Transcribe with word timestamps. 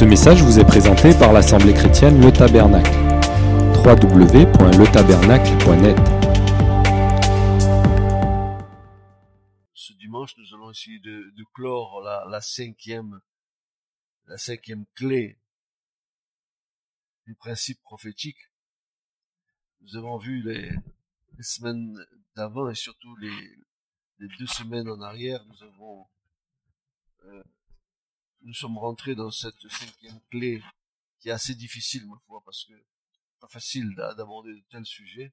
Ce 0.00 0.06
message 0.06 0.42
vous 0.42 0.58
est 0.58 0.64
présenté 0.64 1.12
par 1.12 1.34
l'Assemblée 1.34 1.74
chrétienne 1.74 2.22
Le 2.22 2.32
Tabernacle. 2.32 2.90
www.letabernacle.net 3.84 5.98
Ce 9.74 9.92
dimanche, 9.92 10.34
nous 10.38 10.54
allons 10.54 10.70
essayer 10.70 11.00
de, 11.00 11.44
clore 11.52 12.00
la, 12.00 12.40
cinquième, 12.40 13.20
la 14.24 14.38
cinquième 14.38 14.86
clé 14.94 15.38
du 17.26 17.34
principe 17.34 17.82
prophétique. 17.82 18.50
Nous 19.82 19.98
avons 19.98 20.16
vu 20.16 20.42
les, 20.42 20.70
semaines 21.42 21.94
d'avant 22.36 22.70
et 22.70 22.74
surtout 22.74 23.14
les, 23.16 23.58
les 24.18 24.28
deux 24.38 24.46
semaines 24.46 24.88
en 24.88 25.02
arrière, 25.02 25.44
nous 25.44 25.62
avons, 25.62 26.06
euh, 27.26 27.42
nous 28.42 28.54
sommes 28.54 28.78
rentrés 28.78 29.14
dans 29.14 29.30
cette 29.30 29.68
cinquième 29.68 30.20
clé 30.30 30.62
qui 31.20 31.28
est 31.28 31.32
assez 31.32 31.54
difficile, 31.54 32.06
ma 32.06 32.18
foi, 32.26 32.42
parce 32.44 32.64
que 32.64 32.74
pas 33.40 33.48
facile 33.48 33.94
d'a- 33.94 34.14
d'aborder 34.14 34.54
de 34.54 34.62
tels 34.70 34.86
sujets, 34.86 35.32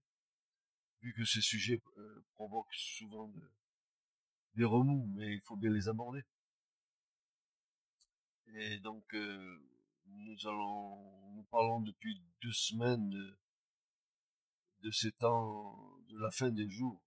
vu 1.01 1.13
que 1.13 1.25
ces 1.25 1.41
sujets 1.41 1.81
euh, 1.97 2.25
provoquent 2.35 2.73
souvent 2.73 3.27
de- 3.29 3.51
des 4.55 4.65
remous, 4.65 5.07
mais 5.15 5.33
il 5.33 5.41
faut 5.41 5.55
bien 5.55 5.71
les 5.71 5.87
aborder. 5.87 6.23
Et 8.55 8.79
donc, 8.79 9.13
euh, 9.13 9.59
nous 10.07 10.47
allons, 10.47 11.31
nous 11.35 11.43
parlons 11.51 11.79
depuis 11.81 12.21
deux 12.41 12.51
semaines 12.53 13.09
de, 14.81 14.91
ces 14.91 15.11
temps 15.11 15.99
de 16.09 16.17
la 16.17 16.31
fin 16.31 16.49
des 16.49 16.69
jours. 16.69 17.01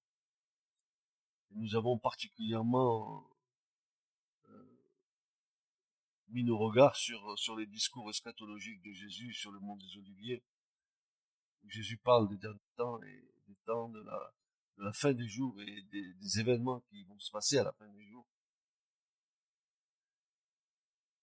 Nous 1.52 1.74
avons 1.74 1.98
particulièrement 1.98 3.28
euh, 4.50 4.78
mis 6.30 6.44
nos 6.44 6.58
regards 6.58 6.96
sur, 6.96 7.38
sur 7.38 7.56
les 7.56 7.66
discours 7.66 8.08
eschatologiques 8.10 8.82
de 8.82 8.92
Jésus 8.92 9.32
sur 9.32 9.50
le 9.50 9.60
mont 9.60 9.76
des 9.76 9.98
Oliviers. 9.98 10.42
Jésus 11.68 11.98
parle 11.98 12.28
des 12.28 12.38
derniers 12.38 12.58
temps 12.76 13.02
et 13.02 13.24
des 13.48 13.56
temps 13.66 13.88
de 13.88 14.00
la, 14.00 14.32
de 14.78 14.84
la 14.84 14.92
fin 14.92 15.12
des 15.12 15.28
jours 15.28 15.60
et 15.60 15.82
des, 15.92 16.14
des 16.14 16.40
événements 16.40 16.80
qui 16.88 17.04
vont 17.04 17.18
se 17.18 17.30
passer 17.30 17.58
à 17.58 17.64
la 17.64 17.72
fin 17.72 17.88
des 17.88 18.06
jours. 18.06 18.26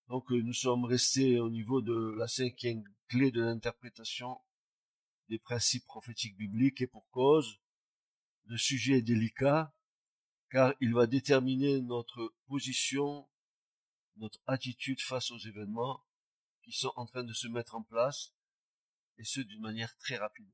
Donc 0.07 0.31
euh, 0.31 0.41
nous 0.41 0.53
sommes 0.53 0.85
restés 0.85 1.39
au 1.39 1.49
niveau 1.49 1.81
de 1.81 2.15
la 2.17 2.27
cinquième 2.27 2.83
clé 3.07 3.31
de 3.31 3.41
l'interprétation 3.41 4.39
des 5.29 5.39
principes 5.39 5.85
prophétiques 5.85 6.37
bibliques 6.37 6.81
et 6.81 6.87
pour 6.87 7.09
cause, 7.09 7.59
le 8.45 8.57
sujet 8.57 8.99
est 8.99 9.01
délicat 9.01 9.73
car 10.49 10.73
il 10.79 10.93
va 10.93 11.07
déterminer 11.07 11.81
notre 11.81 12.33
position, 12.47 13.27
notre 14.17 14.39
attitude 14.47 15.01
face 15.01 15.31
aux 15.31 15.37
événements 15.39 16.03
qui 16.63 16.71
sont 16.71 16.91
en 16.95 17.05
train 17.05 17.23
de 17.23 17.33
se 17.33 17.47
mettre 17.47 17.75
en 17.75 17.83
place 17.83 18.33
et 19.17 19.23
ce 19.23 19.39
d'une 19.39 19.61
manière 19.61 19.95
très 19.97 20.17
rapide. 20.17 20.49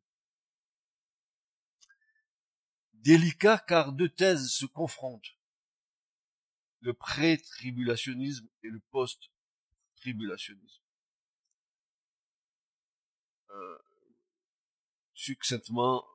Délicat 2.93 3.57
car 3.67 3.91
deux 3.91 4.09
thèses 4.09 4.49
se 4.49 4.65
confrontent, 4.65 5.35
le 6.79 6.93
pré-tribulationnisme 6.93 8.47
et 8.63 8.69
le 8.69 8.79
post-tribulationnisme. 8.91 10.83
Euh, 13.49 13.77
succinctement, 15.13 16.05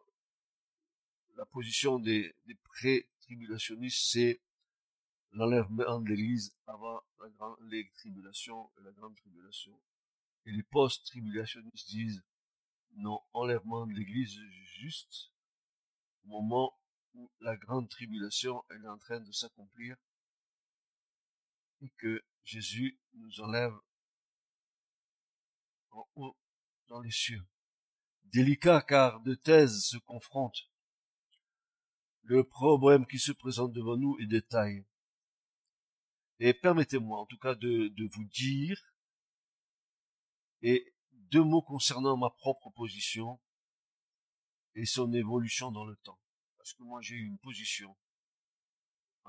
la 1.37 1.47
position 1.47 1.99
des, 1.99 2.35
des 2.47 2.55
pré-tribulationnistes, 2.55 4.11
c'est 4.11 4.41
l'enlèvement 5.33 6.01
de 6.01 6.09
l'Église 6.09 6.57
avant 6.67 7.03
la 7.21 7.29
grande, 7.31 7.57
les 7.71 7.91
tribulations 7.97 8.71
et 8.79 8.83
la 8.83 8.93
grande 8.93 9.17
tribulation. 9.17 9.79
Et 10.47 10.53
les 10.53 10.62
post-tribulationnistes 10.62 11.89
disent 11.89 12.23
non, 12.97 13.21
enlèvement 13.33 13.87
de 13.87 13.93
l'Église 13.93 14.39
juste 14.79 15.33
au 16.25 16.28
moment 16.28 16.78
où 17.15 17.31
la 17.41 17.56
grande 17.56 17.89
tribulation 17.89 18.65
est 18.71 18.87
en 18.87 18.99
train 18.99 19.21
de 19.21 19.33
s'accomplir 19.33 19.97
et 21.81 21.91
que 21.99 22.22
Jésus 22.45 22.99
nous 23.15 23.41
enlève 23.41 23.75
en 25.91 26.09
haut 26.16 26.37
dans 26.89 27.00
les 27.00 27.10
cieux. 27.10 27.45
Délicat 28.25 28.83
car 28.83 29.21
deux 29.21 29.37
thèses 29.37 29.84
se 29.84 29.97
confrontent. 29.99 30.69
Le 32.22 32.45
problème 32.45 33.06
qui 33.06 33.19
se 33.19 33.33
présente 33.33 33.72
devant 33.72 33.97
nous 33.97 34.19
est 34.21 34.27
de 34.27 34.41
taille. 34.41 34.84
Et 36.41 36.54
permettez-moi 36.54 37.19
en 37.19 37.26
tout 37.26 37.38
cas 37.38 37.54
de, 37.54 37.88
de 37.88 38.09
vous 38.12 38.25
dire, 38.25 38.81
et 40.62 40.94
deux 41.12 41.43
mots 41.43 41.62
concernant 41.62 42.16
ma 42.16 42.31
propre 42.31 42.71
position 42.71 43.41
et 44.75 44.87
son 44.87 45.12
évolution 45.12 45.72
dans 45.72 45.84
le 45.84 45.97
temps. 45.97 46.21
Parce 46.56 46.72
que 46.72 46.82
moi 46.82 47.00
j'ai 47.00 47.16
eu 47.16 47.27
une 47.27 47.38
position 47.38 47.97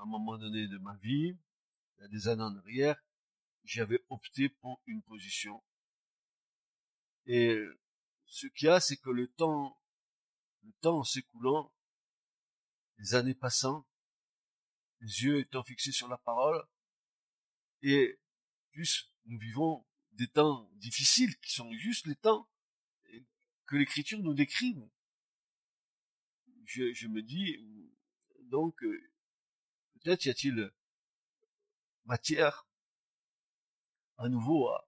à 0.00 0.02
un 0.02 0.06
moment 0.06 0.38
donné 0.38 0.66
de 0.66 0.78
ma 0.78 0.96
vie, 0.96 1.36
il 1.98 2.00
y 2.00 2.04
a 2.04 2.08
des 2.08 2.28
années 2.28 2.42
en 2.42 2.56
arrière, 2.56 2.96
j'avais 3.64 4.02
opté 4.08 4.48
pour 4.48 4.80
une 4.86 5.02
position. 5.02 5.62
Et 7.26 7.62
ce 8.24 8.46
qu'il 8.46 8.66
y 8.66 8.70
a, 8.70 8.80
c'est 8.80 8.96
que 8.96 9.10
le 9.10 9.28
temps, 9.28 9.78
le 10.62 10.72
temps 10.80 11.04
s'écoulant, 11.04 11.70
les 12.96 13.14
années 13.14 13.34
passant, 13.34 13.86
les 15.00 15.22
yeux 15.22 15.40
étant 15.40 15.62
fixés 15.64 15.92
sur 15.92 16.08
la 16.08 16.16
parole, 16.16 16.66
et 17.82 18.18
plus 18.72 19.12
nous 19.26 19.38
vivons 19.38 19.84
des 20.12 20.28
temps 20.28 20.70
difficiles 20.74 21.36
qui 21.40 21.52
sont 21.52 21.72
juste 21.72 22.06
les 22.06 22.16
temps 22.16 22.48
que 23.66 23.76
l'écriture 23.76 24.18
nous 24.18 24.34
décrit. 24.34 24.76
Je, 26.64 27.06
me 27.06 27.22
dis, 27.22 27.56
donc, 28.50 28.82
euh, 28.82 29.00
peut-être 29.94 30.24
y 30.24 30.30
a-t-il 30.30 30.72
matière 32.04 32.66
à 34.18 34.28
nouveau 34.28 34.68
à, 34.68 34.86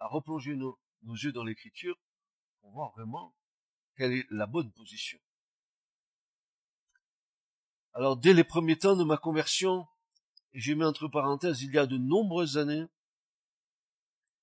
replonger 0.00 0.56
nos, 0.56 0.78
yeux 1.02 1.32
dans 1.32 1.44
l'écriture 1.44 1.96
pour 2.60 2.72
voir 2.72 2.90
vraiment 2.92 3.34
quelle 3.96 4.12
est 4.12 4.26
la 4.30 4.46
bonne 4.46 4.70
position. 4.72 5.18
Alors, 7.94 8.16
dès 8.16 8.34
les 8.34 8.44
premiers 8.44 8.76
temps 8.76 8.96
de 8.96 9.04
ma 9.04 9.16
conversion, 9.16 9.86
j'ai 10.60 10.74
mis 10.74 10.84
entre 10.84 11.08
parenthèses, 11.08 11.62
il 11.62 11.72
y 11.72 11.78
a 11.78 11.86
de 11.86 11.98
nombreuses 11.98 12.58
années, 12.58 12.86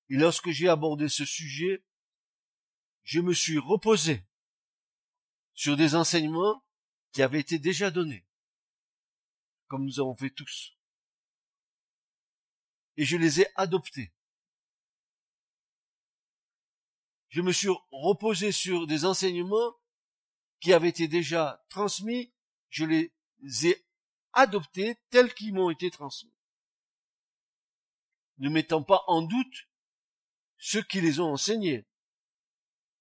et 0.09 0.15
lorsque 0.15 0.49
j'ai 0.49 0.67
abordé 0.67 1.07
ce 1.07 1.23
sujet, 1.23 1.85
je 3.03 3.21
me 3.21 3.33
suis 3.33 3.57
reposé 3.57 4.25
sur 5.53 5.77
des 5.77 5.95
enseignements 5.95 6.63
qui 7.13 7.21
avaient 7.21 7.39
été 7.39 7.59
déjà 7.59 7.91
donnés, 7.91 8.25
comme 9.67 9.85
nous 9.85 9.99
avons 9.99 10.15
fait 10.15 10.29
tous. 10.29 10.77
Et 12.97 13.05
je 13.05 13.15
les 13.15 13.41
ai 13.41 13.47
adoptés. 13.55 14.13
Je 17.29 17.41
me 17.41 17.53
suis 17.53 17.69
reposé 17.91 18.51
sur 18.51 18.87
des 18.87 19.05
enseignements 19.05 19.79
qui 20.59 20.73
avaient 20.73 20.89
été 20.89 21.07
déjà 21.07 21.65
transmis, 21.69 22.33
je 22.69 22.83
les 22.83 23.13
ai 23.65 23.85
adoptés 24.33 24.97
tels 25.09 25.33
qu'ils 25.33 25.53
m'ont 25.53 25.69
été 25.69 25.91
transmis, 25.91 26.33
ne 28.37 28.49
mettant 28.49 28.83
pas 28.83 29.03
en 29.07 29.21
doute 29.21 29.69
ceux 30.57 30.83
qui 30.83 31.01
les 31.01 31.19
ont 31.19 31.33
enseignés. 31.33 31.87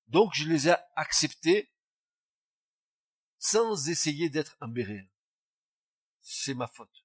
Donc 0.09 0.33
je 0.35 0.49
les 0.49 0.69
ai 0.69 0.75
acceptés 0.97 1.73
sans 3.39 3.89
essayer 3.89 4.29
d'être 4.29 4.57
un 4.61 4.69
béréen. 4.69 5.09
C'est 6.21 6.55
ma 6.55 6.67
faute. 6.67 7.05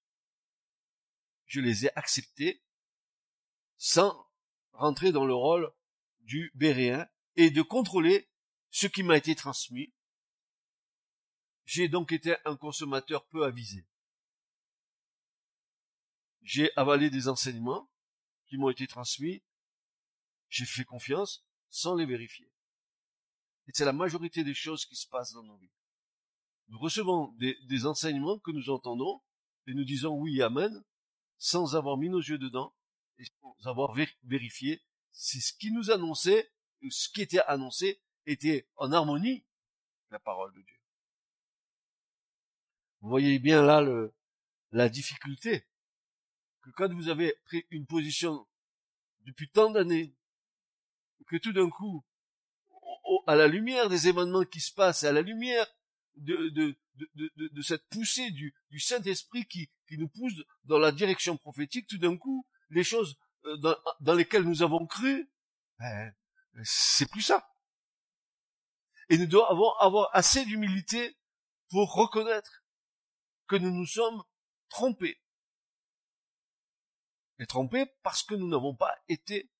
Je 1.45 1.61
les 1.61 1.85
ai 1.85 1.97
acceptés 1.97 2.63
sans 3.77 4.29
rentrer 4.71 5.11
dans 5.11 5.25
le 5.25 5.35
rôle 5.35 5.71
du 6.21 6.51
béréen 6.55 7.07
et 7.35 7.51
de 7.51 7.61
contrôler 7.61 8.29
ce 8.71 8.87
qui 8.87 9.03
m'a 9.03 9.17
été 9.17 9.35
transmis. 9.35 9.93
J'ai 11.65 11.87
donc 11.87 12.11
été 12.11 12.35
un 12.45 12.55
consommateur 12.55 13.25
peu 13.27 13.45
avisé. 13.45 13.85
J'ai 16.45 16.69
avalé 16.75 17.09
des 17.09 17.27
enseignements 17.27 17.89
qui 18.45 18.57
m'ont 18.57 18.69
été 18.69 18.85
transmis. 18.85 19.43
J'ai 20.47 20.65
fait 20.65 20.85
confiance 20.85 21.43
sans 21.69 21.95
les 21.95 22.05
vérifier. 22.05 22.45
Et 23.67 23.71
c'est 23.73 23.83
la 23.83 23.93
majorité 23.93 24.43
des 24.43 24.53
choses 24.53 24.85
qui 24.85 24.95
se 24.95 25.07
passent 25.07 25.33
dans 25.33 25.43
nos 25.43 25.57
vies. 25.57 25.71
Nous 26.67 26.77
recevons 26.77 27.33
des, 27.39 27.85
enseignements 27.87 28.37
que 28.37 28.51
nous 28.51 28.69
entendons 28.69 29.23
et 29.65 29.73
nous 29.73 29.85
disons 29.85 30.19
oui, 30.19 30.39
amen, 30.43 30.83
sans 31.39 31.75
avoir 31.75 31.97
mis 31.97 32.09
nos 32.09 32.21
yeux 32.21 32.37
dedans 32.37 32.75
et 33.17 33.25
sans 33.41 33.67
avoir 33.67 33.95
vérifié 34.23 34.83
si 35.13 35.41
ce 35.41 35.51
qui 35.51 35.71
nous 35.71 35.89
annonçait, 35.89 36.51
ou 36.83 36.91
ce 36.91 37.09
qui 37.09 37.23
était 37.23 37.41
annoncé, 37.47 38.01
était 38.27 38.69
en 38.75 38.91
harmonie 38.91 39.45
avec 40.03 40.11
la 40.11 40.19
parole 40.19 40.53
de 40.53 40.61
Dieu. 40.61 40.79
Vous 43.01 43.09
voyez 43.09 43.39
bien 43.39 43.63
là 43.63 43.83
la 44.71 44.89
difficulté 44.89 45.65
que 46.65 46.71
quand 46.71 46.91
vous 46.91 47.09
avez 47.09 47.35
pris 47.45 47.65
une 47.69 47.85
position 47.85 48.47
depuis 49.25 49.49
tant 49.49 49.69
d'années 49.69 50.15
que 51.27 51.37
tout 51.37 51.53
d'un 51.53 51.69
coup, 51.69 52.03
à 53.27 53.35
la 53.35 53.47
lumière 53.47 53.87
des 53.89 54.07
événements 54.07 54.45
qui 54.45 54.59
se 54.59 54.73
passent, 54.73 55.03
à 55.03 55.11
la 55.11 55.21
lumière 55.21 55.67
de, 56.15 56.75
cette 57.61 57.87
poussée 57.89 58.31
du, 58.31 58.79
Saint-Esprit 58.79 59.45
qui, 59.45 59.69
nous 59.91 60.09
pousse 60.09 60.33
dans 60.63 60.79
la 60.79 60.91
direction 60.91 61.37
prophétique, 61.37 61.87
tout 61.87 61.99
d'un 61.99 62.17
coup, 62.17 62.45
les 62.69 62.83
choses 62.83 63.15
euh, 63.45 63.57
dans, 63.57 63.75
dans 64.01 64.15
lesquelles 64.15 64.43
nous 64.43 64.63
avons 64.63 64.85
cru, 64.87 65.29
ben, 65.79 66.13
c'est 66.63 67.09
plus 67.09 67.21
ça. 67.21 67.47
Et 69.09 69.17
nous 69.19 69.27
devons 69.27 69.71
avoir 69.79 70.09
assez 70.13 70.43
d'humilité 70.45 71.15
pour 71.69 71.93
reconnaître 71.93 72.63
que 73.47 73.55
nous 73.55 73.71
nous 73.71 73.85
sommes 73.85 74.23
trompés. 74.69 75.19
Et 77.39 77.45
trompés 77.45 77.85
parce 78.03 78.23
que 78.23 78.35
nous 78.35 78.47
n'avons 78.47 78.75
pas 78.75 78.95
été. 79.09 79.51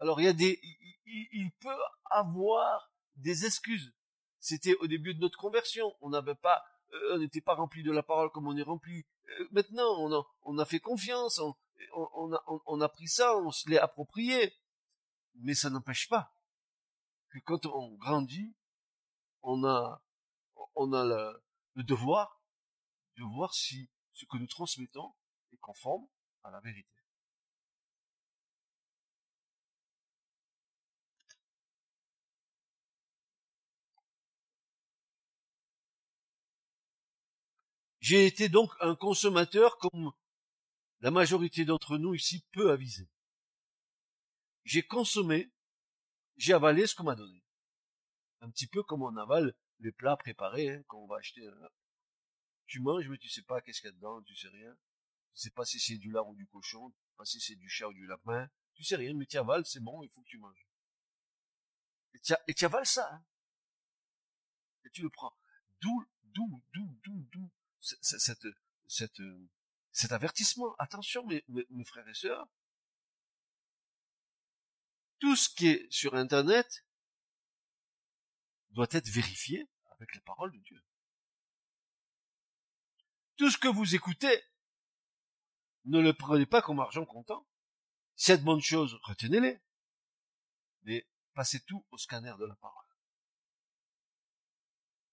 Alors 0.00 0.20
il 0.20 0.24
y 0.24 0.28
a 0.28 0.32
des, 0.32 0.60
il, 1.06 1.50
peut 1.60 1.76
avoir 2.10 2.90
des 3.16 3.46
excuses. 3.46 3.92
C'était 4.40 4.74
au 4.76 4.86
début 4.86 5.14
de 5.14 5.20
notre 5.20 5.38
conversion. 5.38 5.94
On 6.00 6.10
n'avait 6.10 6.34
pas, 6.34 6.64
euh, 6.92 7.14
on 7.14 7.18
n'était 7.18 7.40
pas 7.40 7.54
rempli 7.54 7.82
de 7.82 7.92
la 7.92 8.02
parole 8.02 8.30
comme 8.30 8.48
on 8.48 8.56
est 8.56 8.62
rempli. 8.62 9.06
Euh, 9.28 9.48
maintenant, 9.52 9.96
on 10.00 10.12
a, 10.12 10.26
on 10.42 10.58
a 10.58 10.64
fait 10.64 10.80
confiance, 10.80 11.38
on, 11.38 11.54
on, 11.94 12.32
a, 12.34 12.44
on, 12.66 12.80
a 12.80 12.88
pris 12.88 13.08
ça, 13.08 13.36
on 13.38 13.50
se 13.50 13.70
l'est 13.70 13.78
approprié. 13.78 14.52
Mais 15.36 15.54
ça 15.54 15.70
n'empêche 15.70 16.08
pas 16.08 16.34
que 17.30 17.38
quand 17.40 17.66
on 17.66 17.94
grandit, 17.94 18.54
on 19.42 19.64
a, 19.64 20.02
on 20.74 20.92
a 20.92 21.04
le 21.74 21.82
devoir 21.82 22.40
de 23.16 23.22
voir 23.22 23.54
si 23.54 23.88
ce 24.12 24.26
que 24.26 24.36
nous 24.36 24.46
transmettons 24.46 25.12
est 25.52 25.58
conforme 25.58 26.06
à 26.44 26.50
la 26.50 26.60
vérité. 26.60 26.88
J'ai 38.00 38.26
été 38.26 38.50
donc 38.50 38.70
un 38.80 38.94
consommateur 38.94 39.78
comme 39.78 40.12
la 41.00 41.10
majorité 41.10 41.64
d'entre 41.64 41.96
nous 41.96 42.14
ici 42.14 42.44
peu 42.52 42.70
avisé. 42.70 43.08
J'ai 44.64 44.82
consommé, 44.82 45.50
j'ai 46.36 46.52
avalé 46.52 46.86
ce 46.86 46.94
qu'on 46.94 47.04
m'a 47.04 47.14
donné. 47.14 47.42
Un 48.42 48.50
petit 48.50 48.66
peu 48.66 48.82
comme 48.82 49.02
on 49.02 49.16
avale 49.16 49.54
les 49.78 49.90
plats 49.90 50.18
préparés 50.18 50.68
hein, 50.68 50.82
quand 50.86 50.98
on 50.98 51.06
va 51.06 51.16
acheter. 51.16 51.46
Un... 51.46 51.68
Tu 52.66 52.80
manges, 52.80 53.08
mais 53.08 53.16
tu 53.16 53.30
sais 53.30 53.42
pas 53.42 53.62
qu'est-ce 53.62 53.80
qu'il 53.80 53.88
y 53.88 53.92
a 53.92 53.96
dedans, 53.96 54.22
tu 54.22 54.36
sais 54.36 54.48
rien. 54.48 54.76
Tu 55.34 55.40
sais 55.40 55.50
pas 55.50 55.64
si 55.64 55.80
c'est 55.80 55.98
du 55.98 56.10
lard 56.10 56.28
ou 56.28 56.36
du 56.36 56.46
cochon, 56.46 56.92
pas 57.16 57.24
si 57.24 57.40
c'est 57.40 57.56
du 57.56 57.68
chat 57.68 57.88
ou 57.88 57.92
du 57.92 58.06
lapin. 58.06 58.48
Tu 58.74 58.84
sais 58.84 58.96
rien, 58.96 59.14
mais 59.14 59.26
tu 59.26 59.36
avales, 59.36 59.66
c'est 59.66 59.80
bon, 59.80 60.02
il 60.02 60.10
faut 60.10 60.22
que 60.22 60.28
tu 60.28 60.38
manges. 60.38 60.68
Et 62.46 62.54
tu 62.54 62.64
avales 62.64 62.86
ça. 62.86 63.12
Hein. 63.12 63.24
Et 64.84 64.90
tu 64.90 65.02
le 65.02 65.10
prends. 65.10 65.36
D'où, 65.80 66.04
d'où, 66.22 66.62
d'où, 66.72 67.00
d'où, 67.04 67.28
d'où 67.32 67.52
cette, 67.80 68.46
cette, 68.86 69.20
cet 69.92 70.12
avertissement. 70.12 70.74
Attention, 70.78 71.24
mes, 71.26 71.44
frères 71.84 72.08
et 72.08 72.14
sœurs. 72.14 72.46
Tout 75.18 75.36
ce 75.36 75.48
qui 75.48 75.68
est 75.68 75.90
sur 75.90 76.14
Internet 76.14 76.84
doit 78.70 78.88
être 78.90 79.08
vérifié 79.08 79.68
avec 79.90 80.14
les 80.14 80.20
paroles 80.20 80.52
de 80.52 80.58
Dieu. 80.58 80.84
Tout 83.36 83.50
ce 83.50 83.58
que 83.58 83.68
vous 83.68 83.94
écoutez, 83.94 84.42
ne 85.84 86.00
le 86.00 86.12
prenez 86.12 86.46
pas 86.46 86.62
comme 86.62 86.80
argent 86.80 87.04
comptant. 87.04 87.46
Cette 88.16 88.44
bonne 88.44 88.60
chose, 88.60 88.98
retenez-les. 89.02 89.60
Mais 90.82 91.06
passez 91.34 91.60
tout 91.60 91.84
au 91.90 91.98
scanner 91.98 92.34
de 92.38 92.44
la 92.44 92.54
parole. 92.56 92.84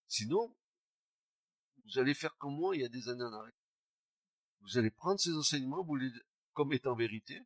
Sinon, 0.08 0.56
vous 1.86 2.00
allez 2.00 2.14
faire 2.14 2.36
comme 2.38 2.56
moi 2.56 2.76
il 2.76 2.82
y 2.82 2.86
a 2.86 2.90
des 2.90 3.10
années 3.10 3.24
en 3.24 3.34
arrière. 3.34 3.54
Vous 4.62 4.78
allez 4.78 4.92
prendre 4.92 5.20
ces 5.20 5.34
enseignements 5.34 5.84
vous 5.84 5.96
les, 5.96 6.12
comme 6.54 6.74
étant 6.74 6.96
vérité, 6.96 7.42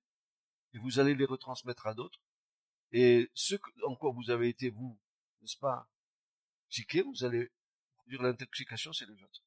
et 0.73 0.79
vous 0.79 0.99
allez 0.99 1.15
les 1.15 1.25
retransmettre 1.25 1.87
à 1.87 1.93
d'autres. 1.93 2.21
Et 2.91 3.29
ce 3.33 3.55
en 3.85 3.95
quoi 3.95 4.11
vous 4.11 4.29
avez 4.29 4.49
été, 4.49 4.69
vous, 4.69 4.99
n'est-ce 5.41 5.57
pas, 5.57 5.89
psyché, 6.69 7.01
vous 7.01 7.23
allez 7.23 7.51
produire 7.93 8.21
l'intoxication, 8.23 8.93
c'est 8.93 9.05
les 9.05 9.23
autres. 9.23 9.43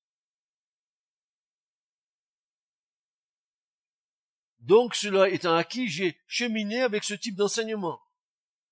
Donc, 4.60 4.94
cela 4.94 5.28
étant 5.28 5.54
acquis, 5.54 5.88
j'ai 5.88 6.20
cheminé 6.26 6.82
avec 6.82 7.04
ce 7.04 7.14
type 7.14 7.36
d'enseignement. 7.36 8.00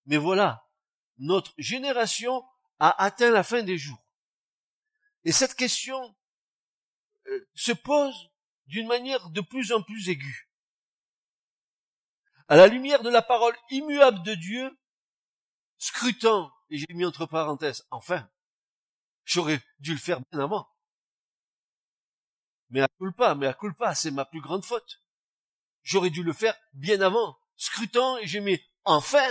Mais 0.07 0.17
voilà, 0.17 0.69
notre 1.19 1.53
génération 1.59 2.45
a 2.79 3.03
atteint 3.03 3.31
la 3.31 3.43
fin 3.43 3.63
des 3.63 3.79
jours. 3.79 4.03
Et 5.25 5.33
cette 5.33 5.55
question 5.55 6.17
euh, 7.27 7.49
se 7.55 7.73
pose 7.73 8.31
d'une 8.67 8.87
manière 8.87 9.31
de 9.31 9.41
plus 9.41 9.73
en 9.73 9.83
plus 9.83 10.09
aiguë. 10.09 10.51
À 12.49 12.57
la 12.57 12.69
lumière 12.69 13.03
de 13.03 13.11
la 13.11 13.23
parole 13.23 13.57
immuable 13.71 14.23
de 14.23 14.35
Dieu, 14.35 14.79
scrutant, 15.79 16.53
et 16.71 16.79
j'ai 16.79 16.95
mis 16.95 17.05
entre 17.05 17.27
parenthèses, 17.27 17.87
enfin, 17.91 18.29
j'aurais 19.25 19.61
dû 19.81 19.93
le 19.93 19.99
faire 19.99 20.21
bien 20.31 20.41
avant. 20.41 20.69
Mais 22.71 22.83
à 22.83 22.89
culpa, 22.99 23.35
mais 23.35 23.47
à 23.47 23.55
culpa, 23.55 23.95
c'est 23.95 24.11
ma 24.11 24.25
plus 24.25 24.41
grande 24.41 24.65
faute. 24.65 25.03
J'aurais 25.87 26.11
dû 26.11 26.25
le 26.25 26.33
faire 26.33 26.59
bien 26.73 27.01
avant, 27.01 27.39
scrutant, 27.55 28.19
et 28.19 28.27
j'ai 28.27 28.41
mis 28.41 28.61
enfin 28.83 29.25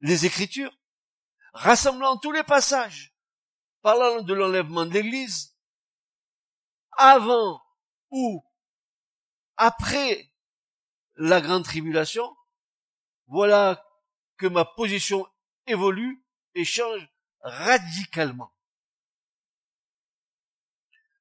les 0.00 0.26
Écritures, 0.26 0.76
rassemblant 1.54 2.18
tous 2.18 2.30
les 2.30 2.44
passages, 2.44 3.16
parlant 3.80 4.20
de 4.20 4.34
l'enlèvement 4.34 4.84
de 4.84 4.92
l'Église, 4.92 5.56
avant 6.92 7.64
ou 8.10 8.44
après 9.56 10.30
la 11.14 11.40
grande 11.40 11.64
tribulation, 11.64 12.36
voilà 13.28 13.82
que 14.36 14.46
ma 14.46 14.66
position 14.66 15.26
évolue 15.66 16.22
et 16.54 16.66
change 16.66 17.08
radicalement. 17.40 18.52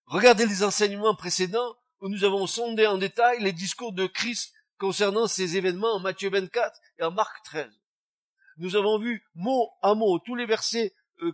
Regardez 0.07 0.45
les 0.45 0.63
enseignements 0.63 1.15
précédents 1.15 1.77
où 2.01 2.09
nous 2.09 2.23
avons 2.23 2.47
sondé 2.47 2.85
en 2.85 2.97
détail 2.97 3.41
les 3.41 3.53
discours 3.53 3.93
de 3.93 4.05
Christ 4.07 4.53
concernant 4.77 5.27
ces 5.27 5.57
événements 5.57 5.95
en 5.95 5.99
Matthieu 5.99 6.29
24 6.29 6.79
et 6.99 7.03
en 7.03 7.11
Marc 7.11 7.43
13. 7.45 7.67
Nous 8.57 8.75
avons 8.75 8.99
vu 8.99 9.23
mot 9.35 9.71
à 9.81 9.95
mot 9.95 10.19
tous 10.19 10.35
les 10.35 10.45
versets 10.45 10.95
euh, 11.21 11.31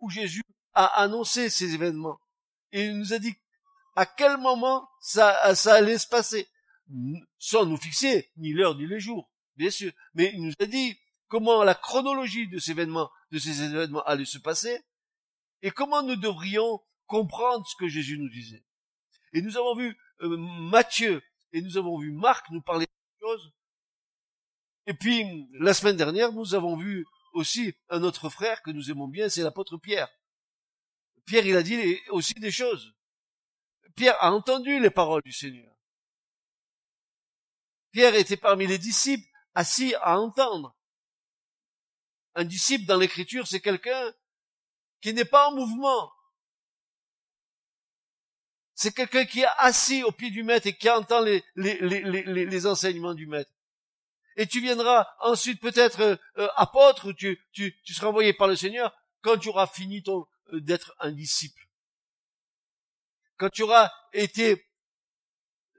où 0.00 0.10
Jésus 0.10 0.42
a 0.74 0.86
annoncé 1.02 1.50
ces 1.50 1.74
événements. 1.74 2.20
Et 2.72 2.84
il 2.84 2.98
nous 2.98 3.12
a 3.12 3.18
dit 3.18 3.34
à 3.96 4.06
quel 4.06 4.36
moment 4.36 4.88
ça, 5.00 5.30
allait 5.72 5.98
se 5.98 6.06
passer, 6.06 6.48
sans 7.38 7.66
nous 7.66 7.76
fixer 7.76 8.30
ni 8.36 8.52
l'heure 8.52 8.76
ni 8.76 8.86
les 8.86 9.00
jours, 9.00 9.28
bien 9.56 9.70
sûr. 9.70 9.90
Mais 10.14 10.30
il 10.34 10.42
nous 10.44 10.52
a 10.60 10.66
dit 10.66 10.96
comment 11.26 11.64
la 11.64 11.74
chronologie 11.74 12.48
de 12.48 12.58
ces 12.58 12.72
événements 12.72 13.10
allait 14.06 14.24
se 14.24 14.38
passer, 14.38 14.80
et 15.62 15.72
comment 15.72 16.02
nous 16.02 16.16
devrions 16.16 16.80
comprendre 17.06 17.66
ce 17.66 17.74
que 17.76 17.88
Jésus 17.88 18.18
nous 18.18 18.28
disait. 18.28 18.62
Et 19.32 19.42
nous 19.42 19.56
avons 19.56 19.74
vu 19.74 19.96
euh, 20.20 20.36
Matthieu 20.36 21.22
et 21.52 21.62
nous 21.62 21.76
avons 21.76 21.98
vu 21.98 22.12
Marc 22.12 22.50
nous 22.50 22.62
parler 22.62 22.86
de 22.86 23.26
choses. 23.26 23.52
Et 24.86 24.94
puis, 24.94 25.46
la 25.52 25.74
semaine 25.74 25.96
dernière, 25.96 26.32
nous 26.32 26.54
avons 26.54 26.76
vu 26.76 27.06
aussi 27.34 27.74
un 27.90 28.02
autre 28.02 28.28
frère 28.28 28.62
que 28.62 28.70
nous 28.70 28.90
aimons 28.90 29.08
bien, 29.08 29.28
c'est 29.28 29.42
l'apôtre 29.42 29.76
Pierre. 29.76 30.08
Pierre, 31.26 31.46
il 31.46 31.56
a 31.56 31.62
dit 31.62 32.00
aussi 32.08 32.34
des 32.34 32.50
choses. 32.50 32.94
Pierre 33.96 34.16
a 34.20 34.32
entendu 34.32 34.80
les 34.80 34.90
paroles 34.90 35.22
du 35.22 35.32
Seigneur. 35.32 35.74
Pierre 37.90 38.14
était 38.14 38.36
parmi 38.36 38.66
les 38.66 38.78
disciples, 38.78 39.28
assis 39.54 39.94
à 40.02 40.18
entendre. 40.18 40.74
Un 42.34 42.44
disciple 42.44 42.86
dans 42.86 42.98
l'écriture, 42.98 43.46
c'est 43.46 43.60
quelqu'un 43.60 44.14
qui 45.00 45.12
n'est 45.12 45.24
pas 45.24 45.48
en 45.48 45.54
mouvement. 45.54 46.12
C'est 48.78 48.92
quelqu'un 48.92 49.24
qui 49.24 49.40
est 49.40 49.54
assis 49.58 50.04
au 50.04 50.12
pied 50.12 50.30
du 50.30 50.42
maître 50.44 50.66
et 50.68 50.76
qui 50.76 50.88
entend 50.88 51.20
les, 51.20 51.42
les, 51.56 51.78
les, 51.80 52.46
les 52.46 52.66
enseignements 52.66 53.14
du 53.14 53.26
maître. 53.26 53.50
Et 54.36 54.46
tu 54.46 54.60
viendras 54.60 55.08
ensuite 55.20 55.60
peut-être 55.60 56.00
euh, 56.00 56.16
euh, 56.38 56.48
apôtre, 56.54 57.12
tu, 57.12 57.40
tu, 57.50 57.76
tu 57.82 57.92
seras 57.92 58.06
envoyé 58.06 58.32
par 58.32 58.46
le 58.46 58.54
Seigneur 58.54 58.94
quand 59.20 59.36
tu 59.36 59.48
auras 59.48 59.66
fini 59.66 60.02
euh, 60.06 60.60
d'être 60.60 60.94
un 61.00 61.10
disciple 61.10 61.68
quand 63.38 63.48
tu 63.50 63.62
auras 63.62 63.90
été, 64.12 64.68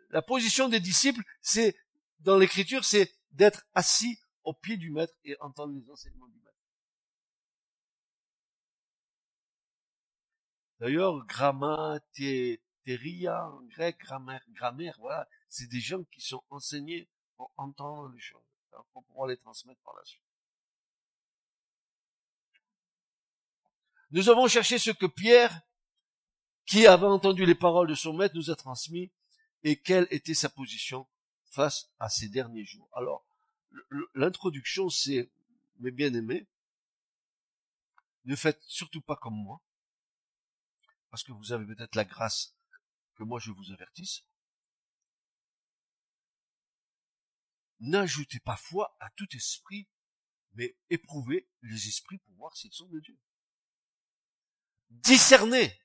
la 0.10 0.22
position 0.22 0.70
des 0.70 0.80
disciples, 0.80 1.22
c'est, 1.42 1.78
dans 2.20 2.38
l'écriture, 2.38 2.84
c'est 2.84 3.14
d'être 3.32 3.64
assis 3.76 4.18
au 4.44 4.54
pied 4.54 4.78
du 4.78 4.90
maître 4.92 5.14
et 5.26 5.36
entendre 5.42 5.74
les 5.74 5.88
enseignements 5.92 6.28
du 6.28 6.40
maître. 6.40 6.58
D'ailleurs, 10.80 11.28
grammatéria, 12.90 13.50
en 13.50 13.62
grec, 13.64 13.98
grammaire, 14.00 14.44
grammaire, 14.50 14.96
voilà, 15.00 15.28
c'est 15.48 15.68
des 15.68 15.80
gens 15.80 16.04
qui 16.06 16.22
sont 16.22 16.44
enseignés 16.50 17.08
pour 17.36 17.52
entendre 17.58 18.10
les 18.10 18.20
choses. 18.20 18.42
hein, 18.74 18.84
pour 18.94 19.04
pouvoir 19.06 19.28
les 19.28 19.38
transmettre 19.38 19.82
par 19.82 19.96
la 19.96 20.06
suite. 20.06 20.24
Nous 24.12 24.30
avons 24.30 24.48
cherché 24.48 24.80
ce 24.80 24.92
que 24.92 25.06
Pierre, 25.06 25.62
qui 26.66 26.88
avait 26.88 27.06
entendu 27.06 27.46
les 27.46 27.56
paroles 27.56 27.88
de 27.88 27.96
son 27.96 28.14
maître, 28.14 28.36
nous 28.36 28.50
a 28.50 28.56
transmis 28.56 29.12
et 29.64 29.80
quelle 29.80 30.08
était 30.12 30.34
sa 30.34 30.50
position 30.50 31.08
face 31.52 31.90
à 32.00 32.10
ces 32.10 32.30
derniers 32.30 32.66
jours. 32.66 32.90
Alors, 32.94 33.26
l'introduction, 34.16 34.90
c'est, 34.90 35.30
mes 35.80 35.92
bien-aimés, 35.92 36.48
ne 38.26 38.36
faites 38.36 38.62
surtout 38.64 39.02
pas 39.02 39.16
comme 39.16 39.36
moi, 39.36 39.62
parce 41.10 41.24
que 41.24 41.32
vous 41.32 41.52
avez 41.52 41.66
peut-être 41.66 41.96
la 41.96 42.06
grâce 42.06 42.59
que 43.20 43.24
moi 43.26 43.40
je 43.40 43.52
vous 43.52 43.72
avertisse. 43.74 44.24
N'ajoutez 47.82 48.40
pas 48.40 48.56
foi 48.56 48.96
à 49.00 49.10
tout 49.18 49.28
esprit, 49.36 49.88
mais 50.54 50.76
éprouvez 50.90 51.48
les 51.62 51.88
esprits 51.88 52.20
pour 52.20 52.36
voir 52.38 52.56
s'ils 52.56 52.74
sont 52.74 52.88
de 52.88 53.00
Dieu. 53.02 53.18
Discernez. 54.90 55.80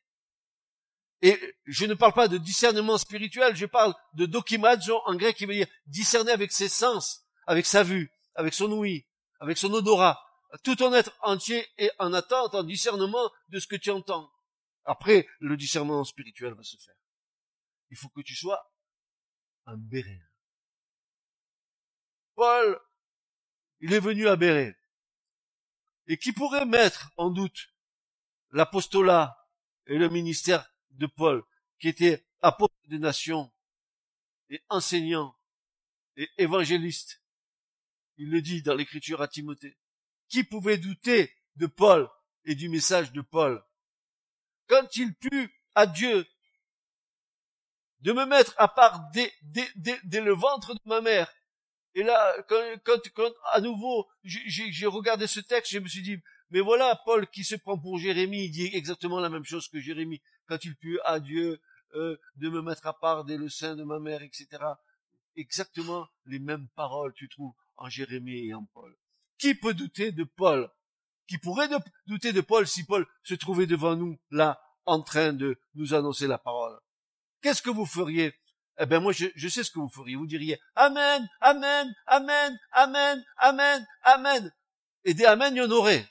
Et 1.22 1.56
je 1.66 1.86
ne 1.86 1.94
parle 1.94 2.12
pas 2.12 2.28
de 2.28 2.38
discernement 2.38 2.98
spirituel, 2.98 3.56
je 3.56 3.66
parle 3.66 3.94
de 4.14 4.26
dokimazo 4.26 5.00
en 5.06 5.16
grec 5.16 5.36
qui 5.36 5.46
veut 5.46 5.54
dire 5.54 5.68
discerner 5.86 6.32
avec 6.32 6.52
ses 6.52 6.68
sens, 6.68 7.26
avec 7.46 7.66
sa 7.66 7.82
vue, 7.82 8.10
avec 8.34 8.54
son 8.54 8.70
ouïe, 8.70 9.06
avec 9.40 9.58
son 9.58 9.72
odorat, 9.72 10.20
tout 10.62 10.76
ton 10.76 10.92
être 10.94 11.16
entier 11.22 11.66
est 11.78 11.90
en 11.98 12.12
attente, 12.12 12.54
en 12.54 12.62
discernement 12.62 13.30
de 13.48 13.58
ce 13.58 13.66
que 13.66 13.76
tu 13.76 13.90
entends. 13.90 14.30
Après, 14.84 15.26
le 15.40 15.56
discernement 15.56 16.04
spirituel 16.04 16.54
va 16.54 16.62
se 16.62 16.76
faire. 16.76 16.93
Il 17.94 17.96
faut 17.96 18.08
que 18.08 18.22
tu 18.22 18.34
sois 18.34 18.74
un 19.66 19.76
béret. 19.76 20.20
Paul, 22.34 22.80
il 23.78 23.92
est 23.92 24.00
venu 24.00 24.26
à 24.26 24.34
Béret. 24.34 24.76
Et 26.08 26.18
qui 26.18 26.32
pourrait 26.32 26.66
mettre 26.66 27.12
en 27.16 27.30
doute 27.30 27.72
l'apostolat 28.50 29.38
et 29.86 29.96
le 29.96 30.08
ministère 30.08 30.68
de 30.90 31.06
Paul, 31.06 31.44
qui 31.78 31.86
était 31.86 32.26
apôtre 32.42 32.74
des 32.88 32.98
nations 32.98 33.54
et 34.50 34.60
enseignant 34.70 35.38
et 36.16 36.28
évangéliste? 36.38 37.22
Il 38.16 38.28
le 38.32 38.42
dit 38.42 38.62
dans 38.62 38.74
l'écriture 38.74 39.22
à 39.22 39.28
Timothée. 39.28 39.78
Qui 40.26 40.42
pouvait 40.42 40.78
douter 40.78 41.32
de 41.54 41.68
Paul 41.68 42.10
et 42.44 42.56
du 42.56 42.68
message 42.68 43.12
de 43.12 43.20
Paul? 43.20 43.64
Quand 44.66 44.96
il 44.96 45.14
put 45.14 45.54
à 45.76 45.86
Dieu 45.86 46.26
de 48.04 48.12
me 48.12 48.26
mettre 48.26 48.54
à 48.58 48.68
part 48.68 49.10
dès, 49.12 49.32
le 50.20 50.34
ventre 50.34 50.74
de 50.74 50.80
ma 50.84 51.00
mère. 51.00 51.32
Et 51.94 52.02
là, 52.02 52.34
quand, 52.48 53.00
quand, 53.14 53.32
à 53.52 53.60
nouveau, 53.60 54.06
j'ai 54.22 54.86
regardé 54.86 55.26
ce 55.26 55.40
texte, 55.40 55.72
je 55.72 55.78
me 55.78 55.88
suis 55.88 56.02
dit, 56.02 56.18
mais 56.50 56.60
voilà, 56.60 57.00
Paul 57.06 57.26
qui 57.28 57.44
se 57.44 57.54
prend 57.54 57.78
pour 57.78 57.98
Jérémie, 57.98 58.44
il 58.44 58.50
dit 58.50 58.70
exactement 58.74 59.20
la 59.20 59.30
même 59.30 59.44
chose 59.44 59.68
que 59.68 59.80
Jérémie, 59.80 60.20
quand 60.46 60.64
il 60.64 60.76
put 60.76 61.00
à 61.04 61.18
Dieu 61.18 61.60
euh, 61.94 62.18
de 62.36 62.50
me 62.50 62.60
mettre 62.60 62.86
à 62.86 62.92
part 62.92 63.24
dès 63.24 63.38
le 63.38 63.48
sein 63.48 63.74
de 63.74 63.84
ma 63.84 63.98
mère, 63.98 64.20
etc. 64.22 64.48
Exactement 65.36 66.06
les 66.26 66.40
mêmes 66.40 66.68
paroles, 66.76 67.14
tu 67.14 67.28
trouves, 67.30 67.54
en 67.76 67.88
Jérémie 67.88 68.48
et 68.48 68.54
en 68.54 68.66
Paul. 68.74 68.94
Qui 69.38 69.54
peut 69.54 69.72
douter 69.72 70.12
de 70.12 70.24
Paul? 70.24 70.70
Qui 71.26 71.38
pourrait 71.38 71.70
douter 72.06 72.34
de 72.34 72.42
Paul 72.42 72.66
si 72.66 72.84
Paul 72.84 73.06
se 73.22 73.34
trouvait 73.34 73.66
devant 73.66 73.96
nous, 73.96 74.18
là, 74.30 74.60
en 74.84 75.00
train 75.00 75.32
de 75.32 75.58
nous 75.74 75.94
annoncer 75.94 76.26
la 76.26 76.36
parole? 76.36 76.78
Qu'est-ce 77.44 77.60
que 77.60 77.68
vous 77.68 77.84
feriez? 77.84 78.34
Eh 78.78 78.86
bien 78.86 79.00
moi, 79.00 79.12
je, 79.12 79.48
sais 79.48 79.62
ce 79.62 79.70
que 79.70 79.78
vous 79.78 79.90
feriez. 79.90 80.16
Vous 80.16 80.26
diriez 80.26 80.58
Amen, 80.76 81.28
Amen, 81.42 81.94
Amen, 82.06 82.58
Amen, 82.72 83.22
Amen, 83.36 83.86
Amen. 84.00 84.54
Et 85.04 85.12
des 85.12 85.26
Amen, 85.26 85.54
il 85.54 85.58
y 85.58 85.60
en 85.60 85.70
aurait. 85.70 86.08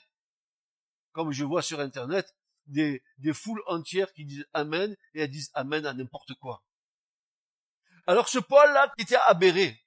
Comme 1.10 1.32
je 1.32 1.42
vois 1.42 1.60
sur 1.60 1.80
Internet, 1.80 2.32
des, 2.66 3.02
foules 3.32 3.64
entières 3.66 4.12
qui 4.12 4.24
disent 4.24 4.46
Amen 4.52 4.96
et 5.12 5.22
elles 5.22 5.30
disent 5.30 5.50
Amen 5.54 5.84
à 5.86 5.92
n'importe 5.92 6.34
quoi. 6.34 6.62
Alors 8.06 8.28
ce 8.28 8.38
Paul-là 8.38 8.92
qui 8.96 9.02
était 9.02 9.16
aberré, 9.26 9.84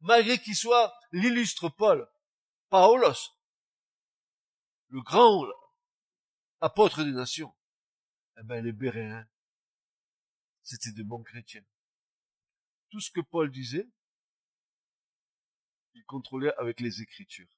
malgré 0.00 0.38
qu'il 0.38 0.56
soit 0.56 0.92
l'illustre 1.12 1.68
Paul, 1.68 2.08
Paulos, 2.70 3.36
le 4.88 5.00
grand 5.02 5.46
apôtre 6.60 7.04
des 7.04 7.12
nations, 7.12 7.54
eh 8.40 8.42
ben, 8.42 8.64
les 8.64 8.72
Béréens, 8.72 9.28
c'était 10.68 10.92
de 10.92 11.02
bons 11.02 11.22
chrétiens. 11.22 11.64
Tout 12.90 13.00
ce 13.00 13.10
que 13.10 13.20
Paul 13.20 13.50
disait, 13.50 13.88
il 15.94 16.04
contrôlait 16.04 16.54
avec 16.56 16.80
les 16.80 17.00
Écritures. 17.00 17.48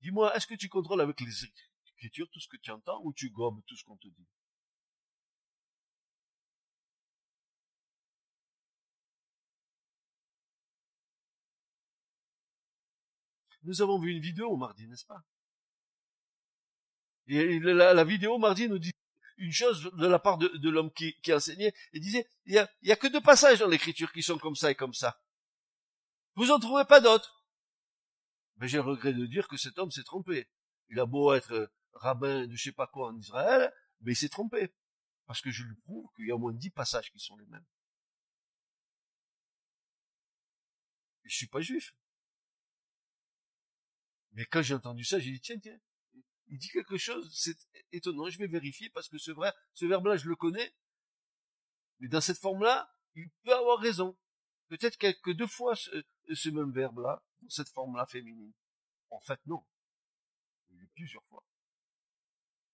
Dis-moi, 0.00 0.34
est-ce 0.34 0.46
que 0.46 0.54
tu 0.54 0.68
contrôles 0.68 1.00
avec 1.00 1.20
les 1.20 1.44
Écritures 1.96 2.28
tout 2.30 2.40
ce 2.40 2.48
que 2.48 2.56
tu 2.56 2.72
entends 2.72 3.00
ou 3.04 3.12
tu 3.12 3.30
gommes 3.30 3.62
tout 3.66 3.76
ce 3.76 3.84
qu'on 3.84 3.96
te 3.96 4.08
dit? 4.08 4.26
Nous 13.62 13.80
avons 13.82 13.98
vu 13.98 14.10
une 14.12 14.20
vidéo 14.20 14.56
mardi, 14.56 14.88
n'est-ce 14.88 15.06
pas? 15.06 15.22
Et 17.28 17.60
la, 17.60 18.04
vidéo 18.04 18.38
mardi 18.38 18.68
nous 18.68 18.78
dit 18.78 18.92
une 19.38 19.52
chose 19.52 19.90
de 19.94 20.06
la 20.06 20.18
part 20.18 20.36
de, 20.36 20.68
l'homme 20.68 20.92
qui, 20.92 21.14
enseignait, 21.32 21.72
il 21.92 22.00
disait, 22.00 22.28
il 22.44 22.54
y 22.54 22.58
a, 22.58 22.68
y 22.82 22.92
a 22.92 22.96
que 22.96 23.06
deux 23.06 23.20
passages 23.20 23.60
dans 23.60 23.68
l'écriture 23.68 24.12
qui 24.12 24.22
sont 24.22 24.38
comme 24.38 24.56
ça 24.56 24.70
et 24.70 24.74
comme 24.74 24.94
ça. 24.94 25.20
Vous 26.34 26.50
en 26.50 26.58
trouvez 26.58 26.84
pas 26.84 27.00
d'autres. 27.00 27.46
Mais 28.56 28.68
j'ai 28.68 28.78
le 28.78 28.82
regret 28.82 29.12
de 29.12 29.26
dire 29.26 29.48
que 29.48 29.56
cet 29.56 29.78
homme 29.78 29.90
s'est 29.90 30.02
trompé. 30.02 30.48
Il 30.88 30.98
a 31.00 31.06
beau 31.06 31.32
être 31.32 31.52
euh, 31.52 31.66
rabbin 31.92 32.46
de 32.46 32.56
je 32.56 32.64
sais 32.64 32.72
pas 32.72 32.86
quoi 32.86 33.08
en 33.08 33.16
Israël, 33.16 33.72
mais 34.00 34.12
il 34.12 34.16
s'est 34.16 34.28
trompé. 34.28 34.74
Parce 35.26 35.40
que 35.40 35.50
je 35.50 35.62
lui 35.62 35.76
prouve 35.76 36.08
qu'il 36.16 36.26
y 36.26 36.30
a 36.30 36.34
au 36.34 36.38
moins 36.38 36.52
dix 36.52 36.70
passages 36.70 37.10
qui 37.12 37.20
sont 37.20 37.36
les 37.36 37.46
mêmes. 37.46 37.66
Je 41.24 41.36
suis 41.36 41.46
pas 41.46 41.60
juif. 41.60 41.94
Mais 44.32 44.46
quand 44.46 44.62
j'ai 44.62 44.74
entendu 44.74 45.04
ça, 45.04 45.18
j'ai 45.18 45.30
dit, 45.30 45.40
tiens, 45.40 45.58
tiens, 45.58 45.78
il 46.50 46.58
dit 46.58 46.68
quelque 46.68 46.96
chose, 46.96 47.30
c'est 47.34 47.56
étonnant, 47.92 48.28
je 48.28 48.38
vais 48.38 48.46
vérifier 48.46 48.88
parce 48.90 49.08
que 49.08 49.18
ce 49.18 49.30
vrai, 49.30 49.52
ce 49.74 49.86
verbe-là, 49.86 50.16
je 50.16 50.28
le 50.28 50.36
connais. 50.36 50.74
Mais 52.00 52.08
dans 52.08 52.20
cette 52.20 52.38
forme-là, 52.38 52.90
il 53.14 53.28
peut 53.44 53.54
avoir 53.54 53.78
raison. 53.78 54.16
Peut-être 54.68 54.96
quelques 54.96 55.32
deux 55.32 55.46
fois 55.46 55.74
ce, 55.76 56.48
même 56.50 56.72
verbe-là, 56.72 57.22
dans 57.40 57.48
cette 57.48 57.68
forme-là 57.70 58.06
féminine. 58.06 58.52
En 59.10 59.20
fait, 59.20 59.40
non. 59.46 59.64
Plusieurs 60.94 61.24
fois. 61.24 61.44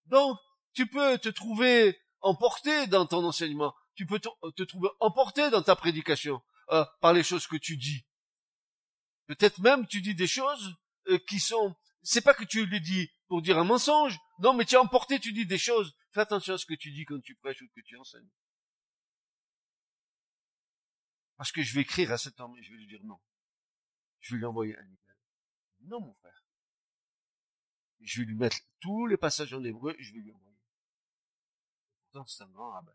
Donc, 0.07 0.39
tu 0.73 0.87
peux 0.87 1.19
te 1.19 1.29
trouver 1.29 1.99
emporté 2.21 2.87
dans 2.87 3.07
ton 3.07 3.25
enseignement. 3.25 3.75
Tu 3.95 4.07
peux 4.07 4.19
te, 4.19 4.63
trouver 4.65 4.89
emporté 5.01 5.51
dans 5.51 5.63
ta 5.63 5.77
prédication 5.77 6.43
euh, 6.71 6.85
par 7.01 7.13
les 7.13 7.23
choses 7.23 7.47
que 7.47 7.57
tu 7.57 7.77
dis. 7.77 8.07
Peut-être 9.27 9.61
même 9.61 9.87
tu 9.87 10.01
dis 10.01 10.15
des 10.15 10.27
choses 10.27 10.75
euh, 11.09 11.19
qui 11.29 11.39
sont, 11.39 11.77
c'est 12.03 12.23
pas 12.23 12.35
que 12.35 12.45
tu 12.45 12.67
les 12.67 12.81
dis 12.81 13.11
pour 13.29 13.43
dire 13.43 13.59
un 13.59 13.65
mensonge. 13.65 14.19
Non, 14.39 14.55
mais 14.55 14.65
tu 14.65 14.75
es 14.75 14.79
emporté, 14.79 15.19
tu 15.19 15.33
dis 15.33 15.47
des 15.47 15.59
choses. 15.59 15.97
Fais 16.13 16.21
attention 16.21 16.55
à 16.55 16.59
ce 16.59 16.67
que 16.67 16.75
tu 16.75 16.93
dis 16.93 17.05
quand 17.05 17.21
tu 17.21 17.35
prêches 17.37 17.63
ou 17.63 17.69
que 17.69 17.81
tu 17.81 17.97
enseignes. 17.97 18.29
Parce 21.37 21.51
que 21.51 21.63
je 21.63 21.75
vais 21.75 21.83
écrire 21.83 22.13
à 22.13 22.19
cet 22.19 22.39
homme 22.41 22.57
et 22.57 22.63
je 22.63 22.71
vais 22.71 22.79
lui 22.79 22.87
dire 22.87 23.03
non. 23.05 23.21
Je 24.21 24.35
vais 24.35 24.39
lui 24.39 24.47
envoyer 24.47 24.77
un 24.77 24.85
email. 24.85 24.99
Non, 25.81 26.01
mon 26.01 26.15
frère. 26.15 26.45
Je 28.01 28.21
vais 28.21 28.27
lui 28.27 28.37
mettre 28.37 28.59
tous 28.81 29.07
les 29.07 29.17
passages 29.17 29.53
en 29.53 29.65
hébreu 29.65 29.95
et 29.99 30.03
je 30.03 30.13
vais 30.13 30.21
lui 30.21 30.33
envoyer. 30.33 30.59
Pourtant, 32.05 32.27
c'est 32.27 32.43
un 32.45 32.51
grand 32.51 32.71
rabbin. 32.71 32.95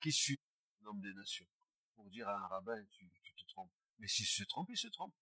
Qui 0.00 0.12
suit 0.12 0.38
l'homme 0.80 1.00
des 1.00 1.14
nations? 1.14 1.48
Pour 1.94 2.10
dire 2.10 2.28
à 2.28 2.36
un 2.36 2.46
rabbin, 2.48 2.84
tu, 2.90 3.08
tu 3.22 3.34
te 3.34 3.48
trompes. 3.48 3.72
Mais 3.98 4.08
s'il 4.08 4.26
se 4.26 4.44
trompe, 4.44 4.68
il 4.68 4.76
se 4.76 4.88
trompe. 4.88 5.14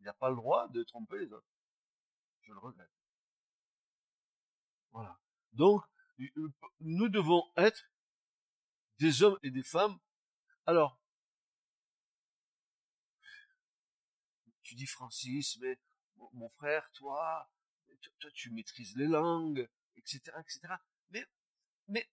Il 0.00 0.04
n'a 0.04 0.14
pas 0.14 0.30
le 0.30 0.36
droit 0.36 0.68
de 0.68 0.82
tromper 0.84 1.18
les 1.18 1.32
autres. 1.32 1.48
Je 2.42 2.52
le 2.52 2.58
regrette. 2.58 2.90
Voilà. 4.90 5.18
Donc, 5.52 5.82
nous 6.80 7.08
devons 7.08 7.44
être 7.56 7.84
des 8.98 9.22
hommes 9.22 9.38
et 9.42 9.50
des 9.50 9.62
femmes. 9.62 9.98
Alors, 10.66 11.00
tu 14.62 14.74
dis 14.74 14.86
Francis, 14.86 15.58
mais 15.60 15.78
mon 16.32 16.48
frère, 16.48 16.90
toi, 16.92 17.50
toi, 18.18 18.30
tu 18.32 18.50
maîtrises 18.50 18.96
les 18.96 19.06
langues, 19.06 19.68
etc., 19.96 20.20
etc. 20.40 20.74
Mais, 21.10 21.26
mais, 21.86 22.10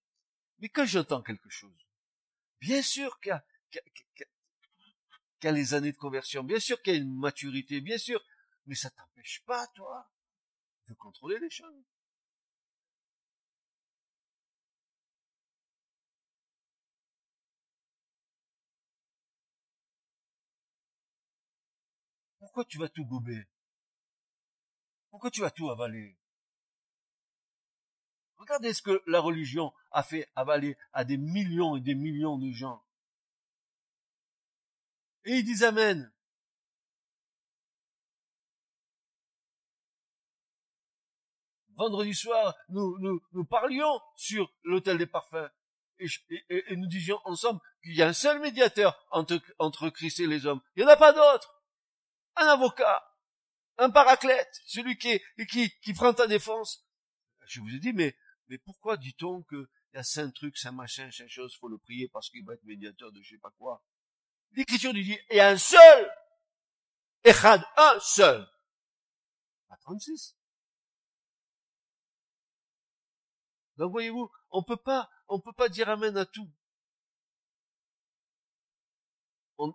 mais 0.60 0.70
quand 0.70 0.86
j'entends 0.86 1.22
quelque 1.22 1.50
chose, 1.50 1.86
bien 2.60 2.82
sûr 2.82 3.20
qu'il 3.20 3.30
y 3.30 3.34
a, 3.34 3.46
qu'il 4.16 4.28
y 5.44 5.48
a 5.48 5.52
les 5.52 5.74
années 5.74 5.92
de 5.92 5.98
conversion, 5.98 6.44
bien 6.44 6.60
sûr 6.60 6.82
qu'il 6.82 6.94
y 6.94 6.98
a 6.98 7.00
une 7.00 7.16
maturité, 7.16 7.82
bien 7.82 7.98
sûr, 7.98 8.24
mais 8.66 8.76
ça 8.76 8.90
t'empêche 8.90 9.44
pas, 9.46 9.68
toi, 9.76 10.10
de 10.88 10.94
contrôler 10.94 11.40
les 11.40 11.50
choses. 11.50 11.86
pourquoi 22.56 22.70
tu 22.70 22.78
vas 22.78 22.88
tout 22.88 23.04
gober? 23.04 23.44
Pourquoi 25.10 25.30
tu 25.30 25.42
vas 25.42 25.52
tout 25.52 25.70
avaler? 25.70 26.16
Regardez 28.38 28.72
ce 28.74 28.82
que 28.82 29.04
la 29.08 29.20
religion 29.20 29.74
a 29.92 30.04
fait 30.04 30.30
avaler 30.38 30.78
à 30.94 31.04
des 31.04 31.18
millions 31.18 31.76
et 31.76 31.82
des 31.82 31.96
millions 31.96 32.38
de 32.38 32.50
gens. 32.54 32.85
Et 35.26 35.38
ils 35.38 35.44
disent 35.44 35.64
Amen. 35.64 36.12
Vendredi 41.76 42.14
soir, 42.14 42.56
nous, 42.70 42.98
nous, 43.00 43.22
nous 43.34 43.44
parlions 43.44 44.00
sur 44.16 44.50
l'hôtel 44.64 44.98
des 44.98 45.08
parfums. 45.08 45.50
Et, 46.00 46.08
et, 46.50 46.76
nous 46.76 46.88
disions 46.88 47.20
ensemble 47.26 47.60
qu'il 47.84 47.96
y 47.96 48.02
a 48.02 48.08
un 48.08 48.14
seul 48.14 48.40
médiateur 48.40 48.98
entre, 49.12 49.42
entre 49.60 49.90
Christ 49.90 50.20
et 50.20 50.28
les 50.28 50.46
hommes. 50.46 50.62
Il 50.76 50.84
n'y 50.84 50.90
en 50.90 50.94
a 50.94 50.98
pas 50.98 51.14
d'autre. 51.14 51.64
Un 52.38 52.48
avocat, 52.48 53.04
un 53.78 53.90
paraclète, 53.90 54.62
celui 54.66 54.98
qui, 54.98 55.22
qui, 55.50 55.70
qui 55.82 55.94
prend 55.94 56.14
ta 56.14 56.28
défense. 56.28 56.86
Je 57.48 57.62
vous 57.62 57.70
ai 57.70 57.80
dit, 57.80 57.94
mais, 57.94 58.16
mais 58.48 58.58
pourquoi 58.58 58.98
dit-on 58.98 59.44
que 59.44 59.70
il 59.94 59.98
y 59.98 60.00
a 60.00 60.04
cinq 60.04 60.34
trucs, 60.34 60.58
cinq 60.58 60.74
machins, 60.74 61.10
cinq 61.12 61.30
choses, 61.30 61.56
faut 61.56 61.70
le 61.70 61.78
prier 61.78 62.10
parce 62.10 62.30
qu'il 62.30 62.44
va 62.46 62.54
être 62.54 62.64
médiateur 62.66 63.14
de 63.14 63.22
je 63.22 63.30
sais 63.30 63.40
pas 63.42 63.52
quoi? 63.58 63.82
L'écriture 64.54 64.94
dit, 64.94 65.18
il 65.30 65.36
y 65.36 65.40
a 65.40 65.50
un 65.50 65.58
seul. 65.58 66.12
Echad, 67.24 67.64
un 67.78 68.00
seul. 68.00 68.48
Pas 69.68 69.78
36. 69.78 70.38
Donc 73.78 73.92
voyez-vous, 73.92 74.32
on 74.52 74.64
peut 74.64 74.78
pas, 74.78 75.10
on 75.28 75.40
peut 75.40 75.54
pas 75.54 75.70
dire 75.70 75.90
amen 75.90 76.16
à 76.18 76.26
tout. 76.26 76.50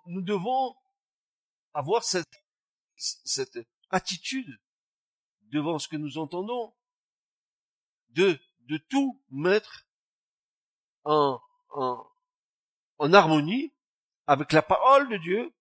nous 0.07 0.23
devons 0.23 0.77
avoir 1.73 2.05
cette, 2.05 2.45
cette 2.97 3.59
attitude 3.91 4.61
devant 5.51 5.79
ce 5.79 5.89
que 5.89 5.97
nous 5.97 6.19
entendons, 6.19 6.75
de, 8.11 8.39
de 8.67 8.77
tout 8.77 9.23
mettre 9.31 9.87
en, 11.05 11.41
en, 11.71 12.07
en 12.99 13.13
harmonie 13.13 13.73
avec 14.31 14.53
la 14.53 14.63
parole 14.63 15.09
de 15.09 15.17
Dieu 15.17 15.53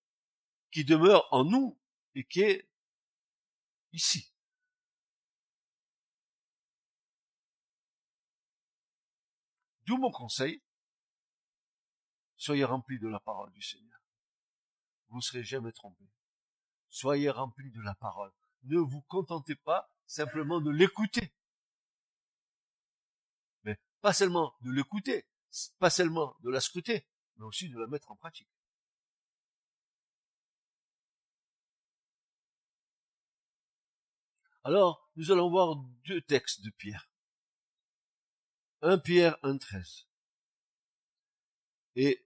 qui 0.69 0.85
demeure 0.85 1.27
en 1.33 1.43
nous 1.43 1.81
et 2.13 2.23
qui 2.23 2.41
est 2.41 2.69
ici. 3.93 4.31
D'où 9.88 9.97
mon 9.97 10.11
conseil, 10.11 10.61
soyez 12.35 12.63
remplis 12.63 12.99
de 12.99 13.07
la 13.07 13.19
parole 13.19 13.51
du 13.53 13.61
Seigneur. 13.63 13.99
Vous 15.07 15.15
ne 15.15 15.21
serez 15.21 15.43
jamais 15.43 15.71
trompés. 15.71 16.11
Soyez 16.89 17.31
remplis 17.31 17.71
de 17.71 17.81
la 17.81 17.95
parole. 17.95 18.31
Ne 18.65 18.77
vous 18.77 19.01
contentez 19.01 19.55
pas 19.55 19.91
simplement 20.05 20.61
de 20.61 20.69
l'écouter. 20.69 21.33
Mais 23.63 23.79
pas 24.01 24.13
seulement 24.13 24.53
de 24.61 24.69
l'écouter, 24.69 25.27
pas 25.79 25.89
seulement 25.89 26.38
de 26.41 26.51
la 26.51 26.61
scruter, 26.61 27.07
mais 27.38 27.45
aussi 27.45 27.67
de 27.67 27.79
la 27.79 27.88
mettre 27.88 28.11
en 28.11 28.15
pratique. 28.15 28.47
Alors, 34.69 35.09
nous 35.15 35.31
allons 35.31 35.49
voir 35.49 35.77
deux 36.05 36.21
textes 36.21 36.61
de 36.61 36.69
Pierre. 36.69 37.09
1 38.83 38.99
Pierre 38.99 39.35
1.13 39.41 40.05
et 41.95 42.23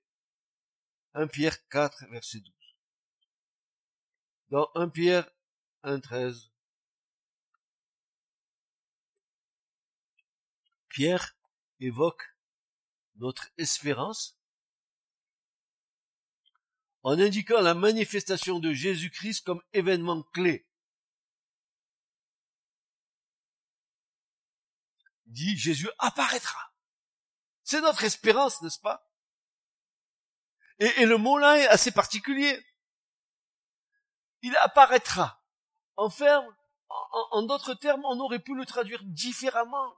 1 1.13 1.27
Pierre 1.27 1.65
4 1.69 2.05
verset 2.09 2.41
12. 2.41 2.53
Dans 4.49 4.69
1 4.75 4.89
Pierre 4.89 5.31
1.13, 5.85 6.49
Pierre 10.89 11.37
évoque 11.79 12.25
notre 13.15 13.53
espérance 13.57 14.37
en 17.03 17.17
indiquant 17.17 17.61
la 17.61 17.73
manifestation 17.73 18.59
de 18.59 18.73
Jésus-Christ 18.73 19.45
comme 19.45 19.63
événement 19.71 20.23
clé 20.33 20.67
dit 25.33 25.57
Jésus 25.57 25.89
apparaîtra. 25.99 26.71
C'est 27.63 27.81
notre 27.81 28.03
espérance, 28.03 28.61
n'est-ce 28.61 28.79
pas? 28.79 29.09
Et, 30.79 31.05
le 31.05 31.17
mot 31.17 31.37
là 31.37 31.57
est 31.57 31.67
assez 31.67 31.91
particulier. 31.91 32.59
Il 34.41 34.55
apparaîtra. 34.57 35.41
En 35.95 36.09
en, 37.31 37.43
d'autres 37.43 37.73
termes, 37.73 38.03
on 38.05 38.19
aurait 38.19 38.39
pu 38.39 38.55
le 38.55 38.65
traduire 38.65 39.01
différemment. 39.03 39.93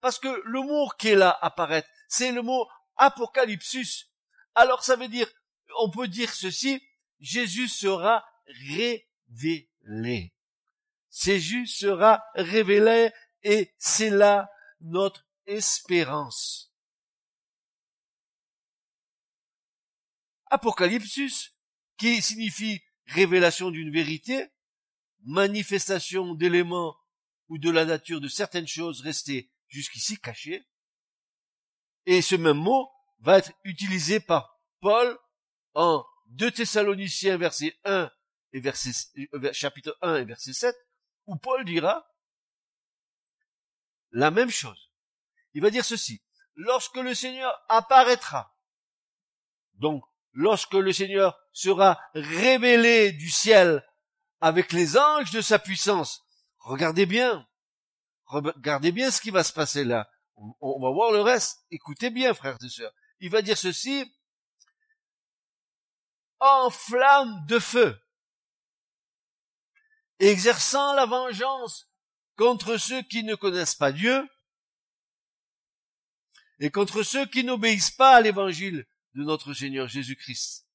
Parce 0.00 0.18
que 0.18 0.42
le 0.44 0.60
mot 0.60 0.88
qui 0.98 1.08
est 1.08 1.14
là, 1.14 1.38
apparaître, 1.42 1.88
c'est 2.08 2.32
le 2.32 2.42
mot 2.42 2.66
apocalypsus. 2.96 4.10
Alors 4.54 4.82
ça 4.82 4.96
veut 4.96 5.08
dire, 5.08 5.28
on 5.78 5.90
peut 5.90 6.08
dire 6.08 6.32
ceci, 6.34 6.82
Jésus 7.20 7.68
sera 7.68 8.24
révélé. 8.46 10.34
Jésus 11.10 11.66
sera 11.66 12.22
révélé 12.34 13.12
et 13.42 13.74
c'est 13.78 14.10
là 14.10 14.50
notre 14.80 15.26
espérance. 15.46 16.72
Apocalypsus, 20.46 21.54
qui 21.96 22.20
signifie 22.22 22.82
révélation 23.06 23.70
d'une 23.70 23.92
vérité, 23.92 24.48
manifestation 25.20 26.34
d'éléments 26.34 26.96
ou 27.48 27.58
de 27.58 27.70
la 27.70 27.84
nature 27.84 28.20
de 28.20 28.28
certaines 28.28 28.66
choses 28.66 29.00
restées 29.02 29.52
jusqu'ici 29.68 30.18
cachées, 30.18 30.66
et 32.06 32.22
ce 32.22 32.34
même 32.34 32.56
mot 32.56 32.90
va 33.20 33.38
être 33.38 33.52
utilisé 33.64 34.18
par 34.20 34.60
Paul 34.80 35.18
en 35.74 36.04
2 36.30 36.50
Thessaloniciens 36.50 37.36
verset 37.36 37.76
1 37.84 38.10
et 38.52 38.60
verset, 38.60 38.90
euh, 39.34 39.52
chapitre 39.52 39.96
1 40.02 40.16
et 40.16 40.24
verset 40.24 40.52
7, 40.52 40.74
où 41.26 41.36
Paul 41.36 41.64
dira, 41.64 42.09
la 44.12 44.30
même 44.30 44.50
chose. 44.50 44.90
Il 45.54 45.62
va 45.62 45.70
dire 45.70 45.84
ceci. 45.84 46.22
Lorsque 46.54 46.96
le 46.96 47.14
Seigneur 47.14 47.52
apparaîtra, 47.68 48.54
donc 49.74 50.04
lorsque 50.32 50.74
le 50.74 50.92
Seigneur 50.92 51.38
sera 51.52 52.00
révélé 52.14 53.12
du 53.12 53.30
ciel 53.30 53.86
avec 54.40 54.72
les 54.72 54.96
anges 54.96 55.30
de 55.30 55.40
sa 55.40 55.58
puissance, 55.58 56.22
regardez 56.58 57.06
bien, 57.06 57.48
regardez 58.26 58.92
bien 58.92 59.10
ce 59.10 59.20
qui 59.20 59.30
va 59.30 59.44
se 59.44 59.52
passer 59.52 59.84
là. 59.84 60.10
On, 60.60 60.80
va 60.80 60.90
voir 60.90 61.12
le 61.12 61.20
reste. 61.20 61.66
Écoutez 61.70 62.08
bien, 62.08 62.32
frères 62.32 62.56
et 62.64 62.68
sœurs. 62.68 62.92
Il 63.18 63.30
va 63.30 63.42
dire 63.42 63.58
ceci, 63.58 64.10
en 66.38 66.70
flamme 66.70 67.44
de 67.46 67.58
feu, 67.58 68.00
exerçant 70.18 70.94
la 70.94 71.04
vengeance 71.04 71.89
contre 72.40 72.78
ceux 72.78 73.02
qui 73.02 73.22
ne 73.22 73.34
connaissent 73.34 73.74
pas 73.74 73.92
Dieu 73.92 74.26
et 76.58 76.70
contre 76.70 77.02
ceux 77.02 77.26
qui 77.26 77.44
n'obéissent 77.44 77.90
pas 77.90 78.16
à 78.16 78.22
l'évangile 78.22 78.86
de 79.14 79.24
notre 79.24 79.52
Seigneur 79.52 79.88
Jésus-Christ, 79.88 80.66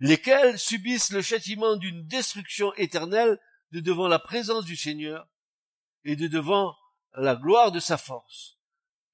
lesquels 0.00 0.58
subissent 0.58 1.12
le 1.12 1.22
châtiment 1.22 1.76
d'une 1.76 2.08
destruction 2.08 2.74
éternelle 2.74 3.40
de 3.70 3.78
devant 3.78 4.08
la 4.08 4.18
présence 4.18 4.64
du 4.64 4.74
Seigneur 4.74 5.28
et 6.02 6.16
de 6.16 6.26
devant 6.26 6.76
la 7.12 7.36
gloire 7.36 7.70
de 7.70 7.78
sa 7.78 7.98
force, 7.98 8.58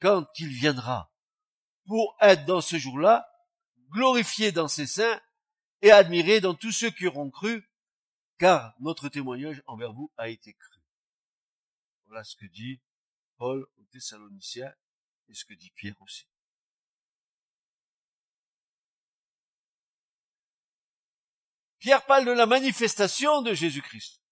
quand 0.00 0.26
il 0.38 0.48
viendra, 0.48 1.12
pour 1.84 2.16
être 2.22 2.46
dans 2.46 2.62
ce 2.62 2.78
jour-là 2.78 3.28
glorifié 3.90 4.50
dans 4.50 4.68
ses 4.68 4.86
saints 4.86 5.20
et 5.82 5.90
admiré 5.90 6.40
dans 6.40 6.54
tous 6.54 6.72
ceux 6.72 6.90
qui 6.90 7.06
auront 7.06 7.28
cru, 7.28 7.70
car 8.38 8.72
notre 8.80 9.10
témoignage 9.10 9.62
envers 9.66 9.92
vous 9.92 10.10
a 10.16 10.30
été 10.30 10.54
cru. 10.54 10.71
Voilà 12.12 12.24
ce 12.24 12.36
que 12.36 12.44
dit 12.44 12.78
Paul 13.38 13.66
aux 13.78 13.84
Thessaloniciens 13.86 14.70
et 15.28 15.34
ce 15.34 15.46
que 15.46 15.54
dit 15.54 15.70
Pierre 15.70 15.94
aussi. 16.02 16.28
Pierre 21.78 22.04
parle 22.04 22.26
de 22.26 22.32
la 22.32 22.44
manifestation 22.44 23.40
de 23.40 23.54
Jésus-Christ. 23.54 24.22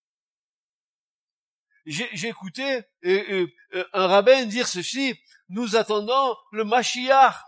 J'ai 1.87 2.29
écouté 2.29 2.83
un 3.03 4.07
rabbin 4.09 4.45
dire 4.45 4.69
ceci, 4.69 5.19
nous 5.49 5.75
attendons 5.75 6.37
le 6.53 6.65
Mashiach. 6.65 7.43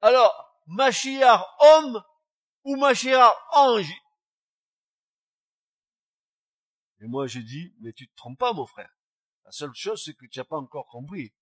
Alors, 0.00 0.60
Mashiach 0.66 1.46
homme 1.60 2.02
ou 2.64 2.74
Mashiach 2.74 3.32
ange? 3.52 3.94
Et 6.98 7.06
moi 7.06 7.28
j'ai 7.28 7.44
dit, 7.44 7.72
mais 7.78 7.92
tu 7.92 8.08
te 8.08 8.16
trompes 8.16 8.36
pas 8.36 8.52
mon 8.52 8.66
frère. 8.66 8.92
La 9.50 9.52
seule 9.52 9.74
chose, 9.74 10.00
c'est 10.04 10.14
que 10.14 10.26
tu 10.26 10.38
n'as 10.38 10.44
pas 10.44 10.58
encore 10.58 10.86
compris. 10.86 11.32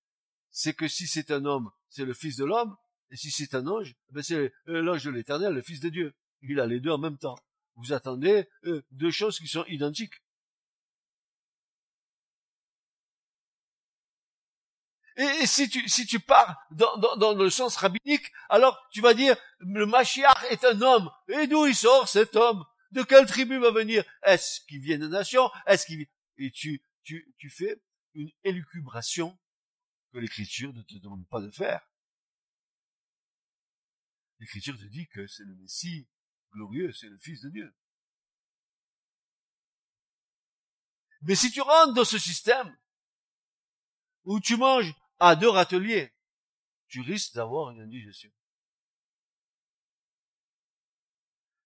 C'est 0.50 0.72
que 0.72 0.88
si 0.88 1.06
c'est 1.06 1.30
un 1.30 1.44
homme, 1.44 1.70
c'est 1.90 2.06
le 2.06 2.14
Fils 2.14 2.36
de 2.36 2.46
l'homme, 2.46 2.74
et 3.10 3.16
si 3.16 3.30
c'est 3.30 3.54
un 3.54 3.66
ange, 3.66 3.94
ben 4.08 4.22
c'est 4.22 4.50
l'ange 4.64 5.04
de 5.04 5.10
l'éternel, 5.10 5.52
le 5.52 5.60
Fils 5.60 5.80
de 5.80 5.90
Dieu. 5.90 6.14
Il 6.40 6.58
a 6.58 6.64
les 6.64 6.80
deux 6.80 6.90
en 6.90 6.96
même 6.96 7.18
temps. 7.18 7.38
vous 7.76 7.92
attendez 7.92 8.48
euh, 8.64 8.80
deux 8.92 9.10
choses 9.10 9.38
qui 9.38 9.46
sont 9.46 9.66
identiques. 9.66 10.14
Et, 15.18 15.44
si 15.44 15.68
tu 15.68 15.86
si 15.86 16.06
tu 16.06 16.18
pars 16.18 16.56
dans, 16.70 16.96
dans, 16.96 17.16
dans, 17.16 17.34
le 17.34 17.50
sens 17.50 17.76
rabbinique, 17.76 18.32
alors 18.48 18.80
tu 18.90 19.02
vas 19.02 19.12
dire 19.12 19.36
le 19.58 19.84
Mashiach 19.84 20.44
est 20.48 20.64
un 20.64 20.80
homme. 20.80 21.10
Et 21.28 21.46
d'où 21.46 21.66
il 21.66 21.76
sort 21.76 22.08
cet 22.08 22.36
homme? 22.36 22.64
De 22.90 23.02
quelle 23.02 23.26
tribu 23.26 23.58
va 23.58 23.70
venir? 23.70 24.02
Est-ce 24.22 24.62
qu'il 24.62 24.80
vient 24.80 24.98
de 24.98 25.08
nation 25.08 25.50
Est-ce 25.66 25.84
qu'il 25.84 26.06
et 26.38 26.50
tu 26.50 26.82
tu 27.02 27.34
tu 27.36 27.50
fais 27.50 27.78
une 28.18 28.32
élucubration 28.42 29.38
que 30.12 30.18
l'Écriture 30.18 30.72
ne 30.72 30.82
te 30.82 30.96
demande 30.96 31.26
pas 31.28 31.40
de 31.40 31.50
faire. 31.50 31.88
L'Écriture 34.40 34.76
te 34.76 34.84
dit 34.84 35.06
que 35.08 35.26
c'est 35.26 35.44
le 35.44 35.54
Messie 35.54 36.08
glorieux, 36.52 36.92
c'est 36.92 37.08
le 37.08 37.18
Fils 37.18 37.42
de 37.42 37.50
Dieu. 37.50 37.76
Mais 41.22 41.34
si 41.34 41.50
tu 41.50 41.60
rentres 41.60 41.94
dans 41.94 42.04
ce 42.04 42.18
système 42.18 42.76
où 44.24 44.40
tu 44.40 44.56
manges 44.56 44.94
à 45.18 45.36
deux 45.36 45.48
râteliers, 45.48 46.12
tu 46.88 47.00
risques 47.00 47.34
d'avoir 47.34 47.70
une 47.70 47.80
indigestion. 47.80 48.32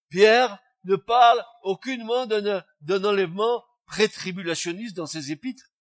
Pierre 0.09 0.59
ne 0.83 0.95
parle 0.95 1.43
aucunement 1.63 2.27
d'un 2.27 3.03
enlèvement 3.03 3.63
pré-tribulationniste 3.85 4.95
dans 4.95 5.07
ses 5.07 5.31
épîtres. 5.31 5.72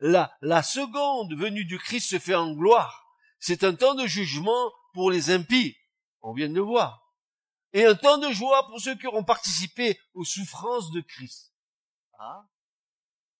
La, 0.00 0.62
seconde 0.62 1.34
venue 1.34 1.64
du 1.64 1.78
Christ 1.78 2.10
se 2.10 2.18
fait 2.18 2.34
en 2.34 2.52
gloire. 2.54 3.06
C'est 3.38 3.64
un 3.64 3.74
temps 3.74 3.94
de 3.94 4.06
jugement 4.06 4.72
pour 4.94 5.10
les 5.10 5.30
impies. 5.30 5.76
On 6.22 6.32
vient 6.32 6.48
de 6.48 6.54
le 6.54 6.62
voir. 6.62 7.14
Et 7.72 7.84
un 7.84 7.94
temps 7.94 8.18
de 8.18 8.30
joie 8.30 8.66
pour 8.66 8.80
ceux 8.80 8.96
qui 8.96 9.06
auront 9.06 9.24
participé 9.24 10.00
aux 10.14 10.24
souffrances 10.24 10.90
de 10.90 11.00
Christ. 11.00 11.54
Ah. 12.18 12.48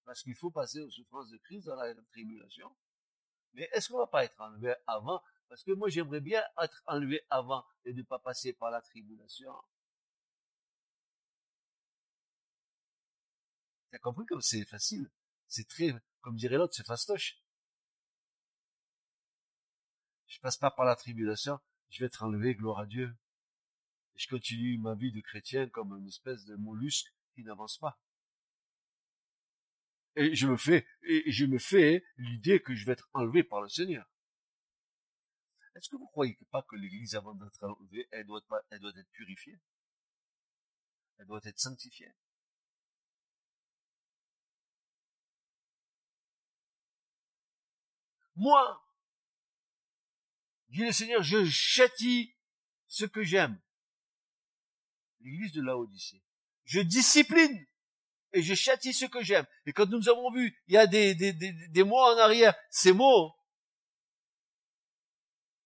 Parce 0.04 0.22
qu'il 0.22 0.36
faut 0.36 0.50
passer 0.50 0.80
aux 0.80 0.90
souffrances 0.90 1.30
de 1.30 1.38
Christ 1.38 1.66
dans 1.66 1.76
la 1.76 1.94
tribulation. 2.12 2.70
Mais 3.54 3.68
est-ce 3.72 3.88
qu'on 3.88 3.98
va 3.98 4.06
pas 4.06 4.24
être 4.24 4.40
enlevé 4.40 4.74
avant? 4.86 5.20
Parce 5.48 5.64
que 5.64 5.72
moi, 5.72 5.88
j'aimerais 5.88 6.20
bien 6.20 6.42
être 6.62 6.82
enlevé 6.86 7.22
avant 7.30 7.64
et 7.84 7.92
ne 7.92 8.02
pas 8.02 8.18
passer 8.18 8.52
par 8.52 8.70
la 8.70 8.80
tribulation. 8.80 9.52
T'as 13.90 13.98
compris 13.98 14.26
comme 14.26 14.40
c'est 14.40 14.64
facile? 14.64 15.10
C'est 15.48 15.66
très, 15.66 15.92
comme 16.20 16.36
dirait 16.36 16.56
l'autre, 16.56 16.74
c'est 16.74 16.86
fastoche. 16.86 17.40
Je 20.26 20.38
passe 20.40 20.56
pas 20.56 20.70
par 20.70 20.84
la 20.84 20.96
tribulation, 20.96 21.58
je 21.90 22.00
vais 22.00 22.06
être 22.06 22.22
enlevé, 22.22 22.54
gloire 22.54 22.78
à 22.78 22.86
Dieu. 22.86 23.14
Je 24.14 24.28
continue 24.28 24.78
ma 24.78 24.94
vie 24.94 25.12
de 25.12 25.20
chrétien 25.20 25.68
comme 25.68 25.92
une 25.98 26.06
espèce 26.06 26.44
de 26.44 26.54
mollusque 26.56 27.12
qui 27.34 27.42
n'avance 27.42 27.78
pas. 27.78 27.98
Et 30.16 30.34
je 30.34 30.46
me 30.46 30.56
fais, 30.56 30.86
et 31.02 31.30
je 31.30 31.46
me 31.46 31.58
fais 31.58 32.04
l'idée 32.16 32.60
que 32.60 32.74
je 32.74 32.84
vais 32.84 32.92
être 32.92 33.08
enlevé 33.12 33.42
par 33.42 33.62
le 33.62 33.68
Seigneur. 33.68 34.06
Est-ce 35.74 35.88
que 35.88 35.96
vous 35.96 36.08
croyez 36.08 36.36
pas 36.50 36.62
que 36.62 36.76
l'église, 36.76 37.14
avant 37.14 37.34
d'être 37.34 37.64
enlevée, 37.64 38.08
elle 38.10 38.26
doit 38.26 38.42
être 38.96 39.10
purifiée? 39.12 39.58
Elle 41.18 41.26
doit 41.26 41.40
être 41.44 41.58
sanctifiée? 41.58 42.12
Moi, 48.40 48.82
dit 50.70 50.82
le 50.86 50.92
Seigneur, 50.92 51.22
je 51.22 51.44
châtie 51.44 52.34
ce 52.86 53.04
que 53.04 53.22
j'aime. 53.22 53.60
L'église 55.20 55.52
de 55.52 55.60
Laodicée. 55.60 56.22
Je 56.64 56.80
discipline 56.80 57.66
et 58.32 58.40
je 58.40 58.54
châtie 58.54 58.94
ce 58.94 59.04
que 59.04 59.22
j'aime. 59.22 59.44
Et 59.66 59.74
quand 59.74 59.90
nous 59.90 60.08
avons 60.08 60.32
vu, 60.32 60.58
il 60.68 60.72
y 60.72 60.78
a 60.78 60.86
des, 60.86 61.14
des, 61.14 61.34
des, 61.34 61.52
des 61.52 61.84
mois 61.84 62.14
en 62.14 62.18
arrière, 62.18 62.54
ces 62.70 62.94
mots, 62.94 63.34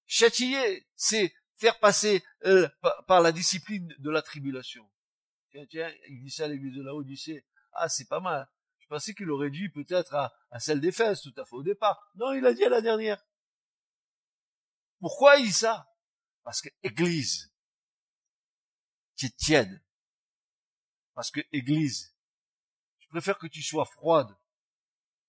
châtier, 0.06 0.84
c'est 0.96 1.32
faire 1.54 1.78
passer 1.78 2.24
euh, 2.44 2.68
par, 3.06 3.20
la 3.20 3.30
discipline 3.30 3.94
de 4.00 4.10
la 4.10 4.20
tribulation. 4.20 4.90
Tiens, 5.52 5.66
tiens, 5.70 5.94
il 6.08 6.24
dit 6.24 6.30
ça 6.32 6.46
à 6.46 6.48
l'église 6.48 6.74
de 6.74 6.82
Laodicée. 6.82 7.46
Ah, 7.70 7.88
c'est 7.88 8.08
pas 8.08 8.18
mal. 8.18 8.48
Je 8.84 8.88
pensais 8.88 9.14
qu'il 9.14 9.30
aurait 9.30 9.50
dit 9.50 9.70
peut-être 9.70 10.14
à, 10.14 10.34
à 10.50 10.60
celle 10.60 10.78
des 10.78 10.92
fesses 10.92 11.22
tout 11.22 11.32
à 11.38 11.46
fait 11.46 11.56
au 11.56 11.62
départ. 11.62 12.10
Non, 12.16 12.32
il 12.34 12.44
a 12.44 12.52
dit 12.52 12.64
à 12.64 12.68
la 12.68 12.82
dernière. 12.82 13.24
Pourquoi 15.00 15.36
il 15.36 15.46
dit 15.46 15.52
ça? 15.52 15.90
Parce 16.42 16.60
que 16.60 16.68
Église, 16.82 17.50
tu 19.16 19.24
es 19.24 19.30
tiède. 19.30 19.82
Parce 21.14 21.30
que 21.30 21.40
Église, 21.50 22.14
je 22.98 23.08
préfère 23.08 23.38
que 23.38 23.46
tu 23.46 23.62
sois 23.62 23.86
froide 23.86 24.36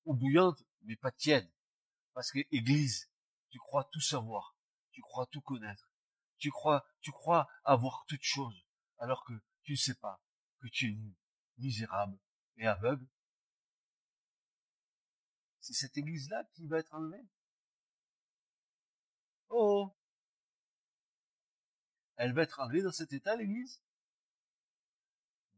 ou 0.03 0.13
bouillante, 0.13 0.61
mais 0.81 0.97
pas 0.97 1.11
tiède. 1.11 1.49
Parce 2.13 2.31
que 2.31 2.39
Église, 2.51 3.09
tu 3.51 3.57
crois 3.57 3.85
tout 3.85 4.01
savoir, 4.01 4.57
tu 4.91 5.01
crois 5.01 5.27
tout 5.27 5.41
connaître, 5.41 5.89
tu 6.39 6.51
crois, 6.51 6.85
tu 6.99 7.13
crois 7.13 7.47
avoir 7.63 8.03
toutes 8.09 8.21
choses, 8.21 8.65
alors 8.97 9.23
que 9.23 9.33
tu 9.63 9.71
ne 9.71 9.77
sais 9.77 9.95
pas 9.95 10.21
que 10.59 10.67
tu 10.67 10.91
es 10.91 10.97
misérable 11.57 12.19
et 12.57 12.67
aveugle. 12.67 13.07
C'est 15.65 15.73
cette 15.73 15.97
église-là 15.97 16.43
qui 16.53 16.67
va 16.67 16.77
être 16.77 16.93
enlevée. 16.93 17.25
Oh 19.49 19.91
Elle 22.17 22.33
va 22.33 22.43
être 22.43 22.59
enlevée 22.59 22.83
dans 22.83 22.91
cet 22.91 23.13
état, 23.13 23.35
l'église? 23.35 23.81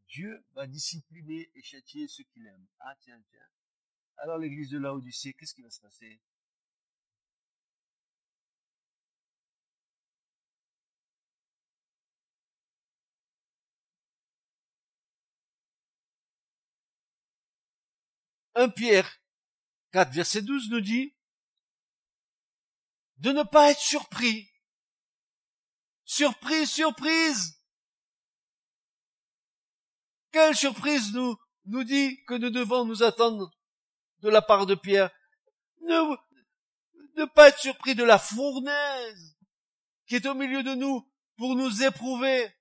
Dieu 0.08 0.46
va 0.54 0.66
discipliner 0.66 1.52
et 1.56 1.62
châtier 1.62 2.08
ceux 2.08 2.24
qu'il 2.24 2.48
aime. 2.48 2.66
Ah 2.80 2.96
tiens, 3.02 3.22
tiens. 3.30 3.50
Alors 4.18 4.38
l'église 4.38 4.70
de 4.70 4.78
Laodicée, 4.78 5.34
qu'est-ce 5.34 5.54
qui 5.54 5.62
va 5.62 5.70
se 5.70 5.82
passer? 5.82 6.22
Un 18.56 18.70
Pierre 18.70 19.20
4, 19.98 20.14
verset 20.14 20.44
12 20.44 20.70
nous 20.70 20.82
dit 20.82 21.16
de 23.18 23.32
ne 23.32 23.42
pas 23.42 23.72
être 23.72 23.80
surpris. 23.80 24.48
Surprise, 26.06 26.70
surprise. 26.70 27.60
Quelle 30.32 30.56
surprise 30.56 31.12
nous, 31.16 31.36
nous 31.66 31.84
dit 31.84 32.24
que 32.26 32.36
nous 32.36 32.52
devons 32.52 32.86
nous 32.86 33.02
attendre 33.02 33.52
de 34.20 34.30
la 34.30 34.44
part 34.44 34.68
de 34.68 34.76
Pierre. 34.76 35.10
Ne, 35.82 36.16
ne 37.16 37.26
pas 37.26 37.48
être 37.48 37.60
surpris 37.60 37.96
de 37.96 38.04
la 38.04 38.20
fournaise 38.20 39.36
qui 40.06 40.14
est 40.14 40.28
au 40.28 40.36
milieu 40.36 40.62
de 40.62 40.76
nous 40.76 41.12
pour 41.38 41.56
nous 41.56 41.82
éprouver. 41.82 42.56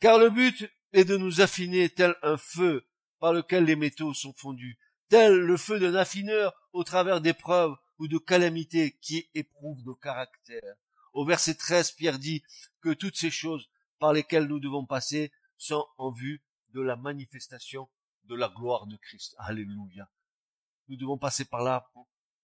Car 0.00 0.18
le 0.18 0.30
but 0.30 0.68
est 0.92 1.04
de 1.04 1.16
nous 1.16 1.40
affiner 1.40 1.90
tel 1.90 2.16
un 2.22 2.36
feu 2.36 2.84
par 3.20 3.32
lequel 3.32 3.66
les 3.66 3.76
métaux 3.76 4.14
sont 4.14 4.32
fondus, 4.32 4.80
tel 5.12 5.40
le 5.40 5.58
feu 5.58 5.78
d'un 5.78 5.94
affineur 5.94 6.54
au 6.72 6.84
travers 6.84 7.20
d'épreuves 7.20 7.76
ou 7.98 8.08
de 8.08 8.16
calamités 8.16 8.96
qui 9.02 9.28
éprouvent 9.34 9.84
nos 9.84 9.94
caractères. 9.94 10.74
Au 11.12 11.26
verset 11.26 11.54
13, 11.54 11.92
Pierre 11.92 12.18
dit 12.18 12.42
que 12.80 12.94
toutes 12.94 13.18
ces 13.18 13.30
choses 13.30 13.68
par 13.98 14.14
lesquelles 14.14 14.46
nous 14.46 14.58
devons 14.58 14.86
passer 14.86 15.30
sont 15.58 15.86
en 15.98 16.12
vue 16.12 16.42
de 16.70 16.80
la 16.80 16.96
manifestation 16.96 17.90
de 18.24 18.34
la 18.34 18.48
gloire 18.48 18.86
de 18.86 18.96
Christ. 18.96 19.34
Alléluia. 19.36 20.08
Nous 20.88 20.96
devons 20.96 21.18
passer 21.18 21.44
par 21.44 21.62
là 21.62 21.92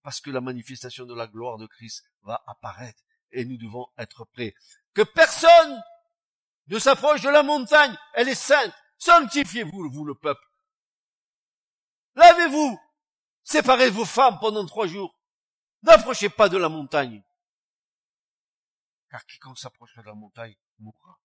parce 0.03 0.21
que 0.21 0.29
la 0.29 0.43
manifestation 0.43 1.07
de 1.07 1.15
la 1.15 1.27
gloire 1.27 1.57
de 1.57 1.67
Christ 1.67 2.05
va 2.25 2.45
apparaître 2.47 3.03
et 3.33 3.47
nous 3.47 3.57
devons 3.57 3.87
être 3.97 4.27
prêts. 4.27 4.55
Que 4.93 5.05
personne 5.05 5.83
ne 6.67 6.79
s'approche 6.79 7.23
de 7.23 7.31
la 7.31 7.43
montagne, 7.43 7.97
elle 8.13 8.29
est 8.29 8.35
sainte. 8.35 8.75
Sanctifiez-vous, 8.99 9.89
vous 9.89 10.05
le 10.05 10.15
peuple. 10.15 10.48
Lavez-vous. 12.15 12.79
Séparez 13.45 13.91
vos 13.91 14.05
femmes 14.05 14.39
pendant 14.41 14.67
trois 14.67 14.87
jours. 14.87 15.19
N'approchez 15.83 16.29
pas 16.29 16.49
de 16.49 16.59
la 16.59 16.69
montagne. 16.69 17.23
Car 19.11 19.25
quiconque 19.27 19.59
s'approche 19.59 19.97
de 19.97 20.03
la 20.03 20.15
montagne 20.15 20.57
mourra. 20.79 21.19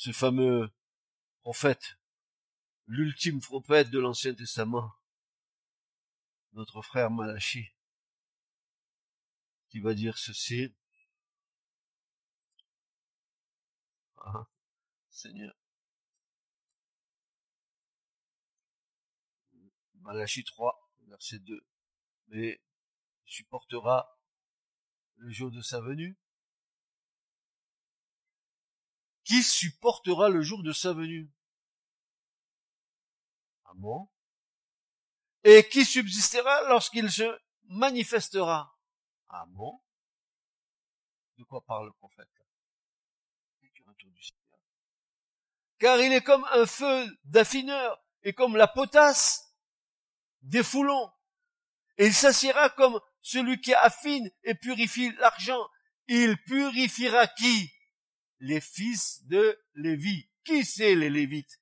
ce 0.00 0.12
fameux 0.12 0.70
prophète, 1.42 1.99
l'ultime 2.90 3.40
prophète 3.40 3.88
de 3.90 4.00
l'Ancien 4.00 4.34
Testament, 4.34 4.92
notre 6.54 6.82
frère 6.82 7.08
Malachi, 7.08 7.68
qui 9.68 9.78
va 9.78 9.94
dire 9.94 10.18
ceci. 10.18 10.74
Hein, 14.16 14.44
Seigneur. 15.08 15.54
Malachie 20.00 20.42
3, 20.42 20.90
verset 21.06 21.38
2. 21.38 21.64
Mais 22.26 22.60
supportera 23.24 24.18
le 25.14 25.30
jour 25.30 25.52
de 25.52 25.62
sa 25.62 25.80
venue? 25.80 26.18
Qui 29.22 29.44
supportera 29.44 30.28
le 30.28 30.42
jour 30.42 30.64
de 30.64 30.72
sa 30.72 30.92
venue? 30.92 31.30
Ah 31.32 31.39
Et 35.44 35.68
qui 35.68 35.84
subsistera 35.84 36.68
lorsqu'il 36.68 37.10
se 37.10 37.38
manifestera 37.64 38.76
Ah 39.28 39.44
bon? 39.48 39.80
De 41.38 41.44
quoi 41.44 41.64
parle 41.64 41.86
le 41.86 41.92
prophète 41.92 42.28
Car 45.78 45.98
il 45.98 46.12
est 46.12 46.22
comme 46.22 46.44
un 46.52 46.66
feu 46.66 47.06
d'affineur 47.24 47.98
et 48.22 48.34
comme 48.34 48.54
la 48.56 48.68
potasse 48.68 49.56
des 50.42 50.62
foulons. 50.62 51.10
Et 51.96 52.06
il 52.06 52.14
s'assiera 52.14 52.68
comme 52.68 53.00
celui 53.22 53.60
qui 53.60 53.72
affine 53.72 54.30
et 54.44 54.54
purifie 54.54 55.10
l'argent. 55.12 55.66
Il 56.06 56.36
purifiera 56.44 57.26
qui? 57.28 57.72
Les 58.40 58.60
fils 58.60 59.24
de 59.26 59.58
Lévi. 59.74 60.28
Qui 60.44 60.64
c'est 60.64 60.94
les 60.94 61.08
Lévites? 61.08 61.60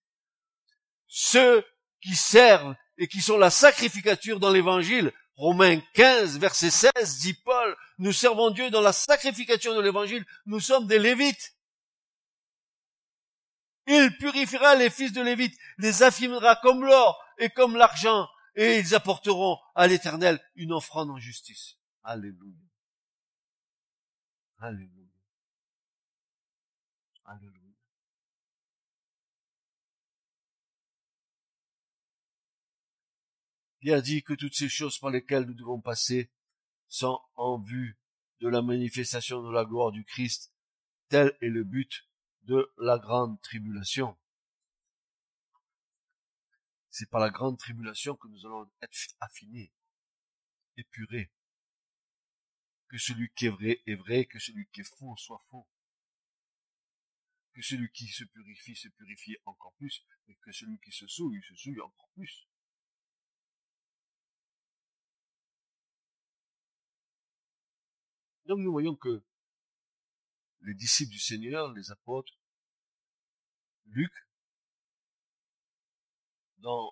Ceux 1.07 1.65
qui 2.01 2.15
servent 2.15 2.75
et 2.97 3.09
qui 3.09 3.21
sont 3.21 3.39
la 3.39 3.51
sacrificature 3.51 4.41
dans 4.41 4.51
l'évangile. 4.51 5.13
Romains 5.37 5.81
15, 5.95 6.39
verset 6.39 6.71
16, 6.71 7.19
dit 7.21 7.35
Paul, 7.35 7.77
nous 7.99 8.13
servons 8.13 8.51
Dieu 8.51 8.71
dans 8.71 8.81
la 8.81 8.93
sacrificature 8.93 9.75
de 9.77 9.81
l'évangile, 9.81 10.27
nous 10.47 10.59
sommes 10.59 10.89
des 10.89 10.99
Lévites. 10.99 11.55
Il 13.87 14.17
purifiera 14.19 14.75
les 14.75 14.91
fils 14.91 15.13
de 15.13 15.23
Lévite, 15.23 15.57
les 15.79 16.03
affinera 16.03 16.57
comme 16.57 16.85
l'or 16.85 17.23
et 17.39 17.51
comme 17.51 17.77
l'argent, 17.77 18.29
et 18.57 18.79
ils 18.79 18.95
apporteront 18.97 19.59
à 19.77 19.87
l'Éternel 19.87 20.41
une 20.57 20.73
offrande 20.73 21.11
en 21.11 21.19
justice. 21.19 21.77
Alléluia. 22.03 22.59
Alléluia. 24.59 24.98
Il 33.81 34.01
dit 34.03 34.23
que 34.23 34.35
toutes 34.35 34.55
ces 34.55 34.69
choses 34.69 34.99
par 34.99 35.11
lesquelles 35.11 35.45
nous 35.45 35.55
devons 35.55 35.81
passer 35.81 36.31
sont 36.89 37.21
en 37.37 37.61
vue 37.61 37.99
de 38.41 38.49
la 38.49 38.63
manifestation 38.63 39.43
de 39.43 39.53
la 39.53 39.65
gloire 39.65 39.93
du 39.93 40.05
Christ. 40.05 40.53
Tel 41.09 41.37
est 41.41 41.49
le 41.49 41.65
but 41.65 42.09
de 42.43 42.73
la 42.79 42.99
grande 42.99 43.41
tribulation. 43.41 44.17
C'est 46.91 47.09
par 47.09 47.21
la 47.21 47.31
grande 47.31 47.59
tribulation 47.59 48.17
que 48.17 48.27
nous 48.29 48.45
allons 48.47 48.69
être 48.83 48.99
affinés, 49.21 49.73
épurés. 50.77 51.31
Que 52.89 52.99
celui 52.99 53.31
qui 53.35 53.47
est 53.47 53.51
vrai 53.51 53.81
est 53.87 53.95
vrai, 53.95 54.25
que 54.25 54.39
celui 54.39 54.67
qui 54.69 54.81
est 54.81 54.97
faux 54.97 55.17
soit 55.17 55.43
faux. 55.51 55.69
Que 57.53 57.63
celui 57.63 57.91
qui 57.93 58.09
se 58.09 58.25
purifie 58.25 58.75
se 58.75 58.89
purifie 58.89 59.37
encore 59.45 59.75
plus, 59.75 60.05
et 60.27 60.35
que 60.37 60.51
celui 60.51 60.81
qui 60.81 60.91
se 60.91 61.07
souille 61.07 61.43
se 61.43 61.55
souille 61.55 61.81
encore 61.81 62.11
plus. 62.15 62.48
Donc 68.49 68.61
nous 68.61 68.73
voyons 68.73 68.97
que 68.97 69.23
les 70.63 70.73
disciples 70.73 71.13
du 71.13 71.19
Seigneur, 71.19 71.71
les 71.75 71.91
apôtres, 71.91 72.33
Luc, 73.85 74.13
dans, 76.57 76.91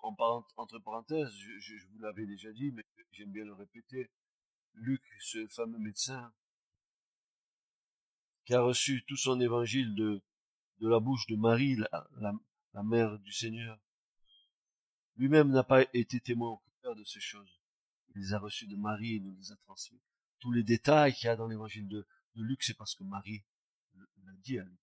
entre 0.55 0.79
parenthèses, 0.79 1.31
je, 1.31 1.85
vous 1.87 1.97
l'avais 1.97 2.27
déjà 2.27 2.51
dit, 2.53 2.71
mais 2.71 2.85
j'aime 3.11 3.31
bien 3.31 3.43
le 3.43 3.53
répéter, 3.53 4.11
Luc, 4.75 5.01
ce 5.19 5.47
fameux 5.47 5.79
médecin, 5.79 6.31
qui 8.45 8.53
a 8.53 8.61
reçu 8.61 9.03
tout 9.07 9.17
son 9.17 9.41
évangile 9.41 9.95
de, 9.95 10.21
la 10.79 10.99
bouche 10.99 11.25
de 11.25 11.35
Marie, 11.35 11.75
la, 11.75 12.83
mère 12.83 13.17
du 13.17 13.31
Seigneur, 13.31 13.79
lui-même 15.15 15.49
n'a 15.49 15.63
pas 15.63 15.81
été 15.95 16.19
témoin 16.19 16.51
au 16.51 16.61
cœur 16.83 16.95
de 16.95 17.03
ces 17.03 17.19
choses. 17.19 17.59
Il 18.09 18.21
les 18.21 18.33
a 18.33 18.39
reçus 18.39 18.67
de 18.67 18.75
Marie 18.75 19.15
et 19.15 19.19
nous 19.19 19.35
les 19.35 19.51
a 19.51 19.55
transmis. 19.55 19.99
Tous 20.39 20.51
les 20.51 20.63
détails 20.63 21.13
qu'il 21.13 21.25
y 21.25 21.29
a 21.29 21.35
dans 21.35 21.47
l'évangile 21.47 21.87
de, 21.87 22.07
Luc, 22.35 22.61
c'est 22.61 22.75
parce 22.75 22.93
que 22.93 23.03
Marie 23.03 23.43
l'a 23.95 24.33
dit 24.43 24.59
à 24.59 24.63
Luc. 24.63 24.79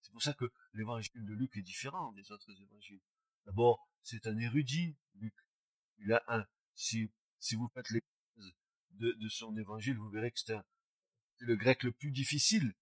C'est 0.00 0.12
pour 0.12 0.22
ça 0.22 0.34
que 0.34 0.52
l'évangile 0.72 1.24
de 1.24 1.34
Luc 1.34 1.56
est 1.56 1.62
différent 1.62 2.12
des 2.12 2.30
autres 2.30 2.50
évangiles. 2.62 3.00
D'abord, 3.44 3.88
c'est 4.02 4.26
un 4.28 4.38
érudit, 4.38 4.96
Luc. 5.16 5.34
Il 5.98 6.12
a 6.12 6.22
un, 6.28 6.46
si, 6.74 7.10
si 7.40 7.56
vous 7.56 7.68
faites 7.74 7.90
les 7.90 8.02
de, 8.98 9.12
de 9.12 9.28
son 9.28 9.56
évangile, 9.56 9.96
vous 9.96 10.08
verrez 10.10 10.30
que 10.30 10.38
c'est 10.38 10.56
le 11.38 11.56
grec 11.56 11.82
le 11.82 11.92
plus 11.92 12.12
difficile 12.12 12.74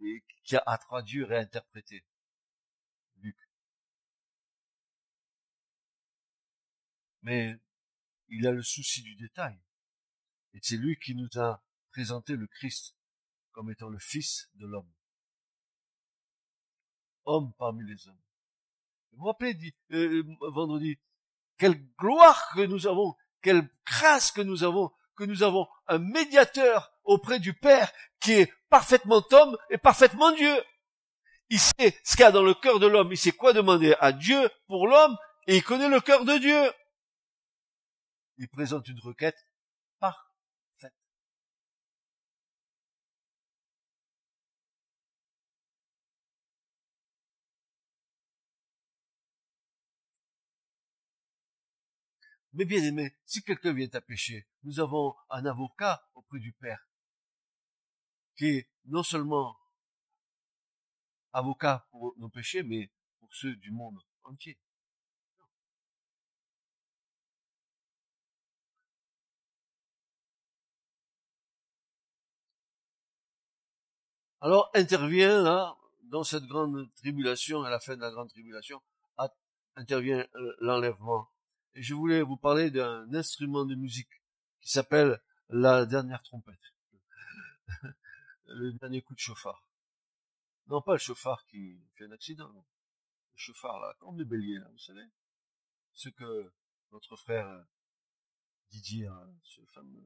et 0.00 0.24
qui 0.44 0.56
a 0.56 0.62
à 0.66 0.78
traduire 0.78 1.32
et 1.32 1.36
à 1.36 1.40
interpréter. 1.40 2.04
Luc. 3.16 3.36
Mais 7.22 7.56
il 8.28 8.46
a 8.46 8.52
le 8.52 8.62
souci 8.62 9.02
du 9.02 9.14
détail. 9.16 9.63
Et 10.54 10.58
c'est 10.62 10.76
lui 10.76 10.98
qui 10.98 11.14
nous 11.14 11.28
a 11.36 11.62
présenté 11.90 12.36
le 12.36 12.46
Christ 12.46 12.96
comme 13.52 13.70
étant 13.70 13.88
le 13.88 13.98
Fils 13.98 14.50
de 14.54 14.66
l'homme 14.66 14.90
homme 17.26 17.52
parmi 17.58 17.84
les 17.84 18.08
hommes. 18.08 18.20
Vous 19.12 19.20
vous 19.20 19.26
rappelez 19.26 19.56
euh, 19.92 20.22
euh, 20.22 20.50
vendredi, 20.50 20.98
quelle 21.58 21.80
gloire 21.96 22.50
que 22.54 22.62
nous 22.66 22.86
avons, 22.86 23.14
quelle 23.42 23.68
grâce 23.86 24.32
que 24.32 24.40
nous 24.40 24.64
avons, 24.64 24.90
que 25.16 25.24
nous 25.24 25.42
avons 25.42 25.68
un 25.86 25.98
médiateur 25.98 26.92
auprès 27.04 27.38
du 27.38 27.54
Père 27.54 27.92
qui 28.20 28.32
est 28.32 28.52
parfaitement 28.68 29.22
homme 29.30 29.56
et 29.70 29.78
parfaitement 29.78 30.32
Dieu. 30.32 30.54
Il 31.50 31.60
sait 31.60 31.98
ce 32.02 32.16
qu'il 32.16 32.24
y 32.24 32.28
a 32.28 32.32
dans 32.32 32.42
le 32.42 32.54
cœur 32.54 32.80
de 32.80 32.86
l'homme, 32.86 33.12
il 33.12 33.18
sait 33.18 33.32
quoi 33.32 33.52
demander 33.52 33.94
à 34.00 34.12
Dieu 34.12 34.50
pour 34.66 34.88
l'homme 34.88 35.16
et 35.46 35.56
il 35.56 35.62
connaît 35.62 35.88
le 35.88 36.00
cœur 36.00 36.24
de 36.24 36.36
Dieu. 36.38 36.72
Il 38.38 38.48
présente 38.48 38.88
une 38.88 38.98
requête 38.98 39.36
Mais 52.54 52.64
bien 52.64 52.82
aimé, 52.84 53.12
si 53.26 53.42
quelqu'un 53.42 53.72
vient 53.72 53.88
à 53.92 54.00
pécher, 54.00 54.46
nous 54.62 54.78
avons 54.78 55.16
un 55.28 55.44
avocat 55.44 56.08
auprès 56.14 56.38
du 56.38 56.52
Père, 56.52 56.86
qui 58.36 58.46
est 58.46 58.70
non 58.86 59.02
seulement 59.02 59.56
avocat 61.32 61.88
pour 61.90 62.14
nos 62.16 62.28
péchés, 62.28 62.62
mais 62.62 62.92
pour 63.18 63.34
ceux 63.34 63.56
du 63.56 63.72
monde 63.72 63.98
entier. 64.22 64.56
Alors 74.40 74.70
intervient 74.74 75.42
là, 75.42 75.76
dans 76.04 76.22
cette 76.22 76.44
grande 76.44 76.88
tribulation, 76.94 77.62
à 77.64 77.70
la 77.70 77.80
fin 77.80 77.96
de 77.96 78.00
la 78.00 78.12
grande 78.12 78.28
tribulation, 78.28 78.80
intervient 79.76 80.24
euh, 80.36 80.56
l'enlèvement 80.60 81.33
je 81.74 81.94
voulais 81.94 82.22
vous 82.22 82.36
parler 82.36 82.70
d'un 82.70 83.12
instrument 83.14 83.64
de 83.64 83.74
musique 83.74 84.22
qui 84.60 84.70
s'appelle 84.70 85.20
la 85.48 85.86
dernière 85.86 86.22
trompette. 86.22 86.74
le 88.46 88.72
dernier 88.74 89.02
coup 89.02 89.14
de 89.14 89.18
chauffard. 89.18 89.66
Non, 90.66 90.80
pas 90.80 90.92
le 90.92 90.98
chauffard 90.98 91.44
qui 91.46 91.78
fait 91.96 92.04
un 92.04 92.12
accident. 92.12 92.50
Le 92.52 93.36
chauffard, 93.36 93.80
là, 93.80 93.94
comme 93.98 94.18
le 94.18 94.24
bélier, 94.24 94.58
là, 94.58 94.68
vous 94.70 94.78
savez. 94.78 95.04
Ce 95.92 96.08
que 96.08 96.52
notre 96.92 97.16
frère 97.16 97.46
euh, 97.46 97.62
Didier, 98.70 99.06
hein, 99.06 99.34
ce 99.42 99.60
fameux 99.66 100.02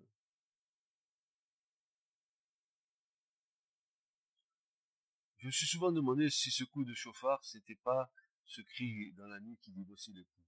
Je 5.38 5.46
me 5.46 5.52
suis 5.52 5.66
souvent 5.66 5.92
demandé 5.92 6.30
si 6.30 6.50
ce 6.50 6.64
coup 6.64 6.84
de 6.84 6.94
chauffard, 6.94 7.44
c'était 7.44 7.76
pas 7.76 8.12
ce 8.44 8.60
cri 8.60 9.12
dans 9.12 9.28
la 9.28 9.38
nuit 9.38 9.56
qui 9.62 9.70
dit 9.70 9.86
aussi 9.92 10.12
le 10.12 10.24
coup. 10.24 10.47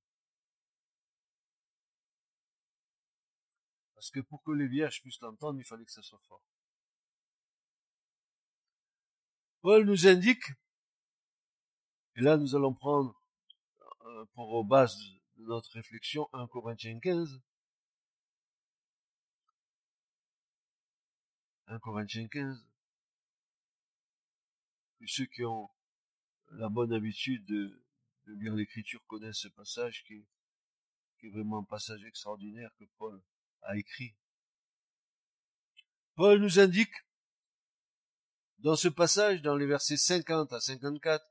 Parce 4.00 4.12
que 4.12 4.20
pour 4.20 4.42
que 4.42 4.52
les 4.52 4.66
vierges 4.66 5.02
puissent 5.02 5.20
l'entendre, 5.20 5.58
il 5.60 5.64
fallait 5.66 5.84
que 5.84 5.92
ça 5.92 6.00
soit 6.00 6.22
fort. 6.26 6.42
Paul 9.60 9.84
nous 9.84 10.06
indique, 10.06 10.42
et 12.16 12.22
là 12.22 12.38
nous 12.38 12.56
allons 12.56 12.72
prendre 12.72 13.14
euh, 14.06 14.24
pour 14.32 14.64
base 14.64 14.96
de 15.36 15.44
notre 15.44 15.70
réflexion 15.72 16.30
1 16.32 16.46
Corinthiens 16.46 16.98
15. 16.98 17.42
1 21.66 21.78
Corinthiens 21.80 22.26
15. 22.28 22.66
Que 24.98 25.06
ceux 25.08 25.26
qui 25.26 25.44
ont 25.44 25.68
la 26.52 26.70
bonne 26.70 26.94
habitude 26.94 27.44
de, 27.44 27.84
lire 28.28 28.54
l'écriture 28.54 29.04
connaissent 29.08 29.40
ce 29.40 29.48
passage 29.48 30.04
qui 30.04 30.14
est 30.14 31.28
vraiment 31.28 31.58
un 31.58 31.64
passage 31.64 32.02
extraordinaire 32.04 32.70
que 32.78 32.84
Paul 32.96 33.22
a 33.62 33.76
écrit. 33.76 34.14
Paul 36.14 36.40
nous 36.40 36.58
indique 36.58 36.94
dans 38.58 38.76
ce 38.76 38.88
passage, 38.88 39.40
dans 39.42 39.56
les 39.56 39.66
versets 39.66 39.96
50 39.96 40.52
à 40.52 40.60
54, 40.60 41.24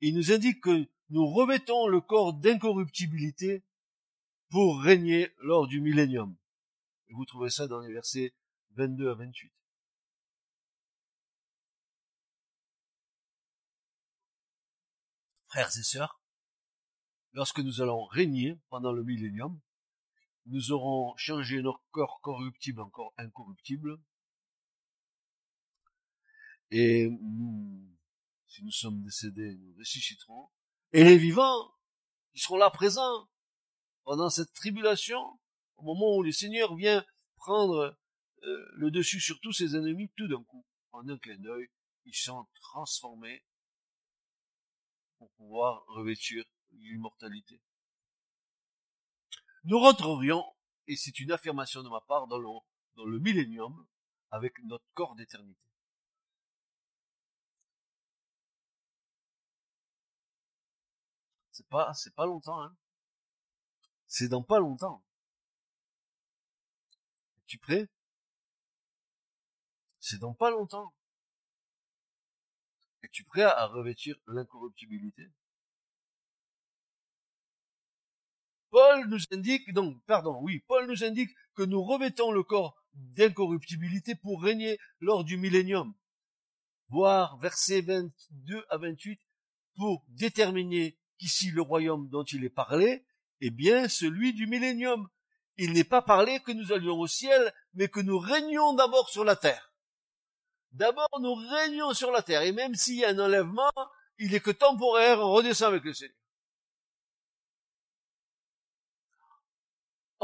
il 0.00 0.14
nous 0.14 0.32
indique 0.32 0.60
que 0.62 0.86
nous 1.10 1.26
revêtons 1.26 1.88
le 1.88 2.00
corps 2.00 2.32
d'incorruptibilité 2.34 3.64
pour 4.50 4.80
régner 4.80 5.32
lors 5.38 5.66
du 5.66 5.80
millénium. 5.80 6.36
Vous 7.10 7.24
trouvez 7.24 7.50
ça 7.50 7.66
dans 7.66 7.80
les 7.80 7.92
versets 7.92 8.34
22 8.76 9.10
à 9.10 9.14
28. 9.14 9.52
Frères 15.46 15.68
et 15.68 15.82
sœurs, 15.82 16.20
lorsque 17.32 17.60
nous 17.60 17.80
allons 17.80 18.04
régner 18.06 18.58
pendant 18.68 18.92
le 18.92 19.04
millénium, 19.04 19.60
nous 20.46 20.72
aurons 20.72 21.16
changé 21.16 21.62
notre 21.62 21.82
corps 21.90 22.20
corruptible 22.20 22.80
en 22.80 22.90
corps 22.90 23.14
incorruptible. 23.16 23.98
Et 26.70 27.08
si 28.48 28.64
nous 28.64 28.70
sommes 28.70 29.02
décédés, 29.02 29.56
nous 29.56 29.74
ressusciterons. 29.78 30.48
Et 30.92 31.04
les 31.04 31.18
vivants, 31.18 31.72
ils 32.34 32.40
seront 32.40 32.56
là 32.56 32.70
présents 32.70 33.28
pendant 34.04 34.30
cette 34.30 34.52
tribulation, 34.52 35.20
au 35.76 35.82
moment 35.82 36.16
où 36.16 36.22
le 36.22 36.32
Seigneur 36.32 36.74
vient 36.76 37.04
prendre 37.36 37.96
euh, 38.42 38.68
le 38.74 38.90
dessus 38.90 39.20
sur 39.20 39.40
tous 39.40 39.52
ses 39.52 39.76
ennemis, 39.76 40.10
tout 40.16 40.28
d'un 40.28 40.42
coup, 40.44 40.64
en 40.92 41.08
un 41.08 41.18
clin 41.18 41.38
d'œil, 41.38 41.68
ils 42.04 42.14
sont 42.14 42.46
transformés 42.60 43.42
pour 45.18 45.30
pouvoir 45.32 45.84
revêtir 45.86 46.44
l'immortalité. 46.72 47.60
Nous 49.64 49.78
rentrerions, 49.78 50.44
et 50.86 50.96
c'est 50.96 51.18
une 51.20 51.32
affirmation 51.32 51.82
de 51.82 51.88
ma 51.88 52.00
part, 52.02 52.26
dans 52.26 52.38
le, 52.38 52.48
dans 52.96 53.06
millénium, 53.18 53.86
avec 54.30 54.58
notre 54.64 54.84
corps 54.94 55.14
d'éternité. 55.14 55.60
C'est 61.52 61.66
pas, 61.68 61.94
c'est 61.94 62.14
pas 62.14 62.26
longtemps, 62.26 62.62
hein. 62.62 62.76
C'est 64.06 64.28
dans 64.28 64.42
pas 64.42 64.58
longtemps. 64.58 65.02
Es-tu 67.38 67.58
prêt? 67.58 67.88
C'est 69.98 70.18
dans 70.18 70.34
pas 70.34 70.50
longtemps. 70.50 70.94
Es-tu 73.02 73.24
prêt 73.24 73.42
à 73.42 73.66
revêtir 73.66 74.16
l'incorruptibilité? 74.26 75.30
Paul 78.74 79.06
nous 79.06 79.20
indique, 79.30 79.72
donc, 79.72 80.02
pardon, 80.04 80.36
oui, 80.42 80.58
Paul 80.66 80.88
nous 80.88 81.04
indique 81.04 81.30
que 81.54 81.62
nous 81.62 81.84
revêtons 81.84 82.32
le 82.32 82.42
corps 82.42 82.74
d'incorruptibilité 82.94 84.16
pour 84.16 84.42
régner 84.42 84.80
lors 84.98 85.22
du 85.22 85.36
millénium. 85.36 85.94
Voir 86.88 87.38
versets 87.38 87.82
22 87.82 88.64
à 88.70 88.78
28 88.78 89.20
pour 89.76 90.04
déterminer 90.08 90.98
qu'ici 91.18 91.52
le 91.52 91.62
royaume 91.62 92.08
dont 92.08 92.24
il 92.24 92.44
est 92.44 92.50
parlé 92.50 93.04
est 93.40 93.50
bien 93.50 93.86
celui 93.86 94.34
du 94.34 94.48
millénium. 94.48 95.08
Il 95.56 95.72
n'est 95.72 95.84
pas 95.84 96.02
parlé 96.02 96.40
que 96.40 96.50
nous 96.50 96.72
allions 96.72 96.98
au 96.98 97.06
ciel, 97.06 97.54
mais 97.74 97.86
que 97.86 98.00
nous 98.00 98.18
régnions 98.18 98.74
d'abord 98.74 99.08
sur 99.08 99.22
la 99.22 99.36
terre. 99.36 99.72
D'abord, 100.72 101.20
nous 101.20 101.34
régnons 101.34 101.94
sur 101.94 102.10
la 102.10 102.22
terre, 102.22 102.42
et 102.42 102.50
même 102.50 102.74
s'il 102.74 102.96
y 102.96 103.04
a 103.04 103.10
un 103.10 103.20
enlèvement, 103.20 103.70
il 104.18 104.34
est 104.34 104.40
que 104.40 104.50
temporaire, 104.50 105.20
on 105.20 105.30
redescend 105.30 105.68
avec 105.68 105.84
le 105.84 105.94
Seigneur. 105.94 106.23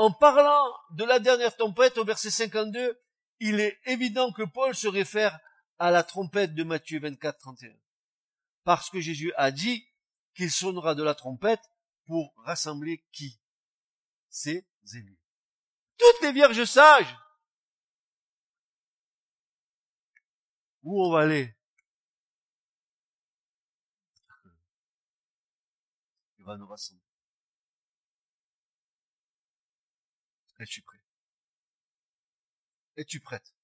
En 0.01 0.11
parlant 0.11 0.75
de 0.93 1.05
la 1.05 1.19
dernière 1.19 1.55
tempête 1.55 1.99
au 1.99 2.07
verset 2.07 2.31
52, 2.31 2.99
il 3.39 3.61
est 3.61 3.79
évident 3.85 4.33
que 4.33 4.45
Paul 4.45 4.75
se 4.75 4.89
réfère 4.89 5.39
à 5.79 5.91
la 5.91 6.03
trompette 6.03 6.55
de 6.55 6.65
Matthieu 6.65 6.99
24, 7.01 7.39
31. 7.39 7.77
Parce 8.65 8.89
que 8.89 8.99
Jésus 8.99 9.31
a 9.37 9.51
dit 9.51 9.87
qu'il 10.33 10.51
sonnera 10.51 10.95
de 10.95 11.03
la 11.03 11.15
trompette 11.15 11.61
pour 12.07 12.33
rassembler 12.39 13.05
qui? 13.13 13.43
Ses 14.31 14.67
élus. 14.95 15.21
Toutes 15.99 16.23
les 16.23 16.33
vierges 16.33 16.65
sages. 16.65 17.15
Où 20.83 21.05
on 21.05 21.13
va 21.13 21.25
aller? 21.25 21.55
Il 26.39 26.47
va 26.47 26.57
nous 26.57 26.67
rassembler. 26.67 27.10
Es-tu 30.61 30.83
prêt 30.83 30.99
Es-tu 32.96 33.18
prête 33.20 33.55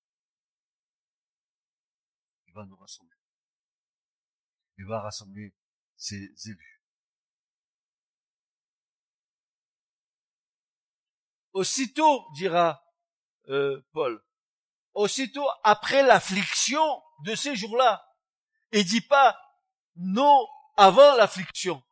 Il 2.47 2.55
va 2.55 2.65
nous 2.65 2.77
rassembler. 2.77 3.19
Il 4.79 4.87
va 4.87 5.03
rassembler 5.03 5.55
ses 5.97 6.33
élus. 6.47 6.83
Aussitôt, 11.53 12.27
dira 12.33 12.83
euh, 13.49 13.87
Paul, 13.93 14.25
aussitôt 14.95 15.47
après 15.65 16.03
l'affliction 16.03 17.03
de 17.25 17.35
ces 17.35 17.57
jours-là, 17.57 18.11
et 18.73 18.85
dit 18.85 19.03
pas 19.03 19.39
non 19.97 20.47
avant 20.79 21.15
l'affliction. 21.17 21.83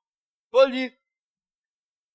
Paul 0.50 0.72
dit 0.72 0.90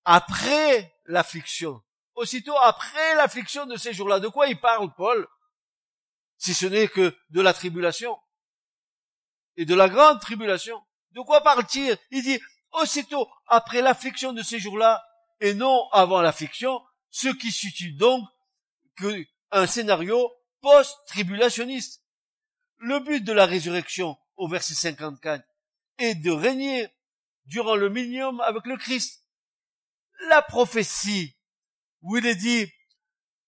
après 0.06 1.00
l'affliction 1.06 1.84
aussitôt 2.20 2.58
après 2.58 3.16
l'affliction 3.16 3.66
de 3.66 3.78
ces 3.78 3.94
jours-là. 3.94 4.20
De 4.20 4.28
quoi 4.28 4.48
il 4.48 4.60
parle, 4.60 4.94
Paul? 4.96 5.26
Si 6.38 6.54
ce 6.54 6.66
n'est 6.66 6.90
que 6.90 7.16
de 7.30 7.42
la 7.42 7.54
tribulation. 7.54 8.20
Et 9.56 9.66
de 9.66 9.74
la 9.74 9.88
grande 9.88 10.20
tribulation. 10.20 10.82
De 11.12 11.22
quoi 11.22 11.42
parle-t-il? 11.42 11.98
Il 12.12 12.24
dit, 12.24 12.40
aussitôt 12.74 13.30
après 13.48 13.82
l'affliction 13.82 14.34
de 14.34 14.44
ces 14.44 14.60
jours-là, 14.60 15.02
et 15.40 15.54
non 15.54 15.90
avant 15.92 16.22
l'affliction, 16.22 16.82
ce 17.10 17.30
qui 17.30 17.52
situe 17.52 17.94
donc 17.94 18.28
un 19.52 19.66
scénario 19.66 20.30
post-tribulationniste. 20.62 22.04
Le 22.80 23.00
but 23.00 23.24
de 23.24 23.32
la 23.32 23.46
résurrection, 23.46 24.18
au 24.36 24.50
verset 24.50 24.74
54, 24.74 25.46
est 25.98 26.16
de 26.16 26.32
régner 26.32 26.90
durant 27.46 27.76
le 27.76 27.90
millénium 27.90 28.42
avec 28.42 28.66
le 28.66 28.76
Christ. 28.76 29.26
La 30.28 30.42
prophétie 30.42 31.39
où 32.02 32.18
il 32.18 32.26
est 32.26 32.36
dit, 32.36 32.72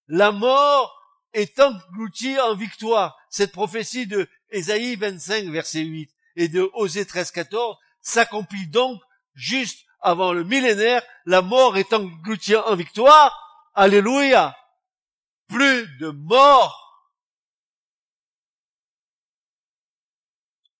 la 0.07 0.31
mort 0.31 0.97
est 1.33 1.59
engloutie 1.59 2.39
en 2.39 2.55
victoire. 2.55 3.17
Cette 3.29 3.51
prophétie 3.51 4.07
de 4.07 4.29
Ésaïe 4.49 4.95
25, 4.95 5.45
verset 5.45 5.81
8, 5.81 6.11
et 6.35 6.47
de 6.47 6.69
Osée 6.73 7.05
13, 7.05 7.31
14, 7.31 7.77
s'accomplit 8.01 8.67
donc 8.67 9.01
juste 9.33 9.85
avant 10.01 10.33
le 10.33 10.43
millénaire, 10.43 11.03
la 11.25 11.41
mort 11.41 11.77
est 11.77 11.93
engloutie 11.93 12.55
en 12.55 12.75
victoire. 12.75 13.69
Alléluia. 13.73 14.57
Plus 15.47 15.87
de 15.99 16.09
mort. 16.09 16.77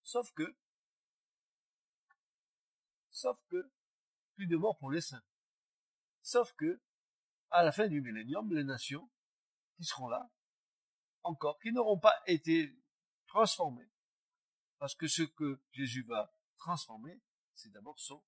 Sauf 0.03 0.29
que, 0.33 0.43
sauf 3.11 3.37
que, 3.49 3.71
plus 4.35 4.47
de 4.47 4.57
mort 4.57 4.77
pour 4.77 4.91
les 4.91 4.99
saints. 4.99 5.23
Sauf 6.21 6.51
que, 6.57 6.81
à 7.51 7.63
la 7.63 7.71
fin 7.71 7.87
du 7.87 8.01
millénium, 8.01 8.53
les 8.53 8.63
nations 8.63 9.09
qui 9.75 9.83
seront 9.83 10.07
là, 10.07 10.31
encore, 11.23 11.59
qui 11.59 11.71
n'auront 11.71 11.99
pas 11.99 12.15
été 12.25 12.75
transformées. 13.27 13.89
Parce 14.79 14.95
que 14.95 15.07
ce 15.07 15.23
que 15.23 15.61
Jésus 15.71 16.03
va 16.03 16.33
transformer, 16.57 17.21
c'est 17.53 17.71
d'abord 17.71 17.99
son 17.99 18.23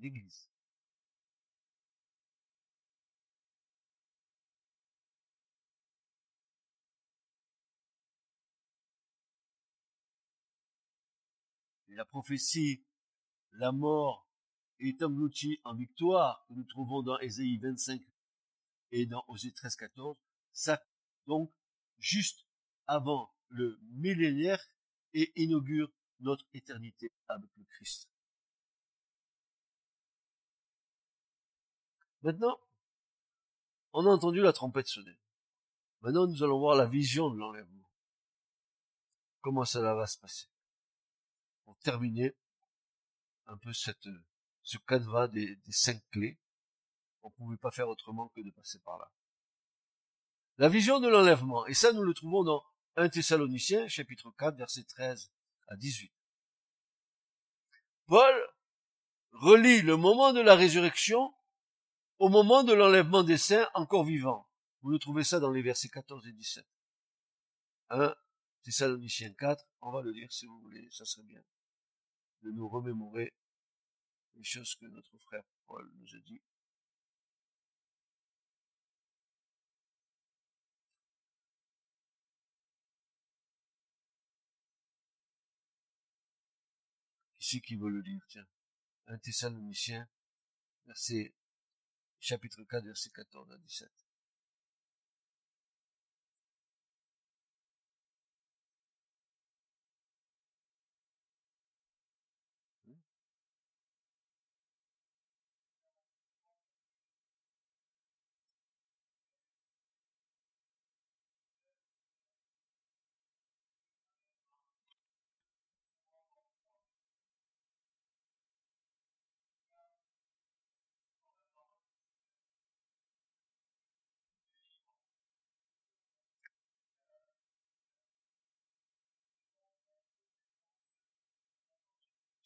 Église. 0.00 0.48
la 11.98 12.04
prophétie, 12.04 12.84
la 13.54 13.72
mort 13.72 14.27
est 14.80 15.02
englouti 15.02 15.60
en 15.64 15.74
victoire 15.74 16.44
que 16.48 16.54
nous 16.54 16.64
trouvons 16.64 17.02
dans 17.02 17.18
Ésaïe 17.18 17.58
25 17.58 18.02
et 18.92 19.06
dans 19.06 19.24
Osée 19.28 19.52
13, 19.52 19.76
14, 19.76 20.16
ça, 20.52 20.82
donc, 21.26 21.52
juste 21.98 22.46
avant 22.86 23.34
le 23.48 23.78
millénaire 23.92 24.62
et 25.14 25.32
inaugure 25.36 25.92
notre 26.20 26.46
éternité 26.54 27.12
avec 27.28 27.50
le 27.56 27.64
Christ. 27.64 28.10
Maintenant, 32.22 32.58
on 33.92 34.06
a 34.06 34.10
entendu 34.10 34.40
la 34.40 34.52
trompette 34.52 34.88
sonner. 34.88 35.18
Maintenant, 36.00 36.26
nous 36.26 36.42
allons 36.42 36.58
voir 36.58 36.76
la 36.76 36.86
vision 36.86 37.30
de 37.30 37.38
l'enlèvement. 37.38 37.90
Comment 39.40 39.64
cela 39.64 39.94
va 39.94 40.06
se 40.06 40.18
passer? 40.18 40.48
pour 41.68 41.76
terminer 41.80 42.34
un 43.44 43.58
peu 43.58 43.74
cette, 43.74 44.08
ce 44.68 44.76
canevas 44.76 45.28
des, 45.28 45.56
des 45.56 45.72
cinq 45.72 45.98
clés. 46.10 46.38
On 47.22 47.30
ne 47.30 47.34
pouvait 47.34 47.56
pas 47.56 47.70
faire 47.70 47.88
autrement 47.88 48.28
que 48.28 48.42
de 48.42 48.50
passer 48.50 48.78
par 48.80 48.98
là. 48.98 49.10
La 50.58 50.68
vision 50.68 51.00
de 51.00 51.08
l'enlèvement. 51.08 51.66
Et 51.66 51.74
ça, 51.74 51.92
nous 51.92 52.02
le 52.02 52.12
trouvons 52.12 52.44
dans 52.44 52.62
1 52.96 53.08
Thessaloniciens, 53.08 53.88
chapitre 53.88 54.30
4, 54.38 54.58
verset 54.58 54.84
13 54.84 55.32
à 55.68 55.76
18. 55.76 56.12
Paul 58.06 58.34
relie 59.32 59.80
le 59.80 59.96
moment 59.96 60.34
de 60.34 60.40
la 60.40 60.54
résurrection 60.54 61.32
au 62.18 62.28
moment 62.28 62.62
de 62.62 62.74
l'enlèvement 62.74 63.22
des 63.22 63.38
saints 63.38 63.68
encore 63.72 64.04
vivants. 64.04 64.50
Vous 64.82 64.90
le 64.90 64.98
trouvez 64.98 65.24
ça 65.24 65.40
dans 65.40 65.50
les 65.50 65.62
versets 65.62 65.88
14 65.88 66.26
et 66.26 66.32
17. 66.32 66.66
1 67.88 68.14
Thessaloniciens 68.64 69.32
4, 69.32 69.64
on 69.80 69.92
va 69.92 70.02
le 70.02 70.10
lire 70.10 70.30
si 70.30 70.44
vous 70.44 70.60
voulez, 70.60 70.86
ça 70.90 71.06
serait 71.06 71.26
bien 71.26 71.40
de 72.42 72.50
nous 72.50 72.68
remémorer 72.68 73.34
les 74.38 74.44
choses 74.44 74.76
que 74.76 74.86
notre 74.86 75.18
frère 75.18 75.42
Paul 75.66 75.90
nous 75.96 76.14
a 76.14 76.20
dit. 76.20 76.40
Ici 87.40 87.60
qui 87.62 87.76
veut 87.76 87.90
le 87.90 88.00
lire, 88.00 88.24
tiens. 88.28 88.46
Un 89.06 89.18
Thessalonicien, 89.18 90.08
verset, 90.86 91.34
chapitre 92.20 92.62
4, 92.62 92.84
verset 92.84 93.10
14 93.10 93.50
à 93.50 93.58
17. 93.58 94.07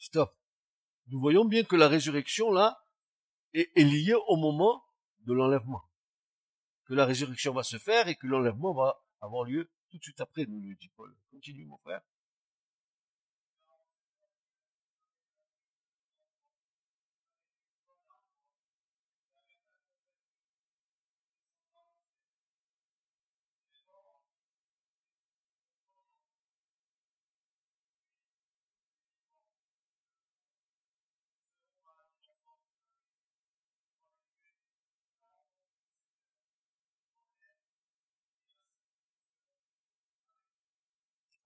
Stop. 0.02 0.36
Nous 1.06 1.20
voyons 1.20 1.44
bien 1.44 1.62
que 1.62 1.76
la 1.76 1.86
résurrection, 1.86 2.50
là, 2.50 2.84
est, 3.54 3.70
liée 3.76 4.16
au 4.26 4.34
moment 4.34 4.84
de 5.20 5.32
l'enlèvement. 5.32 5.84
Que 6.86 6.94
la 6.94 7.06
résurrection 7.06 7.52
va 7.54 7.62
se 7.62 7.78
faire 7.78 8.08
et 8.08 8.16
que 8.16 8.26
l'enlèvement 8.26 8.74
va 8.74 9.00
avoir 9.20 9.44
lieu 9.44 9.70
tout 9.90 9.98
de 9.98 10.02
suite 10.02 10.20
après, 10.20 10.44
nous 10.46 10.60
le 10.60 10.74
dit 10.74 10.88
Paul. 10.96 11.16
Continue, 11.30 11.66
mon 11.66 11.78
frère. 11.78 12.02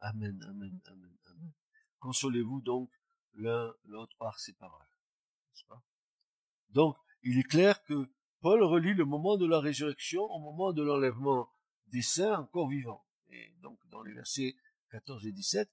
Amen, 0.06 0.40
amen, 0.48 0.80
amen, 0.86 1.18
amen. 1.30 1.52
Consolez-vous 1.98 2.60
donc 2.60 2.88
l'un 3.34 3.74
l'autre 3.86 4.16
par 4.18 4.38
ces 4.38 4.52
paroles. 4.52 4.86
Donc, 6.70 6.96
il 7.24 7.38
est 7.38 7.48
clair 7.48 7.82
que 7.82 8.08
Paul 8.40 8.62
relie 8.62 8.94
le 8.94 9.04
moment 9.04 9.36
de 9.36 9.46
la 9.46 9.58
résurrection 9.58 10.22
au 10.22 10.38
moment 10.38 10.72
de 10.72 10.84
l'enlèvement 10.84 11.50
des 11.88 12.02
saints 12.02 12.38
encore 12.38 12.68
vivants. 12.68 13.04
Et 13.30 13.52
donc, 13.62 13.80
dans 13.88 14.02
les 14.02 14.12
versets 14.12 14.54
14 14.90 15.26
et 15.26 15.32
17, 15.32 15.68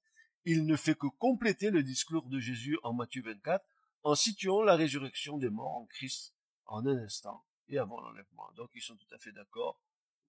il 0.45 0.65
ne 0.65 0.75
fait 0.75 0.95
que 0.95 1.05
compléter 1.05 1.69
le 1.69 1.83
discours 1.83 2.27
de 2.27 2.39
Jésus 2.39 2.79
en 2.81 2.93
Matthieu 2.93 3.21
24 3.21 3.63
en 4.01 4.15
situant 4.15 4.63
la 4.63 4.75
résurrection 4.75 5.37
des 5.37 5.51
morts 5.51 5.77
en 5.77 5.85
Christ 5.85 6.33
en 6.65 6.87
un 6.87 6.97
instant 6.97 7.45
et 7.67 7.77
avant 7.77 8.01
l'enlèvement. 8.01 8.51
Donc, 8.55 8.71
ils 8.73 8.81
sont 8.81 8.95
tout 8.95 9.13
à 9.13 9.19
fait 9.19 9.31
d'accord. 9.31 9.79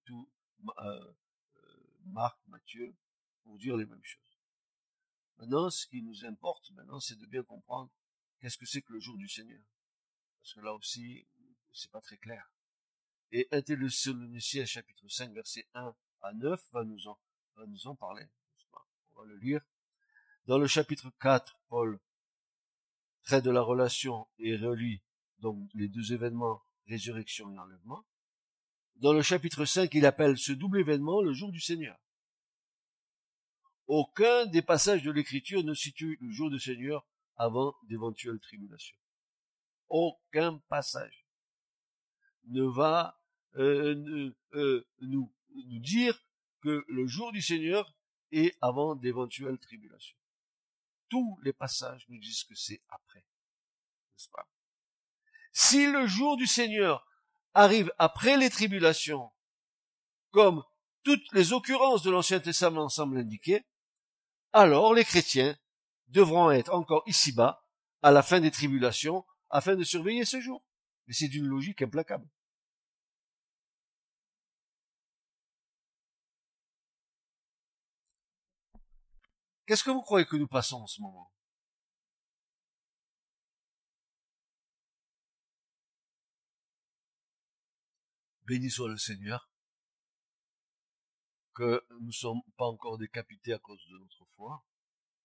Tout, 0.05 0.29
euh, 0.77 0.83
euh, 0.83 1.13
Marc, 2.05 2.37
Matthieu, 2.47 2.95
pour 3.45 3.57
dire 3.57 3.77
les 3.77 3.85
mêmes 3.85 4.03
choses. 4.03 4.39
Maintenant, 5.37 5.69
ce 5.69 5.87
qui 5.87 6.01
nous 6.01 6.25
importe 6.25 6.71
maintenant, 6.71 6.99
c'est 6.99 7.17
de 7.17 7.25
bien 7.25 7.43
comprendre 7.43 7.91
qu'est-ce 8.39 8.57
que 8.57 8.65
c'est 8.65 8.81
que 8.81 8.93
le 8.93 8.99
jour 8.99 9.17
du 9.17 9.29
Seigneur. 9.29 9.63
Parce 10.41 10.53
que 10.53 10.59
là 10.61 10.73
aussi, 10.73 11.25
c'est 11.71 11.91
pas 11.91 12.01
très 12.01 12.17
clair. 12.17 12.51
Et 13.31 13.47
1 13.51 13.61
Thessaloniciens 13.61 14.65
chapitre 14.65 15.07
5 15.07 15.33
verset 15.33 15.67
1 15.73 15.95
à 16.21 16.33
9 16.33 16.69
va 16.71 16.83
nous 16.83 17.07
en, 17.07 17.17
va 17.55 17.65
nous 17.65 17.87
en 17.87 17.95
parler. 17.95 18.27
On 19.15 19.21
va 19.21 19.27
le 19.27 19.37
lire. 19.37 19.61
Dans 20.45 20.57
le 20.57 20.67
chapitre 20.67 21.11
4, 21.21 21.57
Paul 21.67 21.99
traite 23.23 23.43
de 23.43 23.51
la 23.51 23.61
relation 23.61 24.27
et 24.37 24.55
relie 24.55 25.01
donc 25.39 25.69
les 25.73 25.87
deux 25.87 26.13
événements, 26.13 26.61
résurrection 26.87 27.51
et 27.53 27.57
enlèvement. 27.57 28.05
Dans 28.97 29.13
le 29.13 29.21
chapitre 29.21 29.65
5, 29.65 29.93
il 29.95 30.05
appelle 30.05 30.37
ce 30.37 30.53
double 30.53 30.79
événement 30.79 31.21
le 31.21 31.33
jour 31.33 31.51
du 31.51 31.59
Seigneur. 31.59 31.99
Aucun 33.87 34.45
des 34.47 34.61
passages 34.61 35.03
de 35.03 35.11
l'écriture 35.11 35.63
ne 35.63 35.73
situe 35.73 36.17
le 36.21 36.31
jour 36.31 36.49
du 36.49 36.59
Seigneur 36.59 37.05
avant 37.37 37.75
d'éventuelles 37.83 38.39
tribulations. 38.39 38.97
Aucun 39.89 40.57
passage 40.69 41.25
ne 42.47 42.63
va 42.63 43.19
euh, 43.57 44.33
euh, 44.53 44.87
nous, 45.01 45.31
dire 45.79 46.19
que 46.61 46.83
le 46.87 47.07
jour 47.07 47.31
du 47.31 47.41
Seigneur 47.41 47.93
est 48.31 48.57
avant 48.61 48.95
d'éventuelles 48.95 49.59
tribulations. 49.59 50.17
Tous 51.09 51.39
les 51.43 51.53
passages 51.53 52.05
nous 52.09 52.19
disent 52.19 52.43
que 52.43 52.55
c'est 52.55 52.81
après. 52.89 53.25
Si 55.51 55.89
le 55.89 56.05
jour 56.05 56.35
du 56.35 56.47
Seigneur 56.47 57.07
arrive 57.53 57.93
après 57.97 58.35
les 58.35 58.49
tribulations, 58.49 59.31
comme 60.31 60.63
toutes 61.03 61.31
les 61.31 61.53
occurrences 61.53 62.03
de 62.03 62.11
l'Ancien 62.11 62.41
Testament 62.41 62.89
semblent 62.89 63.15
l'indiquer, 63.15 63.63
alors 64.55 64.93
les 64.93 65.03
chrétiens 65.03 65.57
devront 66.07 66.49
être 66.49 66.73
encore 66.73 67.03
ici-bas, 67.07 67.61
à 68.01 68.11
la 68.11 68.23
fin 68.23 68.39
des 68.39 68.51
tribulations, 68.51 69.25
afin 69.49 69.75
de 69.75 69.83
surveiller 69.83 70.23
ce 70.25 70.39
jour. 70.39 70.65
Mais 71.07 71.13
c'est 71.13 71.27
d'une 71.27 71.45
logique 71.45 71.81
implacable. 71.81 72.27
Qu'est-ce 79.65 79.83
que 79.83 79.91
vous 79.91 80.01
croyez 80.01 80.25
que 80.25 80.37
nous 80.37 80.47
passons 80.47 80.77
en 80.83 80.87
ce 80.87 81.01
moment? 81.01 81.31
Béni 88.45 88.69
soit 88.69 88.89
le 88.89 88.97
Seigneur 88.97 89.49
que 91.55 91.85
nous 91.89 92.07
ne 92.07 92.11
sommes 92.11 92.41
pas 92.57 92.65
encore 92.65 92.97
décapités 92.97 93.53
à 93.53 93.59
cause 93.59 93.83
de 93.87 93.97
notre 93.97 94.25
foi, 94.35 94.63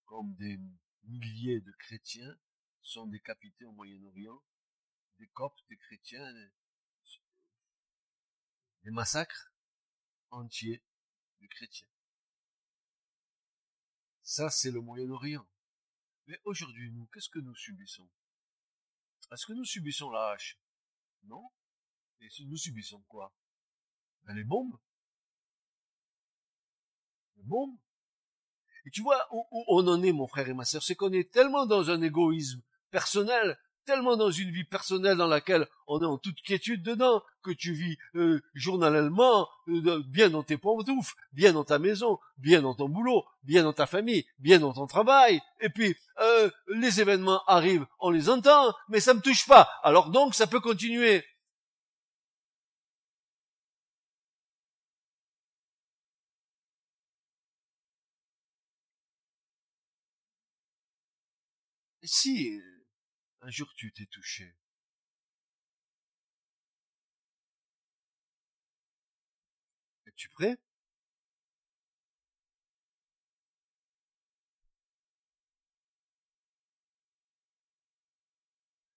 comme 0.07 0.35
des 0.37 0.59
milliers 1.05 1.61
de 1.61 1.73
chrétiens 1.73 2.39
sont 2.83 3.07
décapités 3.07 3.65
au 3.65 3.73
Moyen-Orient, 3.73 4.41
des 5.19 5.27
coptes, 5.29 5.63
des 5.69 5.77
chrétiens, 5.77 6.33
des 8.85 8.91
massacres 8.91 9.53
entiers 10.31 10.83
de 11.41 11.47
chrétiens. 11.49 11.89
Ça, 14.23 14.49
c'est 14.51 14.71
le 14.71 14.81
Moyen-Orient. 14.81 15.47
Mais 16.29 16.41
aujourd'hui, 16.45 16.93
nous, 16.93 17.07
qu'est-ce 17.07 17.29
que 17.29 17.41
nous 17.41 17.57
subissons? 17.57 18.09
Est-ce 19.33 19.47
que 19.47 19.53
nous 19.53 19.65
subissons 19.65 20.11
la 20.11 20.31
hache? 20.31 20.61
Non. 21.25 21.51
Et 22.21 22.29
nous 22.45 22.57
subissons 22.57 23.03
quoi? 23.09 23.35
Ben, 24.23 24.35
Les 24.35 24.45
bombes 24.45 24.79
bon. 27.45 27.77
Et 28.87 28.91
tu 28.91 29.03
vois 29.03 29.27
où, 29.33 29.47
on 29.69 29.87
en 29.89 30.03
est, 30.03 30.13
mon 30.13 30.27
frère 30.27 30.49
et 30.49 30.55
ma 30.55 30.65
sœur, 30.65 30.83
c'est 30.83 30.95
qu'on 30.95 31.13
est 31.13 31.31
tellement 31.31 31.67
dans 31.67 31.91
un 31.91 32.01
égoïsme 32.03 32.63
personnel, 32.91 33.59
tellement 33.85 34.17
dans 34.17 34.31
une 34.31 34.51
vie 34.51 34.65
personnelle 34.65 35.17
dans 35.17 35.27
laquelle 35.27 35.67
on 35.87 36.01
est 36.01 36.07
en 36.07 36.19
toute 36.19 36.41
quiétude 36.43 36.83
dedans, 36.83 37.23
que 37.43 37.51
tu 37.51 37.73
vis 37.73 37.97
euh, 38.15 38.41
journalièrement, 38.55 39.49
euh, 39.69 40.03
bien 40.07 40.31
dans 40.31 40.43
tes 40.43 40.57
pantoufles, 40.57 41.15
bien 41.33 41.53
dans 41.53 41.65
ta 41.65 41.79
maison, 41.79 42.19
bien 42.39 42.63
dans 42.63 42.75
ton 42.75 42.89
boulot, 42.89 43.25
bien 43.43 43.63
dans 43.63 43.73
ta 43.73 43.87
famille, 43.87 44.27
bien 44.39 44.59
dans 44.59 44.73
ton 44.73 44.87
travail, 44.87 45.41
et 45.61 45.71
puis 45.71 45.97
euh, 46.21 46.51
les 46.69 47.01
événements 47.01 47.43
arrivent, 47.47 47.87
on 47.99 48.11
les 48.11 48.29
entend, 48.29 48.75
mais 48.89 49.01
ça 49.01 49.15
me 49.15 49.21
touche 49.21 49.47
pas. 49.47 49.69
Alors 49.83 50.11
donc 50.11 50.35
ça 50.35 50.47
peut 50.47 50.61
continuer. 50.61 51.25
Si 62.13 62.61
un 63.41 63.51
jour 63.51 63.73
tu 63.77 63.93
t'es 63.93 64.07
touché, 64.07 64.57
es-tu 70.07 70.29
prêt? 70.31 70.59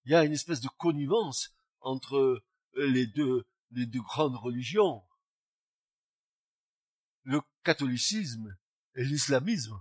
Il 0.05 0.11
y 0.11 0.15
a 0.15 0.23
une 0.23 0.33
espèce 0.33 0.59
de 0.59 0.67
connivence 0.79 1.55
entre 1.81 2.43
les 2.75 3.05
deux, 3.05 3.45
les 3.71 3.85
deux 3.85 4.01
grandes 4.01 4.37
religions, 4.37 5.05
le 7.25 7.41
catholicisme 7.63 8.57
et 8.95 9.03
l'islamisme 9.03 9.79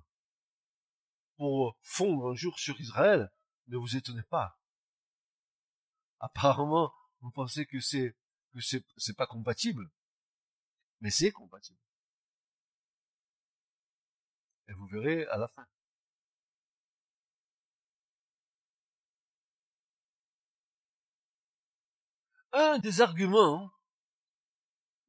pour 1.36 1.76
fondre 1.80 2.30
un 2.30 2.34
jour 2.34 2.58
sur 2.58 2.80
Israël, 2.80 3.30
ne 3.68 3.76
vous 3.76 3.96
étonnez 3.96 4.22
pas? 4.24 4.58
Apparemment, 6.20 6.92
vous 7.20 7.30
pensez 7.30 7.66
que 7.66 7.80
c'est 7.80 8.16
que 8.52 8.60
c'est 8.60 9.16
pas 9.16 9.26
compatible, 9.26 9.90
mais 11.00 11.10
c'est 11.10 11.32
compatible. 11.32 11.78
Et 14.68 14.72
vous 14.74 14.86
verrez 14.86 15.26
à 15.26 15.38
la 15.38 15.48
fin. 15.48 15.66
Un 22.52 22.78
des 22.78 23.00
arguments 23.00 23.72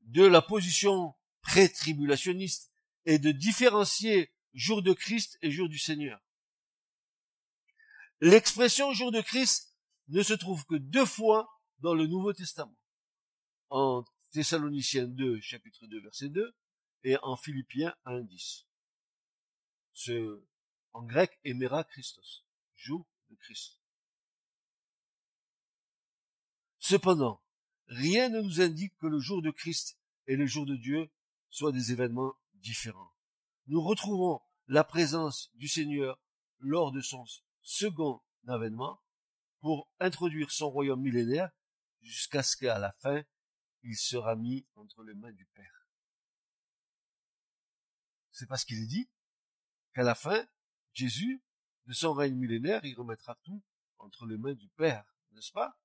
de 0.01 0.23
la 0.23 0.41
position 0.41 1.13
pré-tribulationniste 1.41 2.71
est 3.05 3.19
de 3.19 3.31
différencier 3.31 4.32
jour 4.53 4.81
de 4.81 4.93
Christ 4.93 5.37
et 5.41 5.51
jour 5.51 5.69
du 5.69 5.79
Seigneur. 5.79 6.21
L'expression 8.21 8.93
jour 8.93 9.11
de 9.11 9.21
Christ 9.21 9.75
ne 10.09 10.23
se 10.23 10.33
trouve 10.33 10.65
que 10.65 10.75
deux 10.75 11.05
fois 11.05 11.49
dans 11.79 11.93
le 11.93 12.07
Nouveau 12.07 12.33
Testament. 12.33 12.77
En 13.69 14.05
Thessaloniciens 14.31 15.07
2, 15.07 15.41
chapitre 15.41 15.87
2, 15.87 16.01
verset 16.01 16.29
2, 16.29 16.55
et 17.03 17.17
en 17.21 17.35
Philippiens 17.35 17.93
1, 18.05 18.21
10. 18.21 18.65
Ce, 19.93 20.43
en 20.93 21.03
grec, 21.03 21.37
Emera 21.43 21.83
Christos, 21.83 22.45
jour 22.75 23.05
de 23.29 23.35
Christ. 23.35 23.79
Cependant, 26.79 27.41
rien 27.87 28.29
ne 28.29 28.41
nous 28.41 28.61
indique 28.61 28.95
que 28.97 29.07
le 29.07 29.19
jour 29.19 29.41
de 29.41 29.51
Christ 29.51 29.97
et 30.27 30.35
le 30.35 30.45
jour 30.45 30.65
de 30.65 30.75
Dieu 30.75 31.09
soient 31.49 31.71
des 31.71 31.91
événements 31.91 32.33
différents 32.55 33.12
nous 33.67 33.81
retrouvons 33.81 34.41
la 34.67 34.83
présence 34.83 35.51
du 35.55 35.67
Seigneur 35.67 36.19
lors 36.59 36.91
de 36.91 37.01
son 37.01 37.25
second 37.61 38.21
avènement 38.47 39.01
pour 39.61 39.89
introduire 39.99 40.51
son 40.51 40.69
royaume 40.69 41.01
millénaire 41.01 41.49
jusqu'à 42.01 42.43
ce 42.43 42.57
qu'à 42.57 42.79
la 42.79 42.91
fin, 42.93 43.23
il 43.83 43.95
sera 43.95 44.35
mis 44.35 44.65
entre 44.75 45.03
les 45.03 45.13
mains 45.13 45.31
du 45.31 45.45
Père. 45.45 45.87
C'est 48.31 48.47
parce 48.47 48.65
qu'il 48.65 48.81
est 48.81 48.87
dit 48.87 49.09
qu'à 49.93 50.03
la 50.03 50.15
fin, 50.15 50.45
Jésus, 50.93 51.41
de 51.85 51.93
son 51.93 52.13
règne 52.13 52.35
millénaire, 52.35 52.83
il 52.83 52.95
remettra 52.95 53.35
tout 53.43 53.61
entre 53.99 54.25
les 54.25 54.37
mains 54.37 54.53
du 54.53 54.69
Père, 54.69 55.05
n'est-ce 55.31 55.51
pas? 55.51 55.77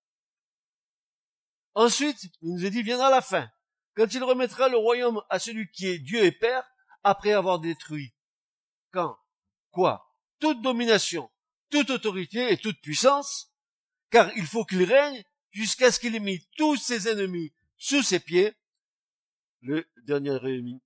Ensuite, 1.75 2.19
il 2.43 2.55
nous 2.55 2.65
est 2.65 2.71
dit, 2.71 2.83
viendra 2.83 3.11
la 3.11 3.21
fin. 3.21 3.49
Quand 3.95 4.13
il 4.13 4.23
remettra 4.23 4.69
le 4.69 4.77
royaume 4.77 5.23
à 5.29 5.39
celui 5.39 5.71
qui 5.71 5.87
est 5.87 5.99
Dieu 5.99 6.25
et 6.25 6.33
Père, 6.33 6.69
après 7.03 7.33
avoir 7.33 7.61
détruit 7.61 8.15
quand 8.91 9.19
quoi 9.71 10.09
toute 10.39 10.63
domination, 10.63 11.31
toute 11.71 11.91
autorité 11.91 12.53
et 12.53 12.57
toute 12.57 12.81
puissance, 12.81 13.53
car 14.11 14.35
il 14.37 14.47
faut 14.47 14.65
qu'il 14.65 14.85
règne 14.85 15.25
jusqu'à 15.51 15.91
ce 15.91 16.01
qu'il 16.01 16.15
ait 16.15 16.21
mis 16.21 16.47
tous 16.57 16.77
ses 16.77 17.09
ennemis 17.09 17.53
sous 17.77 18.03
ses 18.03 18.21
pieds. 18.21 18.55
Le 19.61 19.89
dernier 20.05 20.39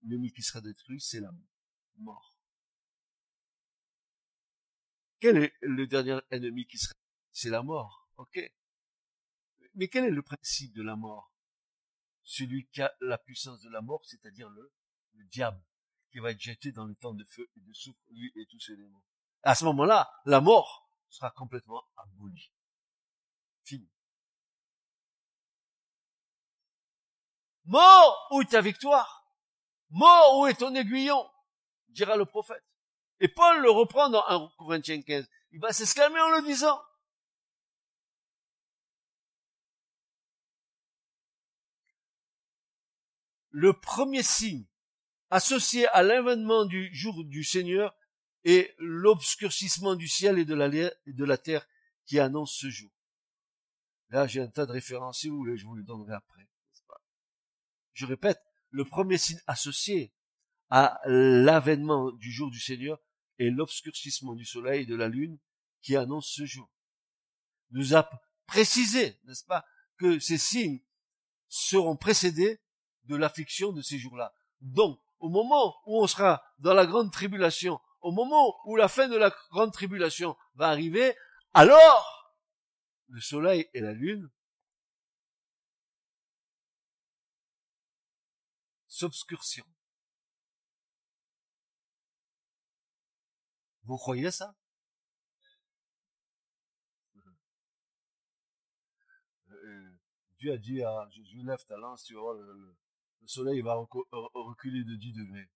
ennemi 0.02 0.32
qui 0.32 0.42
sera 0.42 0.60
détruit, 0.60 1.00
c'est 1.00 1.20
la 1.20 1.30
mort. 1.98 2.34
Quel 5.20 5.36
est 5.36 5.54
le 5.60 5.86
dernier 5.86 6.18
ennemi 6.30 6.66
qui 6.66 6.78
sera 6.78 6.94
C'est 7.32 7.50
la 7.50 7.62
mort. 7.62 8.08
Ok. 8.16 8.40
Mais 9.74 9.88
quel 9.88 10.04
est 10.06 10.10
le 10.10 10.22
principe 10.22 10.72
de 10.74 10.82
la 10.82 10.96
mort? 10.96 11.32
Celui 12.24 12.66
qui 12.68 12.82
a 12.82 12.94
la 13.00 13.18
puissance 13.18 13.60
de 13.60 13.68
la 13.68 13.82
mort, 13.82 14.04
c'est-à-dire 14.04 14.48
le, 14.48 14.72
le 15.14 15.24
diable 15.26 15.62
qui 16.12 16.20
va 16.20 16.30
être 16.30 16.40
jeté 16.40 16.72
dans 16.72 16.84
le 16.84 16.94
temps 16.94 17.14
de 17.14 17.24
feu 17.24 17.50
et 17.56 17.60
de 17.60 17.72
souffle, 17.72 17.98
lui 18.10 18.30
et 18.36 18.46
tous 18.46 18.60
ses 18.60 18.76
démons. 18.76 19.02
À 19.42 19.54
ce 19.54 19.64
moment-là, 19.64 20.12
la 20.26 20.40
mort 20.40 20.86
sera 21.08 21.30
complètement 21.30 21.82
abolie. 21.96 22.52
Fini. 23.64 23.90
Mort, 27.64 28.28
où 28.30 28.42
est 28.42 28.50
ta 28.50 28.60
victoire? 28.60 29.26
Mort, 29.90 30.38
où 30.38 30.46
est 30.46 30.54
ton 30.54 30.74
aiguillon? 30.74 31.28
Dira 31.88 32.16
le 32.16 32.26
prophète. 32.26 32.64
Et 33.20 33.28
Paul 33.28 33.62
le 33.62 33.70
reprend 33.70 34.10
dans 34.10 34.26
1 34.26 34.50
Corinthiens 34.58 35.02
15. 35.02 35.28
Il 35.52 35.60
va 35.60 35.72
s'exclamer 35.72 36.20
en 36.20 36.30
le 36.30 36.42
disant. 36.42 36.80
Le 43.50 43.72
premier 43.78 44.22
signe 44.22 44.66
associé 45.32 45.88
à 45.88 46.02
l'événement 46.02 46.66
du 46.66 46.94
jour 46.94 47.24
du 47.24 47.42
Seigneur 47.42 47.96
et 48.44 48.74
l'obscurcissement 48.78 49.96
du 49.96 50.06
ciel 50.06 50.38
et 50.38 50.44
de 50.44 50.54
la, 50.54 50.68
de 50.68 51.24
la 51.24 51.38
terre 51.38 51.66
qui 52.04 52.18
annonce 52.18 52.54
ce 52.54 52.68
jour. 52.68 52.90
Là, 54.10 54.26
j'ai 54.26 54.42
un 54.42 54.48
tas 54.48 54.66
de 54.66 54.72
références, 54.72 55.20
si 55.20 55.30
vous 55.30 55.38
voulez, 55.38 55.56
je 55.56 55.64
vous 55.64 55.74
les 55.74 55.84
donnerai 55.84 56.12
après. 56.12 56.46
Je 57.94 58.04
répète, 58.04 58.42
le 58.68 58.84
premier 58.84 59.16
signe 59.16 59.40
associé 59.46 60.12
à 60.68 61.00
l'avènement 61.06 62.12
du 62.12 62.30
jour 62.30 62.50
du 62.50 62.60
Seigneur 62.60 63.00
est 63.38 63.48
l'obscurcissement 63.48 64.34
du 64.34 64.44
soleil 64.44 64.82
et 64.82 64.86
de 64.86 64.94
la 64.94 65.08
lune 65.08 65.38
qui 65.80 65.96
annonce 65.96 66.30
ce 66.30 66.44
jour. 66.44 66.70
Nous 67.70 67.96
a 67.96 68.10
précisé, 68.46 69.18
n'est-ce 69.24 69.46
pas, 69.46 69.64
que 69.96 70.18
ces 70.18 70.36
signes 70.36 70.82
seront 71.48 71.96
précédés 71.96 72.60
de 73.04 73.16
l'affliction 73.16 73.72
de 73.72 73.80
ces 73.80 73.98
jours-là. 73.98 74.34
Donc, 74.60 75.00
au 75.22 75.28
moment 75.28 75.80
où 75.86 76.02
on 76.02 76.06
sera 76.08 76.42
dans 76.58 76.74
la 76.74 76.84
grande 76.84 77.12
tribulation, 77.12 77.80
au 78.00 78.10
moment 78.10 78.56
où 78.66 78.74
la 78.74 78.88
fin 78.88 79.08
de 79.08 79.16
la 79.16 79.30
grande 79.50 79.72
tribulation 79.72 80.36
va 80.56 80.68
arriver, 80.68 81.16
alors 81.54 82.34
le 83.08 83.20
soleil 83.20 83.70
et 83.72 83.80
la 83.80 83.92
lune 83.92 84.28
s'obscurciront. 88.88 89.68
Vous 93.84 93.96
croyez 93.96 94.32
ça? 94.32 94.56
Euh, 99.50 99.98
Dieu 100.38 100.52
a 100.52 100.58
dit 100.58 100.82
à 100.82 101.08
Jésus, 101.10 101.42
lève 101.44 101.64
ta 101.68 101.76
lance, 101.76 102.02
tu 102.02 102.14
vois 102.14 102.34
le, 102.34 102.52
le 102.52 102.81
soleil 103.26 103.60
va 103.62 103.74
reculer 103.74 104.84
de 104.84 104.96
10 104.96 105.12
degrés. 105.12 105.50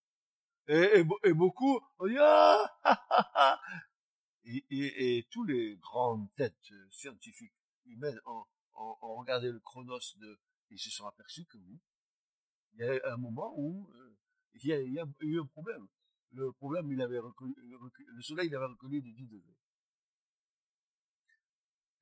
Et, 0.69 1.05
et, 1.25 1.33
beaucoup 1.33 1.81
on 1.99 2.09
dit 2.09 2.17
ah, 2.19 3.61
et, 4.45 4.65
et, 4.71 5.19
et, 5.19 5.29
tous 5.31 5.45
les 5.45 5.77
grandes 5.77 6.29
têtes 6.35 6.57
euh, 6.73 6.87
scientifiques 6.91 7.55
humaines 7.85 8.19
ont, 8.25 8.45
ont, 8.75 8.97
ont, 9.03 9.17
regardé 9.17 9.53
le 9.53 9.61
chronos 9.61 10.17
de 10.17 10.41
ils 10.71 10.79
se 10.79 10.91
sont 10.91 11.07
aperçus 11.07 11.45
que 11.47 11.59
oui, 11.59 11.81
il 12.75 12.81
y 12.81 12.89
a 12.89 13.13
un 13.13 13.17
moment 13.17 13.55
où 13.57 13.89
euh, 13.95 14.17
il, 14.55 14.67
y 14.67 14.73
a, 14.73 15.07
eu 15.21 15.41
un 15.41 15.47
problème. 15.47 15.87
Le 16.33 16.53
problème, 16.53 16.91
il 16.91 17.01
avait 17.01 17.21
le 17.21 18.23
soleil 18.23 18.49
il 18.49 18.57
avait 18.57 18.67
reculé 18.67 19.01
de 19.01 19.11
10 19.11 19.27
degrés. 19.29 19.57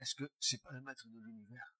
Est-ce 0.00 0.14
que 0.14 0.30
c'est 0.40 0.62
pas 0.62 0.72
le 0.72 0.80
maître 0.80 1.06
de 1.08 1.18
l'univers? 1.18 1.74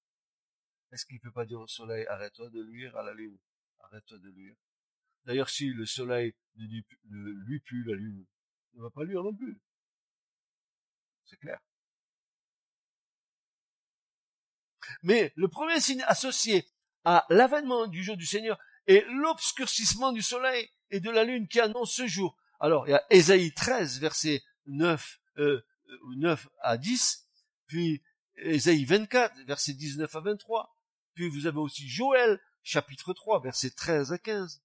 Est-ce 0.93 1.07
qu'il 1.07 1.21
peut 1.21 1.33
pas 1.33 1.47
dire 1.47 1.61
au 1.61 1.67
soleil 1.67 2.07
arrête-toi 2.07 2.51
de 2.51 2.61
luire 2.61 2.97
à 2.97 3.03
la 3.03 3.15
lune? 3.15 3.39
Arrête 3.85 4.13
de 4.13 4.31
lire. 4.31 4.55
D'ailleurs, 5.25 5.49
si 5.49 5.69
le 5.69 5.87
soleil 5.87 6.35
ne 6.57 6.67
lui 7.47 7.61
plus, 7.61 7.85
la 7.85 7.95
lune 7.95 8.25
ne 8.75 8.83
va 8.83 8.91
pas 8.91 9.05
lire 9.05 9.23
non 9.23 9.35
plus. 9.35 9.61
C'est 11.25 11.39
clair. 11.39 11.61
Mais 15.03 15.33
le 15.37 15.49
premier 15.49 15.81
signe 15.81 16.03
associé 16.07 16.69
à 17.05 17.27
l'avènement 17.31 17.87
du 17.87 18.03
jour 18.03 18.17
du 18.17 18.27
Seigneur 18.27 18.59
est 18.87 19.05
l'obscurcissement 19.09 20.13
du 20.13 20.23
soleil 20.23 20.71
et 20.91 21.01
de 21.01 21.11
la 21.11 21.25
lune 21.25 21.49
qui 21.49 21.61
annonce 21.61 21.95
ce 21.95 22.07
jour. 22.07 22.37
Alors, 22.61 22.87
il 22.87 22.91
y 22.91 22.95
a 22.95 23.05
Ésaïe 23.11 23.53
13, 23.53 24.01
verset 24.01 24.43
9, 24.67 25.21
euh, 25.39 25.63
9 26.17 26.49
à 26.61 26.77
10, 26.77 27.27
puis 27.67 28.03
Ésaïe 28.37 28.85
24, 28.85 29.45
verset 29.47 29.73
19 29.73 30.15
à 30.15 30.21
23, 30.21 30.77
puis 31.15 31.29
vous 31.29 31.47
avez 31.47 31.59
aussi 31.59 31.89
Joël, 31.89 32.41
chapitre 32.65 33.13
3, 33.13 33.41
verset 33.41 33.71
13 33.71 34.13
à 34.13 34.19
15. 34.19 34.63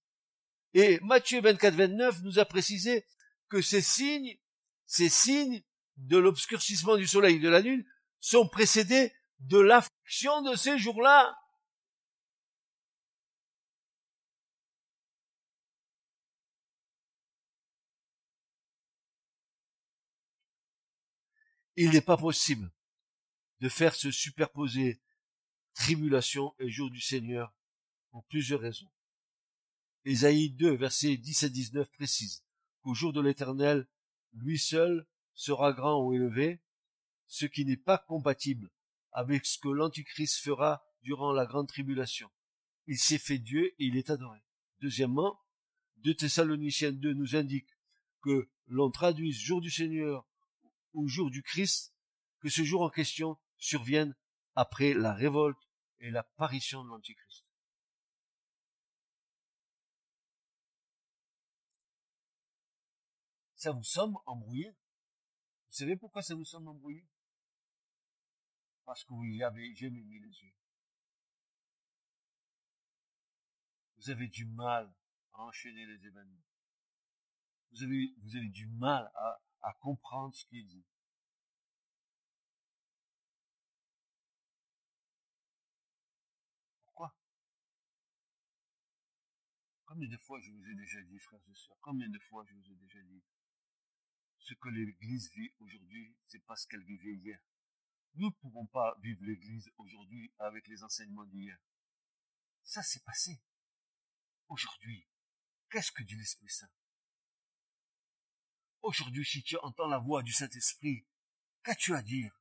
Et 0.74 0.98
Matthieu 1.00 1.40
24, 1.40 1.74
29 1.74 2.22
nous 2.22 2.38
a 2.38 2.44
précisé 2.44 3.06
que 3.48 3.60
ces 3.60 3.82
signes, 3.82 4.38
ces 4.86 5.08
signes 5.08 5.62
de 5.96 6.16
l'obscurcissement 6.16 6.96
du 6.96 7.06
soleil 7.06 7.36
et 7.36 7.40
de 7.40 7.48
la 7.48 7.60
lune 7.60 7.84
sont 8.18 8.48
précédés 8.48 9.12
de 9.40 9.58
l'affliction 9.58 10.42
de 10.42 10.56
ces 10.56 10.78
jours-là. 10.78 11.36
Il 21.76 21.90
n'est 21.90 22.00
pas 22.00 22.16
possible 22.16 22.70
de 23.60 23.68
faire 23.68 23.94
se 23.94 24.10
superposer 24.10 25.00
tribulation 25.74 26.54
et 26.58 26.68
jour 26.68 26.90
du 26.90 27.00
Seigneur 27.00 27.54
pour 28.10 28.24
plusieurs 28.26 28.60
raisons. 28.60 28.90
Ésaïe 30.04 30.50
2, 30.50 30.76
versets 30.76 31.16
10 31.16 31.44
à 31.44 31.48
19 31.48 31.90
précise 31.92 32.42
qu'au 32.82 32.94
jour 32.94 33.12
de 33.12 33.20
l'éternel, 33.20 33.86
lui 34.32 34.58
seul 34.58 35.06
sera 35.34 35.72
grand 35.72 36.02
ou 36.02 36.14
élevé, 36.14 36.60
ce 37.26 37.46
qui 37.46 37.64
n'est 37.64 37.76
pas 37.76 37.98
compatible 37.98 38.70
avec 39.12 39.44
ce 39.44 39.58
que 39.58 39.68
l'Antichrist 39.68 40.38
fera 40.38 40.82
durant 41.02 41.32
la 41.32 41.46
grande 41.46 41.68
tribulation. 41.68 42.30
Il 42.86 42.98
s'est 42.98 43.18
fait 43.18 43.38
Dieu 43.38 43.66
et 43.78 43.84
il 43.84 43.96
est 43.96 44.10
adoré. 44.10 44.40
Deuxièmement, 44.80 45.38
2 45.98 46.14
Thessaloniciens 46.14 46.92
2 46.92 47.12
nous 47.12 47.36
indique 47.36 47.68
que 48.22 48.48
l'on 48.66 48.90
traduise 48.90 49.38
jour 49.38 49.60
du 49.60 49.70
Seigneur 49.70 50.26
ou 50.92 51.08
jour 51.08 51.30
du 51.30 51.42
Christ, 51.42 51.94
que 52.40 52.48
ce 52.48 52.62
jour 52.62 52.82
en 52.82 52.90
question 52.90 53.36
survienne 53.58 54.14
après 54.54 54.94
la 54.94 55.14
révolte 55.14 55.68
et 56.00 56.10
l'apparition 56.10 56.84
de 56.84 56.88
l'Antichrist. 56.88 57.44
Ça 63.60 63.72
vous 63.72 63.84
semble 63.84 64.16
embrouillé? 64.24 64.70
Vous 64.70 65.76
savez 65.76 65.94
pourquoi 65.94 66.22
ça 66.22 66.34
vous 66.34 66.46
semble 66.46 66.68
embrouillé? 66.68 67.06
Parce 68.86 69.04
que 69.04 69.12
vous 69.12 69.26
y 69.26 69.42
avez 69.42 69.74
jamais 69.74 70.00
mis 70.00 70.18
les 70.18 70.42
yeux. 70.42 70.54
Vous 73.98 74.08
avez 74.08 74.28
du 74.28 74.46
mal 74.46 74.90
à 75.34 75.42
enchaîner 75.42 75.84
les 75.84 76.06
événements. 76.06 76.42
Vous 77.72 77.82
avez, 77.82 78.14
vous 78.22 78.34
avez 78.34 78.48
du 78.48 78.66
mal 78.66 79.12
à, 79.14 79.42
à 79.60 79.74
comprendre 79.74 80.34
ce 80.34 80.46
qu'il 80.46 80.66
dit. 80.66 80.86
Pourquoi? 86.84 87.14
Combien 89.84 90.08
de 90.08 90.16
fois 90.16 90.40
je 90.40 90.50
vous 90.50 90.66
ai 90.66 90.74
déjà 90.76 91.02
dit, 91.02 91.18
frères 91.18 91.46
et 91.46 91.54
sœurs, 91.54 91.76
combien 91.82 92.08
de 92.08 92.18
fois 92.20 92.42
je 92.46 92.54
vous 92.54 92.72
ai 92.72 92.76
déjà 92.76 93.02
dit, 93.02 93.22
ce 94.40 94.54
que 94.54 94.68
l'Église 94.68 95.30
vit 95.34 95.52
aujourd'hui, 95.60 96.16
c'est 96.26 96.44
pas 96.44 96.56
ce 96.56 96.66
qu'elle 96.66 96.84
vivait 96.84 97.14
hier. 97.14 97.40
Nous 98.14 98.26
ne 98.26 98.34
pouvons 98.34 98.66
pas 98.66 98.96
vivre 99.02 99.22
l'Église 99.22 99.70
aujourd'hui 99.76 100.32
avec 100.38 100.66
les 100.66 100.82
enseignements 100.82 101.26
d'hier. 101.26 101.58
Ça 102.64 102.82
s'est 102.82 103.02
passé. 103.04 103.40
Aujourd'hui, 104.48 105.06
qu'est-ce 105.70 105.92
que 105.92 106.02
dit 106.02 106.16
l'Esprit 106.16 106.48
Saint? 106.48 106.70
Aujourd'hui, 108.82 109.24
si 109.24 109.42
tu 109.42 109.56
entends 109.58 109.86
la 109.86 109.98
voix 109.98 110.22
du 110.22 110.32
Saint-Esprit, 110.32 111.06
qu'as-tu 111.62 111.94
à 111.94 112.02
dire? 112.02 112.34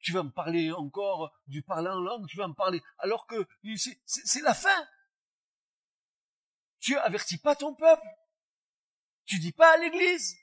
Tu 0.00 0.12
vas 0.12 0.22
me 0.22 0.30
parler 0.30 0.72
encore 0.72 1.32
du 1.46 1.62
parler 1.62 1.90
en 1.90 2.00
langue, 2.00 2.26
tu 2.26 2.36
vas 2.36 2.48
me 2.48 2.54
parler, 2.54 2.82
alors 2.98 3.26
que 3.26 3.46
c'est 4.04 4.42
la 4.42 4.54
fin. 4.54 4.88
Tu 6.80 6.96
avertis 6.96 7.38
pas 7.38 7.54
ton 7.54 7.74
peuple. 7.74 8.06
Tu 9.24 9.38
dis 9.38 9.52
pas 9.52 9.74
à 9.74 9.78
l'église. 9.78 10.36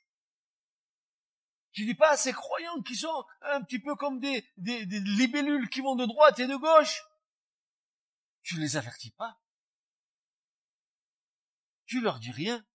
Tu 1.72 1.86
dis 1.86 1.96
pas 1.96 2.12
à 2.12 2.18
ces 2.18 2.34
croyants 2.34 2.82
qui 2.82 2.96
sont 2.96 3.26
un 3.42 3.62
petit 3.64 3.80
peu 3.80 3.96
comme 3.96 4.20
des 4.20 4.46
libellules 4.58 5.70
qui 5.70 5.82
vont 5.82 5.96
de 5.96 6.06
droite 6.06 6.40
et 6.40 6.48
de 6.48 6.56
gauche. 6.56 7.04
Tu 8.44 8.60
les 8.60 8.76
avertis 8.76 9.12
pas. 9.12 9.40
Tu 11.86 12.02
leur 12.02 12.20
dis 12.20 12.32
rien. 12.32 12.66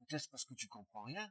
Peut-être 0.00 0.28
parce 0.30 0.44
que 0.44 0.54
tu 0.54 0.66
comprends 0.66 1.02
rien. 1.02 1.30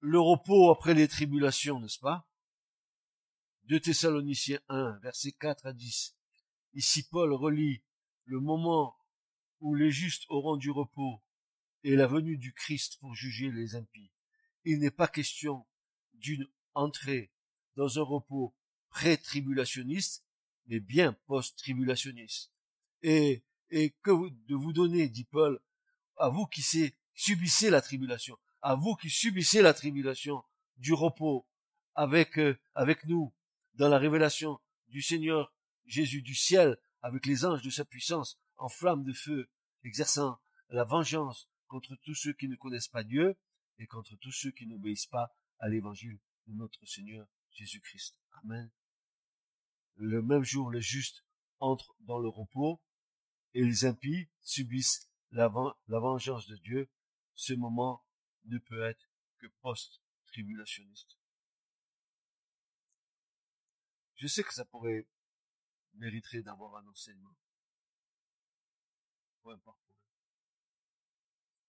Le 0.00 0.18
repos 0.18 0.70
après 0.70 0.94
les 0.94 1.08
tribulations, 1.08 1.80
n'est-ce 1.80 1.98
pas? 1.98 2.26
2 3.64 3.80
Thessaloniciens 3.80 4.60
1, 4.68 4.98
versets 5.02 5.32
4 5.32 5.66
à 5.66 5.72
10. 5.72 6.16
Ici 6.74 7.06
Paul 7.08 7.32
relit 7.32 7.82
le 8.24 8.40
moment 8.40 8.96
où 9.60 9.74
les 9.74 9.90
justes 9.90 10.24
auront 10.28 10.56
du 10.56 10.70
repos 10.70 11.22
et 11.84 11.96
la 11.96 12.06
venue 12.06 12.38
du 12.38 12.52
Christ 12.52 12.98
pour 13.00 13.14
juger 13.14 13.50
les 13.50 13.76
impies. 13.76 14.10
Il 14.64 14.78
n'est 14.78 14.90
pas 14.90 15.08
question 15.08 15.66
d'une 16.14 16.46
entrée 16.74 17.32
dans 17.76 17.98
un 17.98 18.02
repos 18.02 18.54
pré-tribulationniste, 18.88 20.24
mais 20.66 20.80
bien 20.80 21.12
post-tribulationniste. 21.26 22.52
Et, 23.02 23.44
et 23.70 23.90
que 24.02 24.30
de 24.30 24.54
vous 24.54 24.72
donner, 24.72 25.08
dit 25.08 25.24
Paul, 25.24 25.60
à 26.16 26.28
vous 26.28 26.46
qui 26.46 26.62
subissez 27.14 27.70
la 27.70 27.80
tribulation, 27.80 28.38
à 28.62 28.74
vous 28.74 28.94
qui 28.94 29.10
subissez 29.10 29.62
la 29.62 29.74
tribulation, 29.74 30.42
du 30.76 30.92
repos 30.92 31.46
avec, 31.94 32.38
euh, 32.38 32.58
avec 32.74 33.04
nous 33.06 33.34
dans 33.74 33.88
la 33.88 33.98
révélation 33.98 34.60
du 34.88 35.02
Seigneur 35.02 35.52
Jésus 35.86 36.22
du 36.22 36.34
ciel, 36.34 36.76
avec 37.02 37.26
les 37.26 37.44
anges 37.44 37.62
de 37.62 37.70
sa 37.70 37.84
puissance 37.84 38.38
en 38.56 38.68
flamme 38.68 39.04
de 39.04 39.12
feu, 39.12 39.48
exerçant 39.84 40.40
la 40.68 40.84
vengeance 40.84 41.48
contre 41.66 41.96
tous 42.02 42.14
ceux 42.14 42.32
qui 42.32 42.48
ne 42.48 42.56
connaissent 42.56 42.88
pas 42.88 43.02
Dieu 43.04 43.36
et 43.78 43.86
contre 43.86 44.16
tous 44.16 44.32
ceux 44.32 44.50
qui 44.50 44.66
n'obéissent 44.66 45.06
pas 45.06 45.34
à 45.58 45.68
l'évangile 45.68 46.18
de 46.46 46.54
notre 46.54 46.84
Seigneur 46.86 47.26
Jésus-Christ. 47.52 48.16
Amen. 48.44 48.70
Le 49.96 50.22
même 50.22 50.44
jour, 50.44 50.70
les 50.70 50.80
justes 50.80 51.24
entrent 51.58 51.94
dans 52.00 52.18
le 52.18 52.28
repos 52.28 52.80
et 53.54 53.64
les 53.64 53.84
impies 53.84 54.28
subissent 54.40 55.10
la, 55.30 55.52
la 55.88 55.98
vengeance 55.98 56.46
de 56.46 56.56
Dieu. 56.56 56.88
Ce 57.34 57.54
moment 57.54 58.04
ne 58.44 58.58
peut 58.58 58.82
être 58.82 59.08
que 59.38 59.46
post-tribulationniste. 59.62 61.18
Je 64.16 64.26
sais 64.26 64.42
que 64.42 64.52
ça 64.52 64.64
pourrait 64.64 65.06
mériter 65.94 66.42
d'avoir 66.42 66.76
un 66.76 66.86
enseignement. 66.86 67.34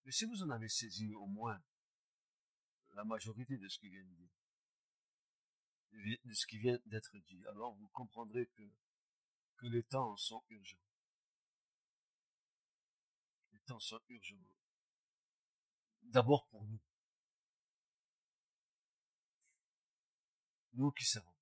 Mais 0.05 0.11
si 0.11 0.25
vous 0.25 0.43
en 0.43 0.49
avez 0.49 0.67
saisi 0.67 1.13
au 1.13 1.27
moins 1.27 1.61
la 2.93 3.05
majorité 3.05 3.57
de 3.57 3.67
ce 3.69 3.79
qui 3.79 3.89
vient 3.89 4.03
de 4.03 4.13
dire, 4.15 4.29
de 6.25 6.33
ce 6.33 6.45
qui 6.45 6.57
vient 6.57 6.79
d'être 6.85 7.17
dit, 7.17 7.45
alors 7.47 7.73
vous 7.75 7.87
comprendrez 7.89 8.47
que 8.47 9.67
les 9.67 9.83
temps 9.83 10.15
sont 10.17 10.43
urgents. 10.49 10.83
Les 13.53 13.59
temps 13.61 13.79
sont 13.79 14.01
urgents 14.09 14.45
d'abord 16.03 16.47
pour 16.47 16.65
nous. 16.65 16.79
Nous 20.73 20.91
qui 20.91 21.05
savons. 21.05 21.33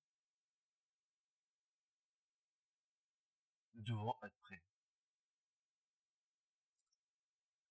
Nous 3.74 3.82
devons 3.82 4.14
être 4.24 4.38
prêts. 4.40 4.62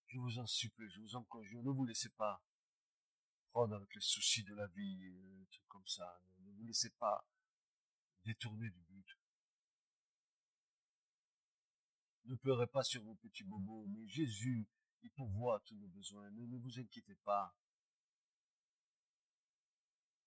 Je 0.07 0.17
vous 0.17 0.39
en 0.39 0.47
supplie, 0.47 0.89
je 0.89 1.01
vous 1.01 1.15
en 1.15 1.23
conjure, 1.23 1.61
ne 1.61 1.69
vous 1.69 1.85
laissez 1.85 2.09
pas 2.09 2.43
prendre 3.51 3.75
avec 3.75 3.93
les 3.93 4.01
soucis 4.01 4.43
de 4.43 4.55
la 4.55 4.67
vie, 4.67 5.05
euh, 5.05 5.45
trucs 5.51 5.67
comme 5.67 5.87
ça. 5.87 6.21
Ne 6.39 6.51
vous 6.51 6.63
laissez 6.65 6.89
pas 6.91 7.27
détourner 8.23 8.69
du 8.69 8.81
but. 8.81 9.19
Ne 12.25 12.35
pleurez 12.35 12.67
pas 12.67 12.83
sur 12.83 13.03
vos 13.03 13.15
petits 13.15 13.43
bobos, 13.43 13.87
mais 13.87 14.07
Jésus 14.07 14.67
il 15.03 15.09
pourvoit 15.11 15.61
tous 15.65 15.75
nos 15.75 15.87
besoins. 15.87 16.29
Ne, 16.31 16.57
vous 16.57 16.79
inquiétez 16.79 17.15
pas. 17.23 17.55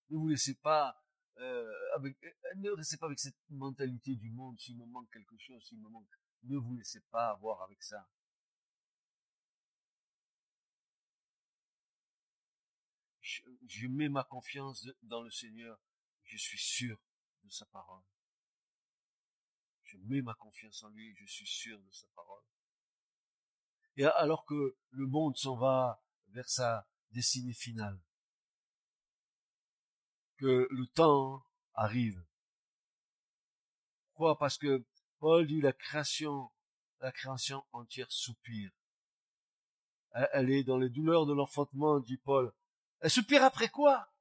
Ne 0.09 0.17
vous 0.17 0.27
laissez 0.27 0.55
pas 0.55 1.03
euh, 1.37 1.73
avec, 1.95 2.21
euh, 2.23 2.31
ne 2.57 2.69
restez 2.71 2.97
pas 2.97 3.07
avec 3.07 3.19
cette 3.19 3.37
mentalité 3.49 4.15
du 4.15 4.29
monde. 4.29 4.59
S'il 4.59 4.77
me 4.77 4.85
manque 4.85 5.09
quelque 5.11 5.37
chose, 5.37 5.63
s'il 5.65 5.79
me 5.79 5.89
manque, 5.89 6.09
ne 6.43 6.57
vous 6.57 6.75
laissez 6.75 7.01
pas 7.11 7.29
avoir 7.29 7.61
avec 7.63 7.81
ça. 7.81 8.07
Je, 13.21 13.41
je 13.65 13.87
mets 13.87 14.09
ma 14.09 14.23
confiance 14.23 14.87
dans 15.01 15.21
le 15.21 15.31
Seigneur. 15.31 15.79
Je 16.23 16.37
suis 16.37 16.59
sûr 16.59 16.99
de 17.43 17.49
sa 17.49 17.65
parole. 17.65 18.03
Je 19.83 19.97
mets 19.97 20.21
ma 20.21 20.33
confiance 20.33 20.83
en 20.83 20.89
lui. 20.89 21.15
Je 21.15 21.25
suis 21.25 21.47
sûr 21.47 21.79
de 21.79 21.91
sa 21.91 22.07
parole. 22.15 22.43
Et 23.95 24.05
alors 24.05 24.45
que 24.45 24.75
le 24.91 25.07
monde 25.07 25.37
s'en 25.37 25.55
va 25.55 26.03
vers 26.29 26.49
sa 26.49 26.87
destinée 27.11 27.53
finale, 27.53 27.99
que 30.37 30.67
le 30.69 30.87
temps 30.87 31.45
arrive. 31.73 32.23
Pourquoi? 34.09 34.37
Parce 34.37 34.57
que 34.57 34.83
Paul 35.19 35.47
dit 35.47 35.61
la 35.61 35.73
création, 35.73 36.51
la 36.99 37.11
création 37.11 37.63
entière 37.71 38.11
soupire. 38.11 38.71
Elle 40.11 40.51
est 40.51 40.63
dans 40.63 40.77
les 40.77 40.89
douleurs 40.89 41.25
de 41.25 41.33
l'enfantement, 41.33 41.99
dit 41.99 42.17
Paul. 42.17 42.53
Elle 42.99 43.09
soupire 43.09 43.43
après 43.43 43.69
quoi? 43.69 44.11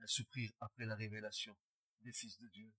Elle 0.00 0.08
soupire 0.08 0.52
après 0.60 0.84
la 0.84 0.94
révélation 0.94 1.56
des 2.02 2.12
fils 2.12 2.38
de 2.38 2.48
Dieu. 2.48 2.70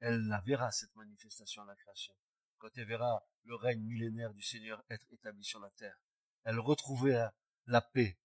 Elle 0.00 0.26
la 0.26 0.40
verra, 0.40 0.70
cette 0.72 0.94
manifestation 0.96 1.62
à 1.62 1.66
la 1.66 1.76
création. 1.76 2.14
Quand 2.58 2.68
elle 2.74 2.86
verra 2.86 3.24
le 3.44 3.54
règne 3.54 3.82
millénaire 3.82 4.32
du 4.32 4.42
Seigneur 4.42 4.82
être 4.88 5.06
établi 5.12 5.44
sur 5.44 5.60
la 5.60 5.70
terre. 5.70 5.98
Elle 6.44 6.58
retrouvera 6.58 7.34
la 7.66 7.80
paix, 7.80 8.18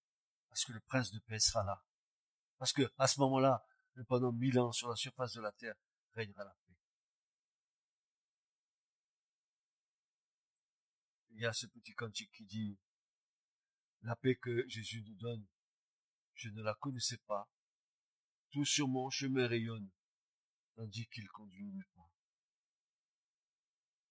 parce 0.49 0.65
que 0.65 0.71
le 0.71 0.79
prince 0.79 1.11
de 1.11 1.19
paix 1.19 1.39
sera 1.39 1.63
là. 1.63 1.83
Parce 2.57 2.71
que, 2.71 2.89
à 2.97 3.07
ce 3.07 3.19
moment-là, 3.19 3.65
pendant 4.07 4.31
mille 4.31 4.59
ans, 4.59 4.71
sur 4.71 4.89
la 4.89 4.95
surface 4.95 5.33
de 5.33 5.41
la 5.41 5.51
terre, 5.51 5.75
régnera 6.13 6.43
la 6.43 6.55
paix. 6.65 6.77
Il 11.31 11.41
y 11.41 11.45
a 11.45 11.51
ce 11.51 11.67
petit 11.67 11.93
cantique 11.93 12.31
qui 12.31 12.45
dit, 12.45 12.77
la 14.03 14.15
paix 14.15 14.35
que 14.35 14.65
Jésus 14.69 15.03
nous 15.05 15.15
donne, 15.15 15.45
je 16.33 16.49
ne 16.49 16.61
la 16.61 16.73
connaissais 16.75 17.17
pas. 17.27 17.49
Tout 18.51 18.65
sur 18.65 18.87
mon 18.87 19.09
chemin 19.09 19.47
rayonne, 19.47 19.89
tandis 20.75 21.07
qu'il 21.07 21.27
conduit 21.29 21.83
pas. 21.95 22.11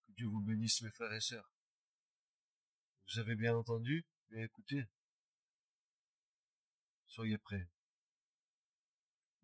Que 0.06 0.12
Dieu 0.12 0.26
vous 0.26 0.40
bénisse, 0.40 0.82
mes 0.82 0.90
frères 0.90 1.12
et 1.12 1.20
sœurs. 1.20 1.50
Vous 3.08 3.18
avez 3.18 3.34
bien 3.34 3.56
entendu? 3.56 4.04
Bien 4.30 4.42
écoutez. 4.42 4.84
Soyez 7.06 7.38
prêts. 7.38 7.68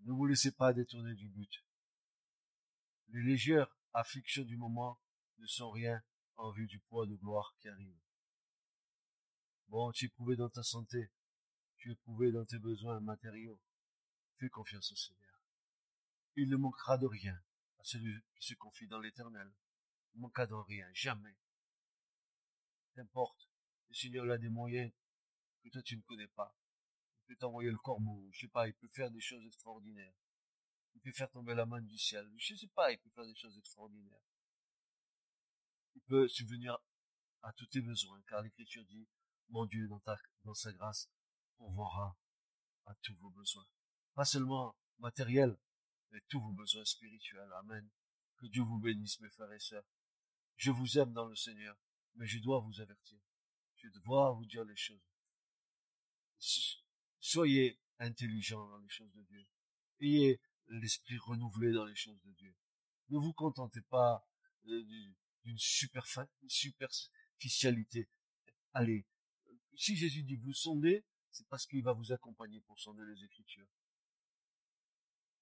Ne 0.00 0.12
vous 0.12 0.26
laissez 0.26 0.52
pas 0.52 0.72
détourner 0.72 1.14
du 1.14 1.28
but. 1.28 1.64
Les 3.08 3.22
légères 3.22 3.76
afflictions 3.92 4.44
du 4.44 4.56
moment 4.56 5.00
ne 5.38 5.46
sont 5.46 5.70
rien 5.70 6.02
en 6.36 6.50
vue 6.52 6.66
du 6.66 6.78
poids 6.80 7.06
de 7.06 7.14
gloire 7.16 7.54
qui 7.58 7.68
arrive. 7.68 7.98
Bon, 9.68 9.92
tu 9.92 10.06
es 10.06 10.08
éprouvé 10.08 10.36
dans 10.36 10.48
ta 10.48 10.62
santé, 10.62 11.10
tu 11.76 11.90
es 11.90 11.92
éprouvé 11.92 12.32
dans 12.32 12.44
tes 12.44 12.58
besoins 12.58 12.98
matériaux. 13.00 13.60
Fais 14.38 14.48
confiance 14.48 14.90
au 14.90 14.96
Seigneur 14.96 15.29
il 16.42 16.48
ne 16.48 16.56
manquera 16.56 16.98
de 16.98 17.06
rien 17.06 17.38
à 17.78 17.84
celui 17.84 18.14
qui 18.34 18.46
se 18.46 18.54
confie 18.54 18.86
dans 18.86 18.98
l'éternel. 18.98 19.52
Il 20.14 20.18
ne 20.18 20.22
manquera 20.22 20.46
de 20.46 20.54
rien, 20.54 20.88
jamais. 20.92 21.36
N'importe, 22.96 23.48
le 23.88 23.94
Seigneur 23.94 24.30
a 24.30 24.38
des 24.38 24.48
moyens 24.48 24.92
que 25.62 25.68
toi 25.68 25.82
tu 25.82 25.96
ne 25.96 26.02
connais 26.02 26.28
pas. 26.28 26.56
Il 27.20 27.34
peut 27.34 27.36
t'envoyer 27.36 27.70
le 27.70 27.78
corbeau, 27.78 28.28
je 28.32 28.40
sais 28.40 28.48
pas, 28.48 28.66
il 28.66 28.74
peut 28.74 28.88
faire 28.88 29.10
des 29.10 29.20
choses 29.20 29.44
extraordinaires. 29.46 30.14
Il 30.94 31.00
peut 31.00 31.12
faire 31.12 31.30
tomber 31.30 31.54
la 31.54 31.66
main 31.66 31.80
du 31.80 31.96
ciel, 31.96 32.28
je 32.36 32.54
sais 32.54 32.66
pas, 32.68 32.90
il 32.90 32.98
peut 32.98 33.10
faire 33.10 33.26
des 33.26 33.34
choses 33.34 33.56
extraordinaires. 33.56 34.20
Il 35.94 36.02
peut 36.02 36.28
subvenir 36.28 36.78
à 37.42 37.52
tous 37.52 37.66
tes 37.66 37.80
besoins, 37.80 38.20
car 38.28 38.42
l'Écriture 38.42 38.84
dit, 38.86 39.06
mon 39.48 39.66
Dieu, 39.66 39.88
dans, 39.88 40.00
dans 40.44 40.54
sa 40.54 40.72
grâce, 40.72 41.08
pourvoira 41.56 42.18
à 42.86 42.94
tous 43.02 43.14
vos 43.16 43.30
besoins. 43.30 43.66
Pas 44.14 44.24
seulement 44.24 44.76
matériels, 44.98 45.56
et 46.12 46.20
tous 46.28 46.40
vos 46.40 46.52
besoins 46.52 46.84
spirituels. 46.84 47.50
Amen. 47.58 47.88
Que 48.36 48.46
Dieu 48.46 48.62
vous 48.62 48.78
bénisse, 48.78 49.20
mes 49.20 49.30
frères 49.30 49.52
et 49.52 49.60
sœurs. 49.60 49.84
Je 50.56 50.70
vous 50.70 50.98
aime 50.98 51.12
dans 51.12 51.26
le 51.26 51.36
Seigneur, 51.36 51.76
mais 52.16 52.26
je 52.26 52.38
dois 52.38 52.60
vous 52.60 52.80
avertir. 52.80 53.18
Je 53.76 53.88
dois 54.04 54.32
vous 54.32 54.46
dire 54.46 54.64
les 54.64 54.76
choses. 54.76 55.00
Soyez 57.20 57.78
intelligents 57.98 58.66
dans 58.68 58.78
les 58.78 58.88
choses 58.88 59.12
de 59.12 59.22
Dieu. 59.22 59.46
Ayez 60.00 60.40
l'esprit 60.68 61.18
renouvelé 61.18 61.72
dans 61.72 61.84
les 61.84 61.96
choses 61.96 62.20
de 62.22 62.32
Dieu. 62.32 62.54
Ne 63.10 63.18
vous 63.18 63.32
contentez 63.32 63.82
pas 63.82 64.26
euh, 64.66 64.84
d'une 65.44 65.58
superficialité. 65.58 68.08
Allez, 68.72 69.06
si 69.76 69.96
Jésus 69.96 70.22
dit 70.22 70.36
vous 70.36 70.52
sondez, 70.52 71.04
c'est 71.30 71.46
parce 71.48 71.66
qu'il 71.66 71.82
va 71.82 71.92
vous 71.92 72.12
accompagner 72.12 72.60
pour 72.60 72.78
sonder 72.78 73.02
les 73.04 73.24
Écritures. 73.24 73.66